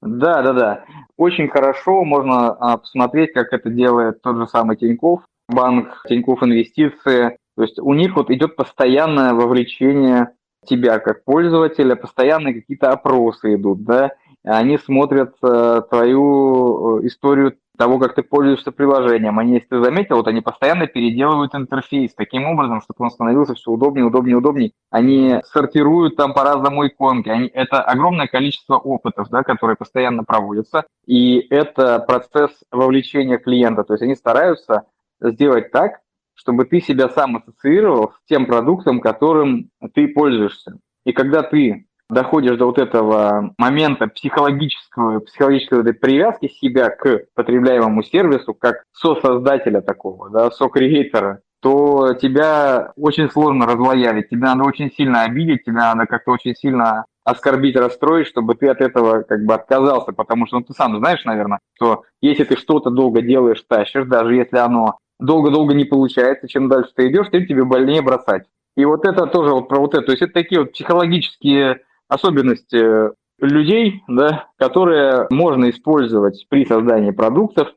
Да, 0.00 0.42
да, 0.42 0.52
да. 0.52 0.84
Очень 1.16 1.48
хорошо 1.48 2.04
можно 2.04 2.50
а, 2.50 2.76
посмотреть, 2.76 3.32
как 3.32 3.52
это 3.52 3.68
делает 3.68 4.22
тот 4.22 4.36
же 4.36 4.46
самый 4.46 4.76
Тиньков, 4.76 5.22
банк 5.48 6.04
Тиньков 6.08 6.44
Инвестиции. 6.44 7.38
То 7.56 7.62
есть 7.62 7.80
у 7.80 7.94
них 7.94 8.14
вот 8.14 8.30
идет 8.30 8.54
постоянное 8.54 9.34
вовлечение 9.34 10.28
тебя 10.64 11.00
как 11.00 11.24
пользователя, 11.24 11.96
постоянные 11.96 12.54
какие-то 12.54 12.90
опросы 12.90 13.56
идут, 13.56 13.82
да, 13.82 14.12
они 14.46 14.78
смотрят 14.78 15.34
э, 15.42 15.82
твою 15.90 17.00
э, 17.00 17.06
историю 17.08 17.56
того, 17.76 17.98
как 17.98 18.14
ты 18.14 18.22
пользуешься 18.22 18.72
приложением. 18.72 19.38
Они, 19.38 19.54
если 19.54 19.68
ты 19.68 19.82
заметил, 19.82 20.16
вот 20.16 20.26
они 20.28 20.40
постоянно 20.40 20.86
переделывают 20.86 21.54
интерфейс 21.54 22.14
таким 22.14 22.46
образом, 22.46 22.80
чтобы 22.80 23.04
он 23.04 23.10
становился 23.10 23.54
все 23.54 23.70
удобнее, 23.70 24.04
удобнее, 24.04 24.36
удобнее. 24.36 24.72
Они 24.90 25.36
сортируют 25.44 26.16
там 26.16 26.34
по-разному 26.34 26.86
иконки. 26.86 27.28
Они, 27.28 27.48
это 27.48 27.82
огромное 27.82 28.26
количество 28.26 28.76
опытов, 28.76 29.28
да, 29.30 29.42
которые 29.42 29.76
постоянно 29.76 30.24
проводятся. 30.24 30.84
И 31.06 31.38
это 31.50 31.98
процесс 32.00 32.50
вовлечения 32.70 33.38
клиента. 33.38 33.84
То 33.84 33.94
есть 33.94 34.02
они 34.02 34.14
стараются 34.14 34.84
сделать 35.20 35.70
так, 35.70 36.00
чтобы 36.34 36.64
ты 36.64 36.80
себя 36.80 37.08
сам 37.08 37.36
ассоциировал 37.36 38.12
с 38.12 38.28
тем 38.28 38.46
продуктом, 38.46 39.00
которым 39.00 39.70
ты 39.94 40.08
пользуешься. 40.08 40.78
И 41.04 41.12
когда 41.12 41.42
ты 41.42 41.85
доходишь 42.08 42.56
до 42.56 42.66
вот 42.66 42.78
этого 42.78 43.54
момента 43.58 44.06
психологического, 44.06 45.20
психологической 45.20 45.80
этой 45.80 45.94
привязки 45.94 46.48
себя 46.48 46.90
к 46.90 47.24
потребляемому 47.34 48.02
сервису, 48.02 48.54
как 48.54 48.84
со-создателя 48.92 49.80
такого, 49.80 50.30
да, 50.30 50.50
со-креатора, 50.50 51.40
то 51.60 52.14
тебя 52.14 52.92
очень 52.96 53.30
сложно 53.30 53.66
разлоялить, 53.66 54.28
тебя 54.28 54.54
надо 54.54 54.68
очень 54.68 54.92
сильно 54.92 55.22
обидеть, 55.22 55.64
тебя 55.64 55.94
надо 55.94 56.06
как-то 56.06 56.32
очень 56.32 56.54
сильно 56.54 57.04
оскорбить, 57.24 57.76
расстроить, 57.76 58.28
чтобы 58.28 58.54
ты 58.54 58.68
от 58.68 58.80
этого 58.80 59.22
как 59.22 59.44
бы 59.44 59.54
отказался, 59.54 60.12
потому 60.12 60.46
что 60.46 60.58
ну, 60.58 60.64
ты 60.64 60.74
сам 60.74 60.96
знаешь, 60.98 61.24
наверное, 61.24 61.58
что 61.74 62.04
если 62.20 62.44
ты 62.44 62.56
что-то 62.56 62.90
долго 62.90 63.20
делаешь, 63.20 63.64
тащишь, 63.68 64.06
даже 64.06 64.36
если 64.36 64.58
оно 64.58 64.98
долго-долго 65.18 65.74
не 65.74 65.84
получается, 65.84 66.46
чем 66.46 66.68
дальше 66.68 66.92
ты 66.94 67.08
идешь, 67.08 67.30
тем 67.30 67.46
тебе 67.46 67.64
больнее 67.64 68.00
бросать. 68.00 68.44
И 68.76 68.84
вот 68.84 69.04
это 69.04 69.26
тоже 69.26 69.52
вот 69.52 69.68
про 69.68 69.80
вот 69.80 69.94
это, 69.94 70.04
то 70.04 70.12
есть 70.12 70.22
это 70.22 70.34
такие 70.34 70.60
вот 70.60 70.72
психологические 70.72 71.80
особенности 72.08 73.10
людей, 73.38 74.02
да, 74.08 74.48
которые 74.56 75.26
можно 75.30 75.70
использовать 75.70 76.46
при 76.48 76.64
создании 76.64 77.10
продуктов 77.10 77.68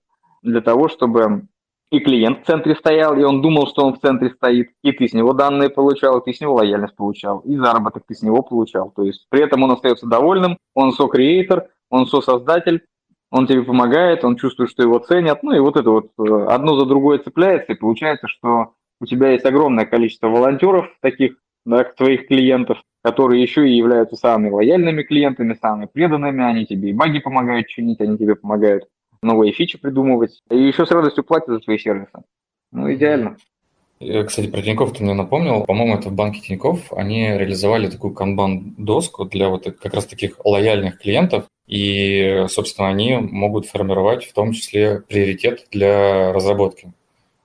для 0.41 0.61
того, 0.61 0.87
чтобы 0.87 1.47
и 1.91 1.99
клиент 1.99 2.43
в 2.43 2.45
центре 2.45 2.75
стоял, 2.75 3.17
и 3.17 3.23
он 3.23 3.41
думал, 3.41 3.67
что 3.67 3.83
он 3.83 3.95
в 3.95 3.99
центре 3.99 4.29
стоит, 4.29 4.69
и 4.83 4.91
ты 4.91 5.07
с 5.07 5.13
него 5.13 5.33
данные 5.33 5.69
получал, 5.69 6.19
и 6.19 6.23
ты 6.23 6.37
с 6.37 6.41
него 6.41 6.53
лояльность 6.53 6.95
получал, 6.95 7.39
и 7.39 7.57
заработок 7.57 8.03
ты 8.07 8.13
с 8.13 8.21
него 8.21 8.43
получал. 8.43 8.91
То 8.91 9.03
есть 9.03 9.25
при 9.29 9.41
этом 9.41 9.63
он 9.63 9.71
остается 9.71 10.05
довольным, 10.05 10.57
он 10.75 10.91
со-креатор, 10.91 11.67
он 11.89 12.05
со-создатель, 12.05 12.83
он 13.31 13.47
тебе 13.47 13.63
помогает, 13.63 14.23
он 14.23 14.35
чувствует, 14.35 14.69
что 14.69 14.83
его 14.83 14.99
ценят, 14.99 15.41
ну 15.41 15.51
и 15.51 15.59
вот 15.59 15.77
это 15.77 15.89
вот 15.89 16.11
э, 16.19 16.45
одно 16.47 16.79
за 16.79 16.85
другое 16.85 17.19
цепляется, 17.19 17.73
и 17.73 17.77
получается, 17.77 18.27
что 18.27 18.73
у 19.01 19.05
тебя 19.05 19.31
есть 19.31 19.45
огромное 19.45 19.85
количество 19.85 20.27
волонтеров 20.27 20.87
таких, 21.01 21.37
да, 21.69 21.83
твоих 21.83 22.27
клиентов, 22.27 22.81
которые 23.03 23.41
еще 23.41 23.69
и 23.69 23.75
являются 23.75 24.15
самыми 24.15 24.51
лояльными 24.51 25.03
клиентами, 25.03 25.53
самыми 25.53 25.87
преданными, 25.91 26.43
они 26.43 26.65
тебе 26.65 26.89
и 26.89 26.93
баги 26.93 27.19
помогают 27.19 27.67
чинить, 27.67 28.01
они 28.01 28.17
тебе 28.17 28.35
помогают 28.35 28.87
новые 29.21 29.53
фичи 29.53 29.77
придумывать, 29.77 30.41
и 30.49 30.57
еще 30.57 30.85
с 30.85 30.91
радостью 30.91 31.23
платят 31.23 31.49
за 31.49 31.59
свои 31.59 31.77
сервисы. 31.77 32.23
Ну, 32.71 32.93
идеально. 32.93 33.37
Кстати, 33.99 34.47
про 34.49 34.61
Тинькофф 34.61 34.93
ты 34.93 35.03
мне 35.03 35.13
напомнил. 35.13 35.65
По-моему, 35.65 35.97
это 35.97 36.09
в 36.09 36.13
банке 36.13 36.39
Тинькофф. 36.39 36.93
Они 36.93 37.37
реализовали 37.37 37.89
такую 37.89 38.13
канбан-доску 38.13 39.25
для 39.25 39.49
вот 39.49 39.65
как 39.65 39.93
раз 39.93 40.05
таких 40.05 40.39
лояльных 40.45 40.99
клиентов. 40.99 41.45
И, 41.67 42.45
собственно, 42.47 42.87
они 42.87 43.17
могут 43.17 43.65
формировать 43.65 44.23
в 44.23 44.33
том 44.33 44.53
числе 44.53 45.01
приоритет 45.01 45.67
для 45.71 46.31
разработки. 46.31 46.93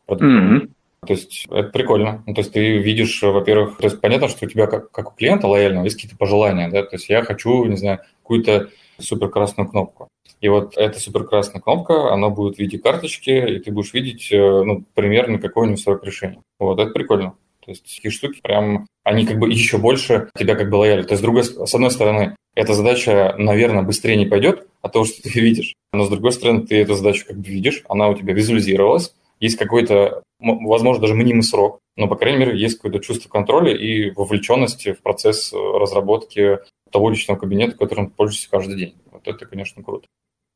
Mm-hmm. 0.09 0.71
То 1.05 1.13
есть 1.13 1.47
это 1.51 1.71
прикольно. 1.71 2.23
Ну, 2.27 2.35
то 2.35 2.41
есть 2.41 2.53
ты 2.53 2.79
видишь, 2.79 3.23
во-первых, 3.23 3.79
то 3.79 3.85
есть 3.85 4.01
понятно, 4.01 4.29
что 4.29 4.47
у 4.47 4.49
тебя 4.49 4.67
как, 4.67 4.91
как 4.91 5.13
у 5.13 5.15
клиента 5.15 5.47
лояльного 5.47 5.85
есть 5.85 5.97
какие-то 5.97 6.17
пожелания, 6.17 6.69
да, 6.69 6.83
то 6.83 6.97
есть 6.97 7.09
я 7.09 7.23
хочу, 7.23 7.65
не 7.65 7.77
знаю, 7.77 8.01
какую-то 8.23 8.71
супер 8.99 9.29
красную 9.29 9.69
кнопку. 9.69 10.09
И 10.41 10.49
вот 10.49 10.77
эта 10.77 11.01
супер 11.01 11.25
красная 11.25 11.61
кнопка, 11.61 12.13
она 12.13 12.29
будет 12.29 12.57
в 12.57 12.59
виде 12.59 12.79
карточки, 12.79 13.31
и 13.31 13.59
ты 13.61 13.71
будешь 13.71 13.95
видеть, 13.95 14.31
э, 14.31 14.37
ну, 14.37 14.85
примерно 14.95 15.39
какой-нибудь 15.39 15.81
срок 15.81 16.05
решения. 16.05 16.43
Вот, 16.59 16.79
это 16.79 16.91
прикольно. 16.91 17.35
То 17.65 17.71
есть 17.71 17.83
такие 17.83 18.13
штуки 18.13 18.41
прям, 18.43 18.87
они 19.05 19.25
как 19.25 19.39
бы 19.39 19.49
еще 19.49 19.79
больше 19.79 20.29
тебя 20.37 20.55
как 20.55 20.69
бы 20.69 20.77
лояли. 20.77 21.03
То 21.03 21.13
есть, 21.13 21.21
с, 21.21 21.23
другой, 21.23 21.45
с 21.45 21.75
одной 21.75 21.91
стороны, 21.91 22.37
эта 22.55 22.75
задача, 22.75 23.35
наверное, 23.39 23.83
быстрее 23.83 24.17
не 24.17 24.27
пойдет 24.27 24.67
от 24.83 24.93
того, 24.93 25.07
что 25.07 25.23
ты 25.23 25.31
видишь. 25.41 25.73
Но 25.93 26.05
с 26.05 26.11
другой 26.11 26.33
стороны, 26.33 26.67
ты 26.67 26.77
эту 26.77 26.95
задачу 26.95 27.25
как 27.27 27.39
бы 27.39 27.49
видишь, 27.49 27.83
она 27.89 28.09
у 28.09 28.15
тебя 28.15 28.35
визуализировалась, 28.35 29.15
есть 29.45 29.59
какой-то, 29.59 30.23
возможно, 30.41 31.03
даже 31.03 31.15
мнимый 31.15 31.43
срок, 31.43 31.81
но, 31.97 32.09
по 32.09 32.17
крайней 32.17 32.39
мере, 32.39 32.59
есть 32.59 32.77
какое-то 32.77 33.01
чувство 33.01 33.29
контроля 33.29 33.75
и 33.75 34.11
вовлеченности 34.11 34.95
в 34.95 35.03
процесс 35.03 35.53
э, 35.53 35.57
разработки 35.57 36.61
того 36.91 37.11
личного 37.11 37.39
кабинета, 37.39 37.77
которым 37.77 38.09
ты 38.09 38.15
пользуешься 38.15 38.51
каждый 38.51 38.77
день. 38.77 38.95
Вот 39.13 39.29
это, 39.29 39.45
конечно, 39.45 39.83
круто. 39.83 40.07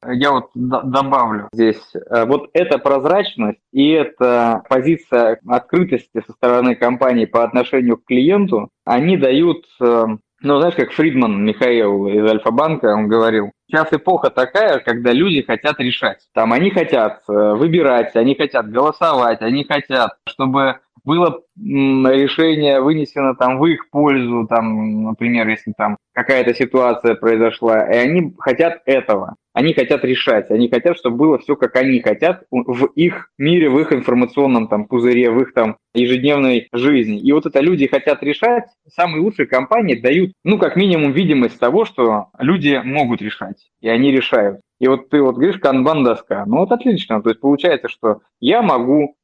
Я 0.07 0.31
вот 0.33 0.51
добавлю 0.55 1.48
здесь. 1.53 1.83
Э, 1.94 2.24
вот 2.24 2.48
эта 2.55 2.79
прозрачность 2.79 3.61
и 3.72 3.90
эта 3.90 4.62
позиция 4.70 5.38
открытости 5.46 6.22
со 6.27 6.33
стороны 6.33 6.74
компании 6.74 7.27
по 7.27 7.44
отношению 7.44 7.98
к 7.98 8.07
клиенту, 8.07 8.70
они 8.87 9.18
дают 9.18 9.66
э, 9.81 10.07
ну, 10.40 10.59
знаешь, 10.59 10.77
как 10.77 10.92
Фридман 10.92 11.44
Михаил 11.44 12.07
из 12.07 12.24
Альфа-банка, 12.31 12.94
он 12.94 13.09
говорил, 13.09 13.51
сейчас 13.66 13.92
эпоха 13.92 14.31
такая, 14.31 14.79
когда 14.79 15.12
люди 15.12 15.42
хотят 15.42 15.80
решать. 15.80 16.20
Там 16.32 16.53
они 16.53 16.70
хотят 16.70 17.22
э, 17.28 17.32
выбирать, 17.55 18.14
они 18.14 18.34
хотят 18.36 18.70
голосовать, 18.70 19.41
они 19.43 19.64
хотят, 19.64 20.12
чтобы 20.28 20.78
было 21.05 21.41
решение 21.57 22.80
вынесено 22.80 23.34
там 23.34 23.59
в 23.59 23.66
их 23.66 23.91
пользу, 23.91 24.47
там, 24.49 25.05
например, 25.05 25.49
если 25.49 25.72
там 25.76 25.97
какая-то 26.12 26.55
ситуация 26.55 27.14
произошла, 27.14 27.86
и 27.91 27.97
они 27.97 28.34
хотят 28.39 28.82
этого 28.84 29.34
они 29.59 29.75
хотят 29.75 30.05
решать, 30.05 30.53
они 30.53 30.69
хотят, 30.69 30.97
чтобы 30.97 31.17
было 31.17 31.39
все, 31.39 31.57
как 31.57 31.75
они 31.75 32.01
хотят 32.01 32.45
в 32.53 32.85
их 32.95 33.29
мире, 33.39 33.69
в 33.69 33.81
их 33.81 33.93
информационном 33.93 34.69
там 34.69 34.85
пузыре, 34.85 35.33
в 35.33 35.41
их 35.41 35.53
там 35.53 35.79
ежедневной 35.95 36.69
жизни. 36.73 37.19
И 37.19 37.33
вот 37.33 37.45
это 37.45 37.59
люди 37.59 37.89
хотят 37.89 38.23
решать, 38.23 38.67
самые 38.87 39.21
лучшие 39.21 39.47
компании 39.47 39.97
дают, 39.97 40.31
ну, 40.45 40.59
как 40.59 40.77
минимум, 40.77 41.11
видимость 41.11 41.59
того, 41.59 41.87
что 41.87 42.27
люди 42.39 42.81
могут 42.85 43.21
решать, 43.21 43.69
и 43.81 43.89
они 43.89 44.13
решают. 44.13 44.61
И 44.79 44.87
вот 44.87 45.11
ты 45.11 45.21
вот 45.21 45.35
говоришь, 45.35 45.59
канбан-доска, 45.59 46.45
ну 46.47 46.59
вот 46.59 46.71
отлично, 46.71 47.21
то 47.21 47.31
есть 47.31 47.41
получается, 47.41 47.89
что 47.89 48.21
я 48.39 48.63
могу 48.63 49.17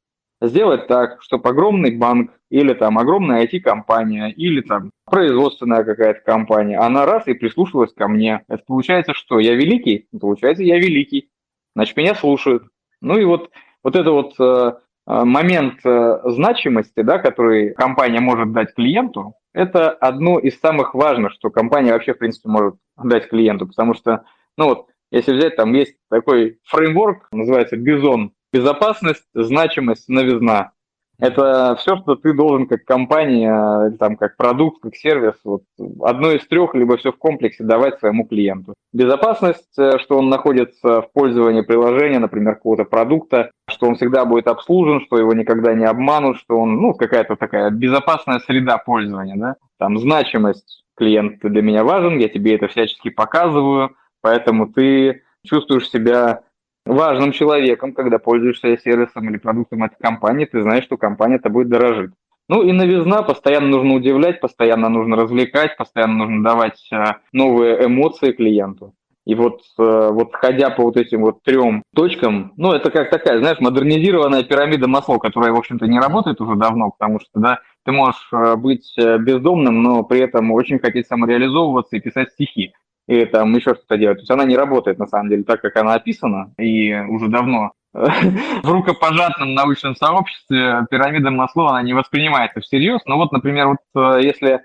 сделать 0.47 0.87
так, 0.87 1.21
чтобы 1.21 1.49
огромный 1.49 1.95
банк 1.95 2.31
или 2.49 2.73
там 2.73 2.97
огромная 2.97 3.45
IT-компания 3.45 4.31
или 4.31 4.61
там 4.61 4.91
производственная 5.05 5.83
какая-то 5.83 6.21
компания, 6.21 6.77
она 6.77 7.05
раз 7.05 7.27
и 7.27 7.33
прислушалась 7.33 7.93
ко 7.93 8.07
мне. 8.07 8.43
Это 8.47 8.63
получается 8.65 9.13
что? 9.13 9.39
Я 9.39 9.55
великий? 9.55 10.07
Получается, 10.19 10.63
я 10.63 10.77
великий. 10.77 11.29
Значит, 11.75 11.97
меня 11.97 12.15
слушают. 12.15 12.63
Ну 13.01 13.17
и 13.17 13.25
вот, 13.25 13.51
вот 13.83 13.95
это 13.95 14.11
вот 14.11 14.33
э, 14.39 14.73
э 15.07 15.23
момент 15.25 15.79
э, 15.85 16.19
значимости, 16.25 17.01
да, 17.01 17.19
который 17.19 17.73
компания 17.73 18.19
может 18.19 18.51
дать 18.51 18.73
клиенту, 18.73 19.35
это 19.53 19.89
одно 19.89 20.39
из 20.39 20.59
самых 20.59 20.93
важных, 20.93 21.31
что 21.33 21.49
компания 21.49 21.93
вообще, 21.93 22.13
в 22.13 22.17
принципе, 22.17 22.49
может 22.49 22.75
дать 23.01 23.29
клиенту, 23.29 23.67
потому 23.67 23.93
что, 23.93 24.23
ну 24.57 24.65
вот, 24.65 24.87
если 25.11 25.33
взять, 25.33 25.55
там 25.55 25.73
есть 25.73 25.95
такой 26.09 26.59
фреймворк, 26.65 27.27
называется 27.31 27.77
Бизон, 27.77 28.33
безопасность, 28.55 29.25
значимость, 29.33 30.07
новизна. 30.07 30.71
Это 31.17 31.77
все, 31.79 31.95
что 31.97 32.15
ты 32.15 32.33
должен 32.33 32.67
как 32.67 32.83
компания, 32.83 33.91
там, 33.99 34.17
как 34.17 34.35
продукт, 34.35 34.81
как 34.81 34.95
сервис, 34.95 35.35
вот, 35.45 35.63
одно 36.01 36.31
из 36.31 36.45
трех, 36.47 36.73
либо 36.75 36.97
все 36.97 37.13
в 37.13 37.17
комплексе 37.17 37.63
давать 37.63 37.99
своему 37.99 38.25
клиенту. 38.25 38.73
Безопасность, 38.91 39.77
э, 39.77 39.97
что 39.99 40.17
он 40.17 40.27
находится 40.29 41.01
в 41.01 41.11
пользовании 41.13 41.61
приложения, 41.61 42.19
например, 42.19 42.55
какого-то 42.55 42.83
продукта, 42.83 43.51
что 43.69 43.87
он 43.87 43.95
всегда 43.95 44.25
будет 44.25 44.47
обслужен, 44.47 45.01
что 45.05 45.17
его 45.17 45.33
никогда 45.33 45.73
не 45.73 45.85
обманут, 45.85 46.37
что 46.37 46.57
он, 46.59 46.75
ну, 46.75 46.93
какая-то 46.93 47.37
такая 47.37 47.69
безопасная 47.69 48.39
среда 48.39 48.77
пользования, 48.77 49.37
да. 49.37 49.55
Там 49.79 49.97
значимость 49.97 50.83
клиент 50.97 51.39
для 51.41 51.61
меня 51.61 51.85
важен, 51.85 52.19
я 52.19 52.27
тебе 52.27 52.55
это 52.55 52.67
всячески 52.67 53.09
показываю, 53.09 53.95
поэтому 54.21 54.67
ты 54.67 55.23
чувствуешь 55.45 55.89
себя 55.89 56.41
важным 56.85 57.31
человеком, 57.31 57.93
когда 57.93 58.19
пользуешься 58.19 58.77
сервисом 58.77 59.29
или 59.29 59.37
продуктом 59.37 59.83
этой 59.83 59.97
компании, 59.99 60.45
ты 60.45 60.61
знаешь, 60.61 60.83
что 60.83 60.97
компания 60.97 61.39
тобой 61.39 61.65
дорожит. 61.65 62.11
Ну 62.47 62.61
и 62.61 62.71
новизна, 62.71 63.23
постоянно 63.23 63.67
нужно 63.69 63.95
удивлять, 63.95 64.39
постоянно 64.39 64.87
нужно 64.89 65.15
развлекать, 65.15 65.77
постоянно 65.77 66.25
нужно 66.25 66.43
давать 66.43 66.87
э, 66.91 67.13
новые 67.33 67.85
эмоции 67.85 68.33
клиенту. 68.33 68.93
И 69.25 69.33
вот, 69.33 69.61
э, 69.79 70.09
вот 70.11 70.35
ходя 70.35 70.69
по 70.69 70.83
вот 70.83 70.95
этим 70.97 71.21
вот 71.21 71.41
трем 71.41 71.81
точкам, 71.95 72.53
ну, 72.57 72.71
это 72.73 72.91
как 72.91 73.09
такая, 73.09 73.39
знаешь, 73.39 73.59
модернизированная 73.59 74.43
пирамида 74.43 74.87
маслов, 74.87 75.17
которая, 75.19 75.53
в 75.53 75.57
общем-то, 75.57 75.87
не 75.87 75.99
работает 75.99 76.39
уже 76.39 76.55
давно, 76.55 76.91
потому 76.91 77.19
что, 77.19 77.31
да, 77.33 77.61
ты 77.83 77.91
можешь 77.91 78.29
э, 78.31 78.55
быть 78.57 78.93
бездомным, 78.95 79.81
но 79.81 80.03
при 80.03 80.19
этом 80.19 80.51
очень 80.51 80.77
хотеть 80.77 81.07
самореализовываться 81.07 81.95
и 81.95 81.99
писать 81.99 82.29
стихи 82.33 82.73
или 83.07 83.25
там 83.25 83.53
еще 83.55 83.75
что-то 83.75 83.97
делать. 83.97 84.17
То 84.17 84.21
есть 84.21 84.31
она 84.31 84.45
не 84.45 84.57
работает 84.57 84.99
на 84.99 85.07
самом 85.07 85.29
деле 85.29 85.43
так, 85.43 85.61
как 85.61 85.75
она 85.77 85.93
описана, 85.93 86.53
и 86.57 86.93
уже 86.93 87.27
давно 87.27 87.71
в 87.95 88.69
рукопожатном 88.69 89.53
научном 89.53 89.95
сообществе 89.95 90.85
пирамида 90.89 91.31
Маслоу, 91.31 91.67
она 91.67 91.81
не 91.81 91.93
воспринимается 91.93 92.59
всерьез. 92.59 93.01
Но 93.05 93.17
вот, 93.17 93.31
например, 93.31 93.69
вот 93.69 93.77
э, 93.95 94.21
если 94.21 94.53
э, 94.55 94.59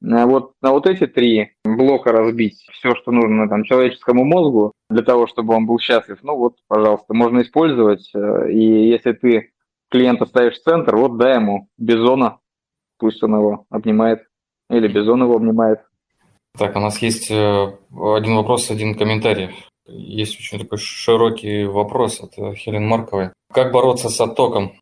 вот 0.00 0.52
на 0.62 0.70
вот 0.70 0.86
эти 0.86 1.06
три 1.08 1.50
блока 1.64 2.12
разбить 2.12 2.64
все, 2.72 2.94
что 2.94 3.10
нужно 3.10 3.48
там 3.48 3.64
человеческому 3.64 4.24
мозгу 4.24 4.72
для 4.88 5.02
того, 5.02 5.26
чтобы 5.26 5.54
он 5.54 5.66
был 5.66 5.80
счастлив, 5.80 6.18
ну 6.22 6.36
вот, 6.36 6.54
пожалуйста, 6.68 7.12
можно 7.12 7.40
использовать. 7.40 8.08
Э, 8.14 8.50
и 8.52 8.88
если 8.88 9.12
ты 9.12 9.50
клиента 9.90 10.24
ставишь 10.26 10.60
в 10.60 10.62
центр, 10.62 10.94
вот 10.94 11.16
дай 11.16 11.36
ему 11.36 11.68
бизона, 11.78 12.38
пусть 12.98 13.20
он 13.24 13.34
его 13.34 13.66
обнимает, 13.68 14.26
или 14.70 14.86
бизон 14.86 15.22
его 15.22 15.34
обнимает. 15.34 15.80
Так, 16.58 16.74
у 16.76 16.80
нас 16.80 16.98
есть 17.02 17.30
э, 17.30 17.34
один 17.34 18.36
вопрос, 18.36 18.70
один 18.70 18.94
комментарий. 18.94 19.50
Есть 19.86 20.38
очень 20.38 20.58
такой 20.58 20.78
широкий 20.78 21.64
вопрос 21.64 22.20
от 22.20 22.38
э, 22.38 22.54
Хелен 22.54 22.86
Марковой. 22.86 23.30
Как 23.52 23.72
бороться 23.72 24.08
с 24.08 24.18
оттоком? 24.20 24.72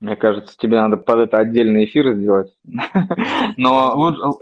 Мне 0.00 0.16
кажется, 0.16 0.56
тебе 0.56 0.80
надо 0.80 0.96
под 0.96 1.18
это 1.18 1.38
отдельный 1.38 1.84
эфир 1.84 2.14
сделать. 2.14 2.54
Но 3.56 3.96
вот... 3.96 4.40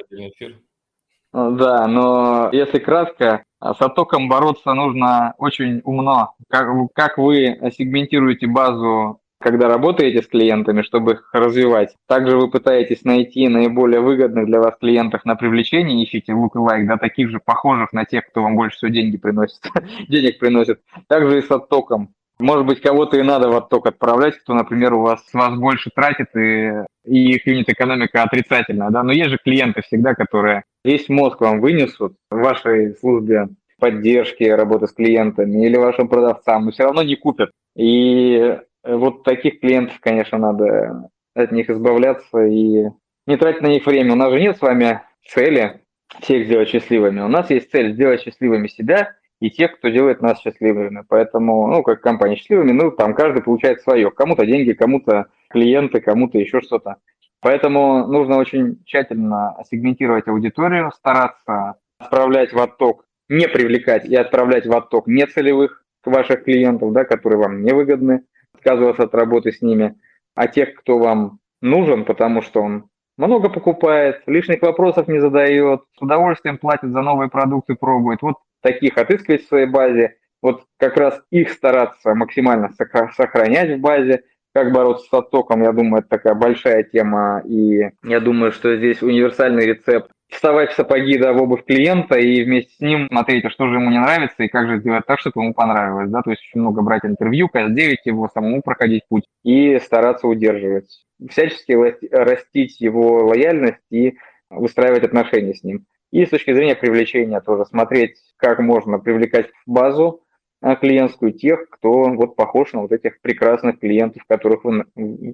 Да, 1.31 1.87
но 1.87 2.49
если 2.53 2.79
кратко, 2.79 3.45
с 3.61 3.83
оттоком 3.83 4.31
бороться 4.31 4.73
нужно 4.73 5.35
очень 5.37 5.83
умно. 5.85 6.35
Как, 6.49 6.69
как 6.95 7.19
вы 7.19 7.59
сегментируете 7.77 8.47
базу 8.47 9.21
когда 9.41 9.69
работаете 9.69 10.23
с 10.23 10.27
клиентами, 10.27 10.83
чтобы 10.83 11.13
их 11.13 11.31
развивать. 11.33 11.95
Также 12.07 12.37
вы 12.37 12.51
пытаетесь 12.51 13.05
найти 13.05 13.49
наиболее 13.49 14.01
выгодных 14.01 14.47
для 14.47 14.61
вас 14.61 14.77
клиентов 14.81 15.25
на 15.25 15.37
привлечение, 15.37 16.05
ищите 16.05 16.33
лук 16.33 16.57
и 16.57 16.59
лайк, 16.59 16.87
да, 16.87 16.97
таких 16.97 17.31
же 17.31 17.41
похожих 17.45 17.93
на 17.93 18.05
тех, 18.05 18.27
кто 18.27 18.43
вам 18.43 18.57
больше 18.57 18.77
всего 18.77 18.91
деньги 18.91 19.17
приносит, 19.17 19.61
денег 20.09 20.39
приносит. 20.39 20.81
Также 21.07 21.39
и 21.39 21.43
с 21.43 21.51
оттоком. 21.51 22.15
Может 22.41 22.67
быть, 22.67 22.81
кого-то 22.81 23.19
и 23.19 23.23
надо 23.23 23.49
в 23.49 23.57
отток 23.57 23.87
отправлять, 23.87 24.39
кто, 24.39 24.55
например, 24.55 24.95
у 24.95 25.01
вас, 25.01 25.21
вас 25.33 25.59
больше 25.59 25.91
тратит, 25.93 26.29
и, 26.37 26.85
и 27.05 27.33
их 27.33 27.47
юнит-экономика 27.47 28.23
отрицательная, 28.23 28.91
да, 28.91 29.03
но 29.03 29.13
есть 29.13 29.31
же 29.31 29.39
клиенты 29.43 29.83
всегда, 29.83 30.15
которые 30.15 30.63
весь 30.85 31.09
мозг 31.09 31.41
вам 31.41 31.61
вынесут 31.61 32.15
в 32.31 32.37
вашей 32.37 32.95
службе 32.95 33.49
поддержки, 33.81 34.45
работы 34.45 34.87
с 34.87 34.93
клиентами 34.93 35.67
или 35.67 35.77
вашим 35.77 36.09
продавцам, 36.09 36.67
но 36.67 36.71
все 36.71 36.85
равно 36.85 37.03
не 37.03 37.17
купят. 37.17 37.51
И 37.77 38.59
вот 38.97 39.23
таких 39.23 39.61
клиентов, 39.61 39.99
конечно, 40.01 40.39
надо 40.39 41.11
от 41.35 41.53
них 41.53 41.71
избавляться 41.71 42.45
и 42.45 42.87
не 43.27 43.37
тратить 43.37 43.63
на 43.63 43.69
них 43.69 43.87
время. 43.87 44.13
У 44.13 44.17
нас 44.17 44.33
же 44.33 44.41
нет 44.41 44.57
с 44.57 44.63
вами 44.63 45.03
цели 45.27 45.83
всех 46.21 46.47
сделать 46.47 46.69
счастливыми. 46.69 47.21
У 47.21 47.29
нас 47.29 47.51
есть 47.51 47.71
цель 47.71 47.93
сделать 47.93 48.23
счастливыми 48.23 48.67
себя 48.67 49.15
и 49.41 49.51
тех, 49.51 49.77
кто 49.77 49.89
делает 49.89 50.23
нас 50.23 50.41
счастливыми. 50.41 51.05
Поэтому, 51.09 51.67
ну, 51.69 51.83
как 51.83 52.01
компания 52.01 52.37
счастливыми, 52.37 52.73
ну, 52.73 52.91
там 52.91 53.15
каждый 53.15 53.43
получает 53.43 53.83
свое. 53.83 54.11
Кому-то 54.11 54.47
деньги, 54.47 54.73
кому-то 54.73 55.27
клиенты, 55.51 56.01
кому-то 56.01 56.39
еще 56.39 56.61
что-то. 56.61 56.97
Поэтому 57.41 58.07
нужно 58.07 58.39
очень 58.39 58.83
тщательно 58.85 59.57
сегментировать 59.71 60.27
аудиторию, 60.27 60.91
стараться 60.93 61.77
отправлять 61.99 62.53
в 62.53 62.59
отток, 62.59 63.05
не 63.29 63.47
привлекать 63.47 64.07
и 64.07 64.17
отправлять 64.17 64.67
в 64.67 64.75
отток 64.75 65.07
нецелевых 65.07 65.85
ваших 66.05 66.45
клиентов, 66.45 66.93
да, 66.93 67.05
которые 67.05 67.39
вам 67.39 67.63
невыгодны 67.63 68.25
отказываться 68.59 69.05
от 69.05 69.15
работы 69.15 69.53
с 69.53 69.63
ними, 69.63 69.97
а 70.35 70.47
тех, 70.47 70.75
кто 70.75 70.99
вам 70.99 71.39
нужен, 71.61 72.05
потому 72.05 72.43
что 72.43 72.63
он 72.63 72.89
много 73.17 73.49
покупает, 73.49 74.23
лишних 74.27 74.63
вопросов 74.63 75.09
не 75.09 75.19
задает, 75.19 75.83
с 75.99 76.03
удовольствием 76.03 76.59
платит 76.59 76.93
за 76.93 77.03
новые 77.03 77.31
продукты, 77.31 77.75
пробует. 77.75 78.23
Вот 78.23 78.37
таких 78.63 78.97
отыскивать 78.97 79.45
в 79.45 79.49
своей 79.49 79.67
базе, 79.67 80.17
вот 80.41 80.65
как 80.79 80.97
раз 80.97 81.21
их 81.31 81.51
стараться 81.51 82.15
максимально 82.15 82.71
сохранять 83.17 83.79
в 83.79 83.81
базе, 83.81 84.23
как 84.55 84.73
бороться 84.73 85.07
с 85.09 85.13
оттоком, 85.13 85.63
я 85.63 85.73
думаю, 85.73 86.01
это 86.01 86.09
такая 86.09 86.35
большая 86.35 86.83
тема, 86.83 87.43
и 87.45 87.91
я 88.05 88.21
думаю, 88.21 88.53
что 88.53 88.77
здесь 88.77 89.03
универсальный 89.03 89.67
рецепт 89.67 90.11
вставать 90.29 90.71
в 90.71 90.75
сапоги, 90.75 91.19
да, 91.19 91.33
в 91.33 91.43
обувь 91.43 91.65
клиента 91.65 92.19
и 92.19 92.45
вместе 92.45 92.75
с 92.75 92.81
ним 92.81 93.09
смотреть, 93.09 93.45
а 93.45 93.51
что 93.51 93.67
же 93.69 93.75
ему 93.75 93.91
не 93.91 93.99
нравится 93.99 94.43
и 94.43 94.49
как 94.49 94.69
же 94.69 94.79
сделать 94.79 95.07
так, 95.07 95.19
чтобы 95.21 95.43
ему 95.43 95.55
понравилось, 95.55 96.11
да, 96.11 96.23
то 96.23 96.31
есть 96.31 96.43
очень 96.43 96.61
много 96.61 96.83
брать 96.83 97.05
интервью, 97.05 97.49
каздевить 97.49 98.05
его, 98.05 98.29
самому 98.33 98.63
проходить 98.63 99.03
путь 99.09 99.25
и 99.43 99.79
стараться 99.79 100.27
удерживать. 100.27 101.05
Всячески 101.29 101.73
растить 102.15 102.81
его 102.81 103.27
лояльность 103.27 103.83
и 103.91 104.17
выстраивать 104.51 105.05
отношения 105.05 105.55
с 105.55 105.63
ним. 105.63 105.87
И 106.11 106.25
с 106.25 106.31
точки 106.31 106.55
зрения 106.55 106.75
привлечения 106.75 107.41
тоже 107.41 107.67
смотреть, 107.67 108.17
как 108.37 108.61
можно 108.61 108.99
привлекать 108.99 109.49
в 109.67 109.71
базу 109.71 110.23
а, 110.61 110.75
клиентскую 110.77 111.33
тех, 111.33 111.69
кто 111.69 112.05
вот 112.05 112.35
похож 112.35 112.73
на 112.73 112.81
вот 112.81 112.93
этих 112.93 113.21
прекрасных 113.21 113.79
клиентов, 113.79 114.23
которых 114.27 114.65
вы, 114.65 114.85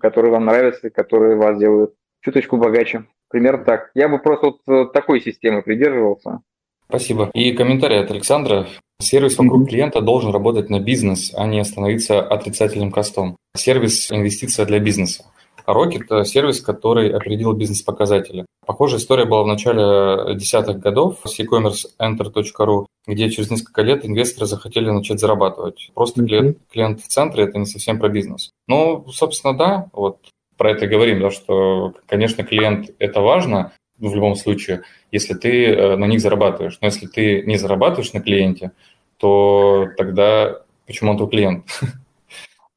которые 0.00 0.32
вам 0.32 0.46
нравятся, 0.46 0.90
которые 0.90 1.36
вас 1.36 1.58
делают 1.58 1.94
чуточку 2.20 2.56
богаче. 2.56 3.04
Примерно 3.34 3.64
так. 3.64 3.90
Я 3.96 4.08
бы 4.08 4.20
просто 4.20 4.46
вот 4.46 4.60
э, 4.68 4.86
такой 4.92 5.20
системы 5.20 5.60
придерживался. 5.62 6.38
Спасибо. 6.88 7.30
И 7.34 7.50
комментарий 7.50 7.98
от 7.98 8.08
Александра. 8.12 8.68
Сервис 9.02 9.36
вокруг 9.36 9.68
клиента 9.68 10.00
должен 10.00 10.30
работать 10.30 10.70
на 10.70 10.78
бизнес, 10.78 11.32
а 11.34 11.44
не 11.48 11.64
становиться 11.64 12.22
отрицательным 12.22 12.92
костом. 12.92 13.36
Сервис– 13.56 14.08
инвестиция 14.12 14.66
для 14.66 14.78
бизнеса. 14.78 15.24
А 15.66 15.72
Rocket– 15.72 16.24
сервис, 16.24 16.60
который 16.60 17.10
определил 17.10 17.54
бизнес-показатели. 17.54 18.46
Похожая 18.64 19.00
история 19.00 19.24
была 19.24 19.42
в 19.42 19.48
начале 19.48 20.36
десятых 20.36 20.78
годов 20.78 21.18
с 21.24 21.36
e-commerce 21.40 21.86
enter.ru, 22.00 22.86
где 23.08 23.30
через 23.30 23.50
несколько 23.50 23.82
лет 23.82 24.06
инвесторы 24.06 24.46
захотели 24.46 24.90
начать 24.90 25.18
зарабатывать. 25.18 25.90
Просто 25.92 26.22
mm-hmm. 26.22 26.26
клиент, 26.26 26.58
клиент 26.70 27.00
в 27.00 27.08
центре– 27.08 27.42
это 27.46 27.58
не 27.58 27.66
совсем 27.66 27.98
про 27.98 28.08
бизнес. 28.08 28.50
Ну, 28.68 29.04
собственно, 29.10 29.58
да, 29.58 29.88
вот 29.92 30.18
про 30.56 30.70
это 30.70 30.86
говорим, 30.86 31.20
да, 31.20 31.30
что, 31.30 31.94
конечно, 32.06 32.44
клиент– 32.44 32.90
это 32.98 33.20
важно 33.20 33.72
в 33.98 34.14
любом 34.14 34.34
случае, 34.34 34.82
если 35.12 35.34
ты 35.34 35.66
э, 35.66 35.96
на 35.96 36.06
них 36.06 36.20
зарабатываешь. 36.20 36.78
Но 36.80 36.86
если 36.86 37.06
ты 37.06 37.42
не 37.42 37.56
зарабатываешь 37.56 38.12
на 38.12 38.20
клиенте, 38.20 38.72
то 39.18 39.88
тогда 39.96 40.60
почему 40.86 41.12
он 41.12 41.16
твой 41.16 41.30
клиент? 41.30 41.64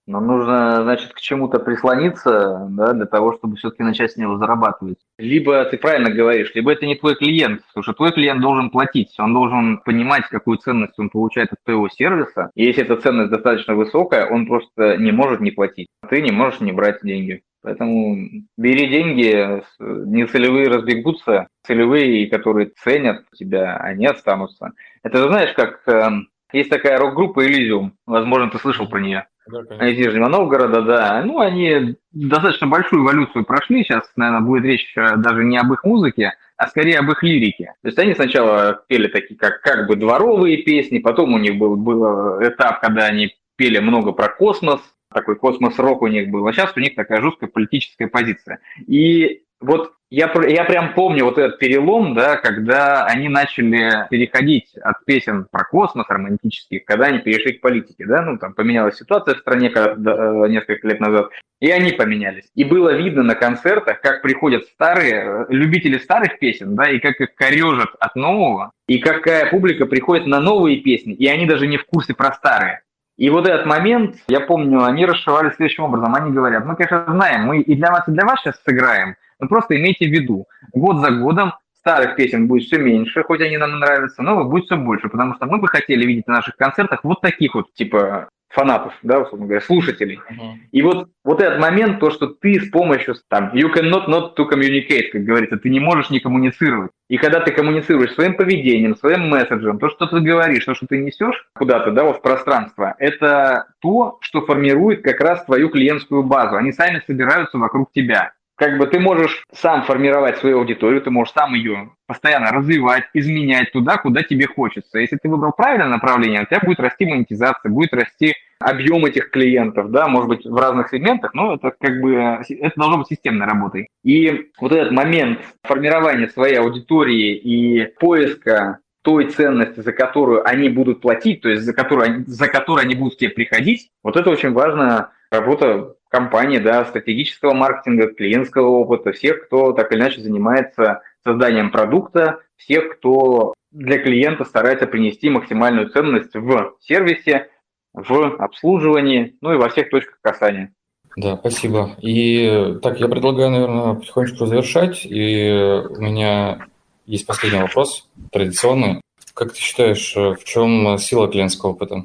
Но 0.07 0.21
нужно, 0.21 0.83
значит, 0.83 1.11
к 1.11 1.19
чему-то 1.19 1.59
прислониться, 1.59 2.65
да, 2.69 2.93
для 2.93 3.05
того, 3.05 3.33
чтобы 3.33 3.57
все-таки 3.57 3.83
начать 3.83 4.13
с 4.13 4.15
него 4.15 4.37
зарабатывать. 4.37 4.99
Либо 5.17 5.65
ты 5.65 5.77
правильно 5.77 6.09
говоришь, 6.09 6.55
либо 6.55 6.71
это 6.71 6.85
не 6.85 6.95
твой 6.95 7.15
клиент, 7.15 7.61
потому 7.67 7.83
что 7.83 7.91
твой 7.91 8.13
клиент 8.13 8.39
должен 8.39 8.69
платить, 8.69 9.13
он 9.19 9.33
должен 9.33 9.79
понимать, 9.79 10.23
какую 10.29 10.59
ценность 10.59 10.97
он 10.97 11.09
получает 11.09 11.51
от 11.51 11.61
твоего 11.65 11.89
сервиса. 11.89 12.51
И 12.55 12.63
если 12.63 12.83
эта 12.83 12.95
ценность 12.95 13.31
достаточно 13.31 13.75
высокая, 13.75 14.27
он 14.27 14.47
просто 14.47 14.95
не 14.95 15.11
может 15.11 15.41
не 15.41 15.51
платить. 15.51 15.87
Ты 16.09 16.21
не 16.21 16.31
можешь 16.31 16.61
не 16.61 16.71
брать 16.71 16.99
деньги. 17.03 17.41
Поэтому 17.67 18.15
бери 18.57 18.87
деньги, 18.87 19.61
нецелевые 19.77 20.69
разбегутся, 20.69 21.49
целевые, 21.63 22.29
которые 22.29 22.71
ценят 22.81 23.25
тебя, 23.37 23.75
они 23.75 24.05
останутся. 24.05 24.71
Это 25.03 25.27
знаешь, 25.27 25.53
как 25.53 25.81
э, 25.85 26.09
есть 26.53 26.69
такая 26.69 26.97
рок-группа 26.97 27.45
Elysium, 27.45 27.91
возможно, 28.05 28.49
ты 28.49 28.57
слышал 28.57 28.87
про 28.87 29.01
нее. 29.01 29.27
Да, 29.47 29.59
из 29.85 29.97
Нижнего 29.97 30.29
Новгорода, 30.29 30.81
да. 30.81 31.21
Ну, 31.25 31.39
они 31.39 31.97
достаточно 32.13 32.67
большую 32.67 33.03
эволюцию 33.03 33.43
прошли. 33.43 33.83
Сейчас, 33.83 34.09
наверное, 34.15 34.47
будет 34.47 34.63
речь 34.63 34.93
э, 34.95 35.17
даже 35.17 35.43
не 35.43 35.57
об 35.57 35.73
их 35.73 35.83
музыке, 35.83 36.35
а 36.55 36.67
скорее 36.67 36.99
об 36.99 37.11
их 37.11 37.21
лирике. 37.21 37.73
То 37.81 37.89
есть 37.89 37.99
они 37.99 38.13
сначала 38.13 38.81
пели 38.87 39.09
такие 39.09 39.37
как, 39.37 39.59
как 39.59 39.87
бы 39.89 39.97
дворовые 39.97 40.63
песни, 40.63 40.99
потом 40.99 41.33
у 41.33 41.37
них 41.37 41.57
был, 41.57 41.75
был 41.75 42.41
этап, 42.41 42.79
когда 42.79 43.07
они 43.07 43.35
пели 43.57 43.79
много 43.79 44.13
про 44.13 44.29
космос, 44.29 44.79
такой 45.13 45.35
космос-рок 45.35 46.01
у 46.01 46.07
них 46.07 46.29
был, 46.29 46.47
а 46.47 46.53
сейчас 46.53 46.73
у 46.75 46.79
них 46.79 46.95
такая 46.95 47.21
жесткая 47.21 47.49
политическая 47.49 48.07
позиция. 48.07 48.59
И 48.87 49.43
вот 49.59 49.93
я, 50.09 50.31
я 50.47 50.63
прям 50.63 50.93
помню 50.93 51.25
вот 51.25 51.37
этот 51.37 51.59
перелом, 51.59 52.13
да, 52.13 52.37
когда 52.37 53.05
они 53.05 53.27
начали 53.27 54.07
переходить 54.09 54.73
от 54.81 55.03
песен 55.03 55.47
про 55.51 55.65
космос 55.65 56.05
романтических, 56.07 56.85
когда 56.85 57.07
они 57.07 57.19
перешли 57.19 57.53
к 57.53 57.61
политике, 57.61 58.05
да, 58.05 58.21
ну 58.21 58.37
там 58.37 58.53
поменялась 58.53 58.97
ситуация 58.97 59.35
в 59.35 59.39
стране 59.39 59.69
когда, 59.69 60.45
э, 60.45 60.49
несколько 60.49 60.87
лет 60.87 61.01
назад, 61.01 61.29
и 61.59 61.69
они 61.71 61.91
поменялись. 61.91 62.49
И 62.55 62.63
было 62.63 62.93
видно 62.93 63.23
на 63.23 63.35
концертах, 63.35 63.99
как 63.99 64.21
приходят 64.21 64.63
старые, 64.65 65.45
любители 65.49 65.97
старых 65.97 66.39
песен, 66.39 66.75
да, 66.75 66.89
и 66.89 66.99
как 66.99 67.19
их 67.19 67.35
корежат 67.35 67.89
от 67.99 68.15
нового, 68.15 68.71
и 68.87 68.99
какая 68.99 69.49
публика 69.49 69.87
приходит 69.87 70.25
на 70.27 70.39
новые 70.39 70.77
песни, 70.77 71.13
и 71.13 71.27
они 71.27 71.45
даже 71.45 71.67
не 71.67 71.77
в 71.77 71.85
курсе 71.85 72.13
про 72.13 72.31
старые. 72.31 72.81
И 73.17 73.29
вот 73.31 73.47
этот 73.47 73.65
момент, 73.65 74.15
я 74.27 74.39
помню, 74.41 74.83
они 74.83 75.05
расшивали 75.05 75.49
следующим 75.49 75.85
образом. 75.85 76.13
Они 76.13 76.31
говорят, 76.31 76.65
мы, 76.65 76.75
конечно, 76.75 77.03
знаем, 77.07 77.45
мы 77.45 77.61
и 77.61 77.75
для 77.75 77.91
вас, 77.91 78.07
и 78.07 78.11
для 78.11 78.25
вас 78.25 78.39
сейчас 78.39 78.61
сыграем, 78.63 79.15
но 79.39 79.47
просто 79.47 79.75
имейте 79.75 80.07
в 80.07 80.11
виду, 80.11 80.45
год 80.73 80.97
за 80.97 81.11
годом 81.11 81.53
старых 81.87 82.17
песен 82.17 82.47
будет 82.47 82.63
все 82.63 82.77
меньше, 82.77 83.23
хоть 83.23 83.39
они 83.39 83.57
нам 83.57 83.79
нравятся, 83.79 84.21
но 84.21 84.43
будет 84.43 84.65
все 84.65 84.75
больше, 84.75 85.07
потому 85.07 85.35
что 85.35 85.45
мы 85.45 85.57
бы 85.57 85.69
хотели 85.69 86.05
видеть 86.05 86.27
на 86.27 86.35
наших 86.35 86.57
концертах 86.57 86.99
вот 87.03 87.21
таких 87.21 87.55
вот, 87.55 87.73
типа, 87.73 88.27
фанатов, 88.49 88.93
да, 89.03 89.19
условно 89.19 89.45
говоря, 89.45 89.61
слушателей. 89.61 90.19
Uh-huh. 90.29 90.53
И 90.71 90.81
вот, 90.81 91.09
вот 91.23 91.41
этот 91.41 91.59
момент, 91.59 91.99
то, 91.99 92.09
что 92.09 92.27
ты 92.27 92.59
с 92.59 92.69
помощью, 92.69 93.15
там, 93.29 93.51
you 93.53 93.73
cannot 93.73 94.07
not 94.07 94.35
to 94.35 94.49
communicate, 94.49 95.11
как 95.13 95.23
говорится, 95.23 95.57
ты 95.57 95.69
не 95.69 95.79
можешь 95.79 96.09
не 96.09 96.19
коммуницировать. 96.19 96.91
И 97.09 97.17
когда 97.17 97.39
ты 97.39 97.51
коммуницируешь 97.51 98.13
своим 98.13 98.35
поведением, 98.35 98.97
своим 98.97 99.29
месседжем, 99.29 99.79
то, 99.79 99.89
что 99.89 100.07
ты 100.07 100.19
говоришь, 100.19 100.65
то, 100.65 100.75
что 100.75 100.87
ты 100.87 100.97
несешь 100.97 101.47
куда-то, 101.55 101.91
да, 101.91 102.03
вот 102.03 102.17
в 102.17 102.21
пространство, 102.21 102.95
это 102.99 103.67
то, 103.79 104.17
что 104.21 104.41
формирует 104.41 105.03
как 105.03 105.21
раз 105.21 105.45
твою 105.45 105.69
клиентскую 105.69 106.23
базу. 106.23 106.57
Они 106.57 106.73
сами 106.73 107.01
собираются 107.05 107.57
вокруг 107.57 107.91
тебя 107.93 108.33
как 108.57 108.77
бы 108.77 108.87
ты 108.87 108.99
можешь 108.99 109.43
сам 109.53 109.83
формировать 109.83 110.37
свою 110.39 110.59
аудиторию, 110.59 111.01
ты 111.01 111.11
можешь 111.11 111.33
сам 111.33 111.53
ее 111.53 111.91
постоянно 112.07 112.51
развивать, 112.51 113.03
изменять 113.13 113.71
туда, 113.71 113.97
куда 113.97 114.23
тебе 114.23 114.47
хочется. 114.47 114.99
Если 114.99 115.17
ты 115.17 115.29
выбрал 115.29 115.51
правильное 115.51 115.87
направление, 115.87 116.41
у 116.41 116.45
тебя 116.45 116.59
будет 116.59 116.79
расти 116.79 117.05
монетизация, 117.05 117.69
будет 117.69 117.93
расти 117.93 118.33
объем 118.59 119.05
этих 119.05 119.29
клиентов, 119.29 119.91
да, 119.91 120.07
может 120.07 120.29
быть, 120.29 120.45
в 120.45 120.55
разных 120.55 120.89
сегментах, 120.89 121.35
но 121.35 121.53
это 121.53 121.71
как 121.79 122.01
бы, 122.01 122.15
это 122.15 122.73
должно 122.75 122.97
быть 122.97 123.07
системной 123.07 123.45
работой. 123.45 123.89
И 124.03 124.49
вот 124.59 124.71
этот 124.71 124.91
момент 124.91 125.39
формирования 125.61 126.27
своей 126.29 126.55
аудитории 126.55 127.35
и 127.35 127.85
поиска 127.99 128.79
той 129.07 129.29
ценности, 129.29 129.79
за 129.79 129.93
которую 129.93 130.45
они 130.45 130.67
будут 130.67 130.99
платить, 130.99 131.39
то 131.39 131.47
есть 131.47 131.63
за 131.63 131.71
которую, 131.71 132.25
за 132.27 132.49
которую 132.49 132.83
они 132.83 132.93
будут 132.93 133.15
к 133.15 133.19
тебе 133.19 133.29
приходить, 133.29 133.89
вот 134.03 134.17
это 134.17 134.29
очень 134.29 134.51
важная 134.51 135.11
работа 135.31 135.95
компании, 136.09 136.57
да, 136.57 136.83
стратегического 136.83 137.53
маркетинга, 137.53 138.07
клиентского 138.07 138.67
опыта, 138.67 139.13
всех, 139.13 139.45
кто 139.45 139.71
так 139.71 139.93
или 139.93 140.01
иначе 140.01 140.19
занимается 140.19 141.03
созданием 141.23 141.71
продукта, 141.71 142.41
всех, 142.57 142.97
кто 142.97 143.53
для 143.71 143.97
клиента 143.97 144.43
старается 144.43 144.87
принести 144.87 145.29
максимальную 145.29 145.87
ценность 145.87 146.35
в 146.35 146.75
сервисе, 146.81 147.47
в 147.93 148.35
обслуживании, 148.39 149.37
ну 149.39 149.53
и 149.53 149.57
во 149.57 149.69
всех 149.69 149.89
точках 149.89 150.19
касания. 150.21 150.73
Да, 151.15 151.37
спасибо. 151.37 151.91
И 152.01 152.75
так, 152.83 152.99
я 152.99 153.07
предлагаю, 153.07 153.51
наверное, 153.51 153.93
потихонечку 153.93 154.45
завершать. 154.47 155.05
И 155.05 155.49
у 155.89 156.01
меня 156.01 156.67
есть 157.07 157.25
последний 157.25 157.61
вопрос, 157.61 158.07
традиционный. 158.31 159.01
Как 159.33 159.53
ты 159.53 159.59
считаешь, 159.59 160.15
в 160.15 160.43
чем 160.43 160.97
сила 160.99 161.27
клиентского 161.27 161.71
опыта? 161.71 162.03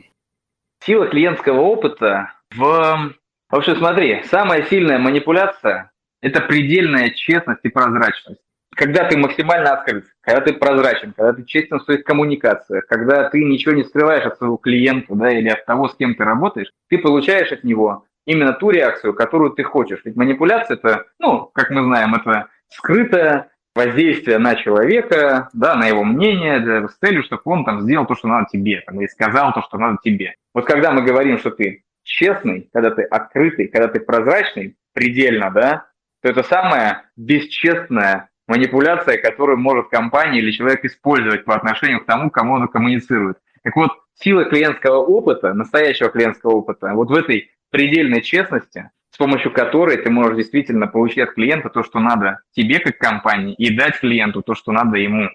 Сила 0.84 1.06
клиентского 1.06 1.60
опыта 1.60 2.32
в 2.54 3.12
в 3.52 3.56
общем, 3.56 3.76
смотри, 3.76 4.22
самая 4.30 4.64
сильная 4.64 4.98
манипуляция– 4.98 5.90
это 6.22 6.40
предельная 6.40 7.10
честность 7.10 7.60
и 7.64 7.68
прозрачность. 7.68 8.40
Когда 8.74 9.04
ты 9.06 9.18
максимально 9.18 9.74
открыт, 9.74 10.06
когда 10.22 10.40
ты 10.40 10.54
прозрачен, 10.54 11.12
когда 11.12 11.34
ты 11.34 11.44
честен 11.44 11.78
в 11.78 11.82
своих 11.82 12.02
коммуникациях, 12.02 12.86
когда 12.86 13.28
ты 13.28 13.44
ничего 13.44 13.74
не 13.74 13.84
скрываешь 13.84 14.24
от 14.24 14.38
своего 14.38 14.56
клиента 14.56 15.14
да, 15.14 15.30
или 15.30 15.50
от 15.50 15.66
того, 15.66 15.88
с 15.88 15.94
кем 15.96 16.14
ты 16.14 16.24
работаешь, 16.24 16.72
ты 16.88 16.96
получаешь 16.96 17.52
от 17.52 17.62
него 17.62 18.06
именно 18.26 18.54
ту 18.54 18.70
реакцию, 18.70 19.12
которую 19.12 19.50
ты 19.50 19.64
хочешь. 19.64 20.00
Ведь 20.02 20.16
манипуляция– 20.16 20.76
это, 20.82 21.04
ну, 21.18 21.50
как 21.52 21.68
мы 21.68 21.82
знаем, 21.82 22.14
это 22.14 22.48
скрытое 22.70 23.50
воздействие 23.74 24.38
на 24.38 24.54
человека, 24.54 25.48
да, 25.52 25.74
на 25.74 25.86
его 25.86 26.04
мнение, 26.04 26.88
с 26.88 26.94
целью, 26.98 27.22
чтобы 27.22 27.42
он 27.46 27.64
там 27.64 27.82
сделал 27.82 28.06
то, 28.06 28.14
что 28.14 28.28
надо 28.28 28.46
тебе, 28.52 28.82
там, 28.86 29.00
или 29.00 29.06
сказал 29.08 29.52
то, 29.52 29.62
что 29.62 29.78
надо 29.78 29.98
тебе. 30.02 30.34
Вот 30.54 30.66
когда 30.66 30.92
мы 30.92 31.02
говорим, 31.02 31.38
что 31.38 31.50
ты 31.50 31.84
честный, 32.02 32.68
когда 32.72 32.90
ты 32.90 33.02
открытый, 33.02 33.68
когда 33.68 33.88
ты 33.88 34.00
прозрачный, 34.00 34.76
предельно, 34.92 35.50
да, 35.50 35.86
то 36.22 36.28
это 36.28 36.42
самая 36.42 37.10
бесчестная 37.16 38.28
манипуляция, 38.46 39.18
которую 39.18 39.58
может 39.58 39.88
компания 39.88 40.38
или 40.38 40.50
человек 40.52 40.84
использовать 40.84 41.44
по 41.44 41.54
отношению 41.54 42.00
к 42.00 42.06
тому, 42.06 42.30
кому 42.30 42.54
он 42.54 42.68
коммуницирует. 42.68 43.38
Так 43.62 43.76
вот, 43.76 43.92
сила 44.14 44.44
клиентского 44.44 44.98
опыта, 44.98 45.54
настоящего 45.54 46.10
клиентского 46.10 46.52
опыта, 46.52 46.92
вот 46.94 47.08
в 47.08 47.14
этой 47.14 47.50
предельной 47.70 48.20
честности, 48.20 48.90
с 49.12 49.18
помощью 49.18 49.52
которой 49.52 49.98
ты 49.98 50.10
можешь 50.10 50.36
действительно 50.36 50.86
получить 50.86 51.18
от 51.18 51.34
клиента 51.34 51.68
то, 51.68 51.82
что 51.82 52.00
надо 52.00 52.40
тебе 52.56 52.78
как 52.78 52.98
компании, 52.98 53.54
и 53.54 53.76
дать 53.76 54.00
клиенту 54.00 54.42
то, 54.42 54.54
что 54.54 54.72
надо 54.72 54.96
ему. 54.96 55.28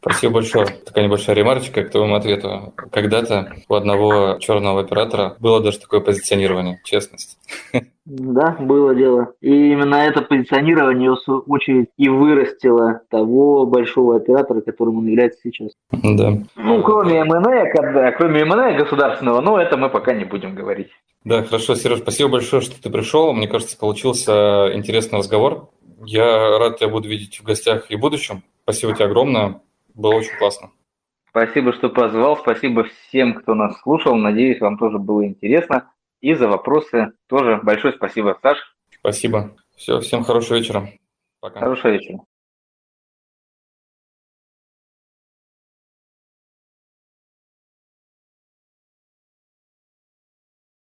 Спасибо 0.00 0.34
большое. 0.34 0.66
Такая 0.66 1.04
небольшая 1.04 1.36
ремарочка 1.36 1.84
к 1.84 1.90
твоему 1.90 2.16
ответу. 2.16 2.74
Когда-то 2.90 3.52
у 3.68 3.74
одного 3.74 4.38
черного 4.40 4.80
оператора 4.80 5.36
было 5.38 5.62
даже 5.62 5.78
такое 5.78 6.00
позиционирование, 6.00 6.80
честность. 6.84 7.38
Да, 8.04 8.56
было 8.58 8.96
дело. 8.96 9.34
И 9.40 9.70
именно 9.70 9.94
это 9.94 10.22
позиционирование, 10.22 11.12
в 11.12 11.18
свою 11.18 11.44
очередь, 11.46 11.90
и 11.96 12.08
вырастило 12.08 13.02
того 13.10 13.64
большого 13.64 14.16
оператора, 14.16 14.60
которым 14.60 14.98
он 14.98 15.06
является 15.06 15.38
сейчас. 15.44 15.70
Да. 15.92 16.32
Ну, 16.56 16.82
кроме 16.82 17.22
МНЭ, 17.22 17.70
когда, 17.72 18.10
кроме 18.10 18.44
МНЭ 18.44 18.76
государственного, 18.76 19.40
но 19.40 19.60
это 19.60 19.76
мы 19.76 19.88
пока 19.88 20.14
не 20.14 20.24
будем 20.24 20.56
говорить. 20.56 20.90
Да, 21.24 21.44
хорошо, 21.44 21.76
Сереж, 21.76 22.00
спасибо 22.00 22.30
большое, 22.30 22.62
что 22.62 22.80
ты 22.80 22.90
пришел. 22.90 23.32
Мне 23.32 23.46
кажется, 23.46 23.78
получился 23.78 24.70
интересный 24.74 25.18
разговор. 25.18 25.70
Я 26.04 26.58
рад 26.58 26.78
тебя 26.78 26.88
буду 26.88 27.08
видеть 27.08 27.38
в 27.38 27.44
гостях 27.44 27.90
и 27.90 27.96
в 27.96 28.00
будущем. 28.00 28.42
Спасибо 28.64 28.94
тебе 28.94 29.04
огромное. 29.06 29.60
Было 29.94 30.14
очень 30.14 30.36
классно. 30.38 30.70
Спасибо, 31.30 31.72
что 31.72 31.88
позвал. 31.88 32.36
Спасибо 32.36 32.84
всем, 32.84 33.34
кто 33.34 33.54
нас 33.54 33.80
слушал. 33.80 34.16
Надеюсь, 34.16 34.60
вам 34.60 34.78
тоже 34.78 34.98
было 34.98 35.24
интересно. 35.24 35.92
И 36.20 36.34
за 36.34 36.48
вопросы 36.48 37.12
тоже 37.28 37.60
большое 37.62 37.94
спасибо, 37.94 38.38
Саш. 38.42 38.58
Спасибо. 38.98 39.56
Все, 39.76 40.00
всем 40.00 40.24
хорошего 40.24 40.56
вечера. 40.56 40.88
Пока. 41.40 41.60
Хорошего 41.60 41.92
вечера. 41.92 42.20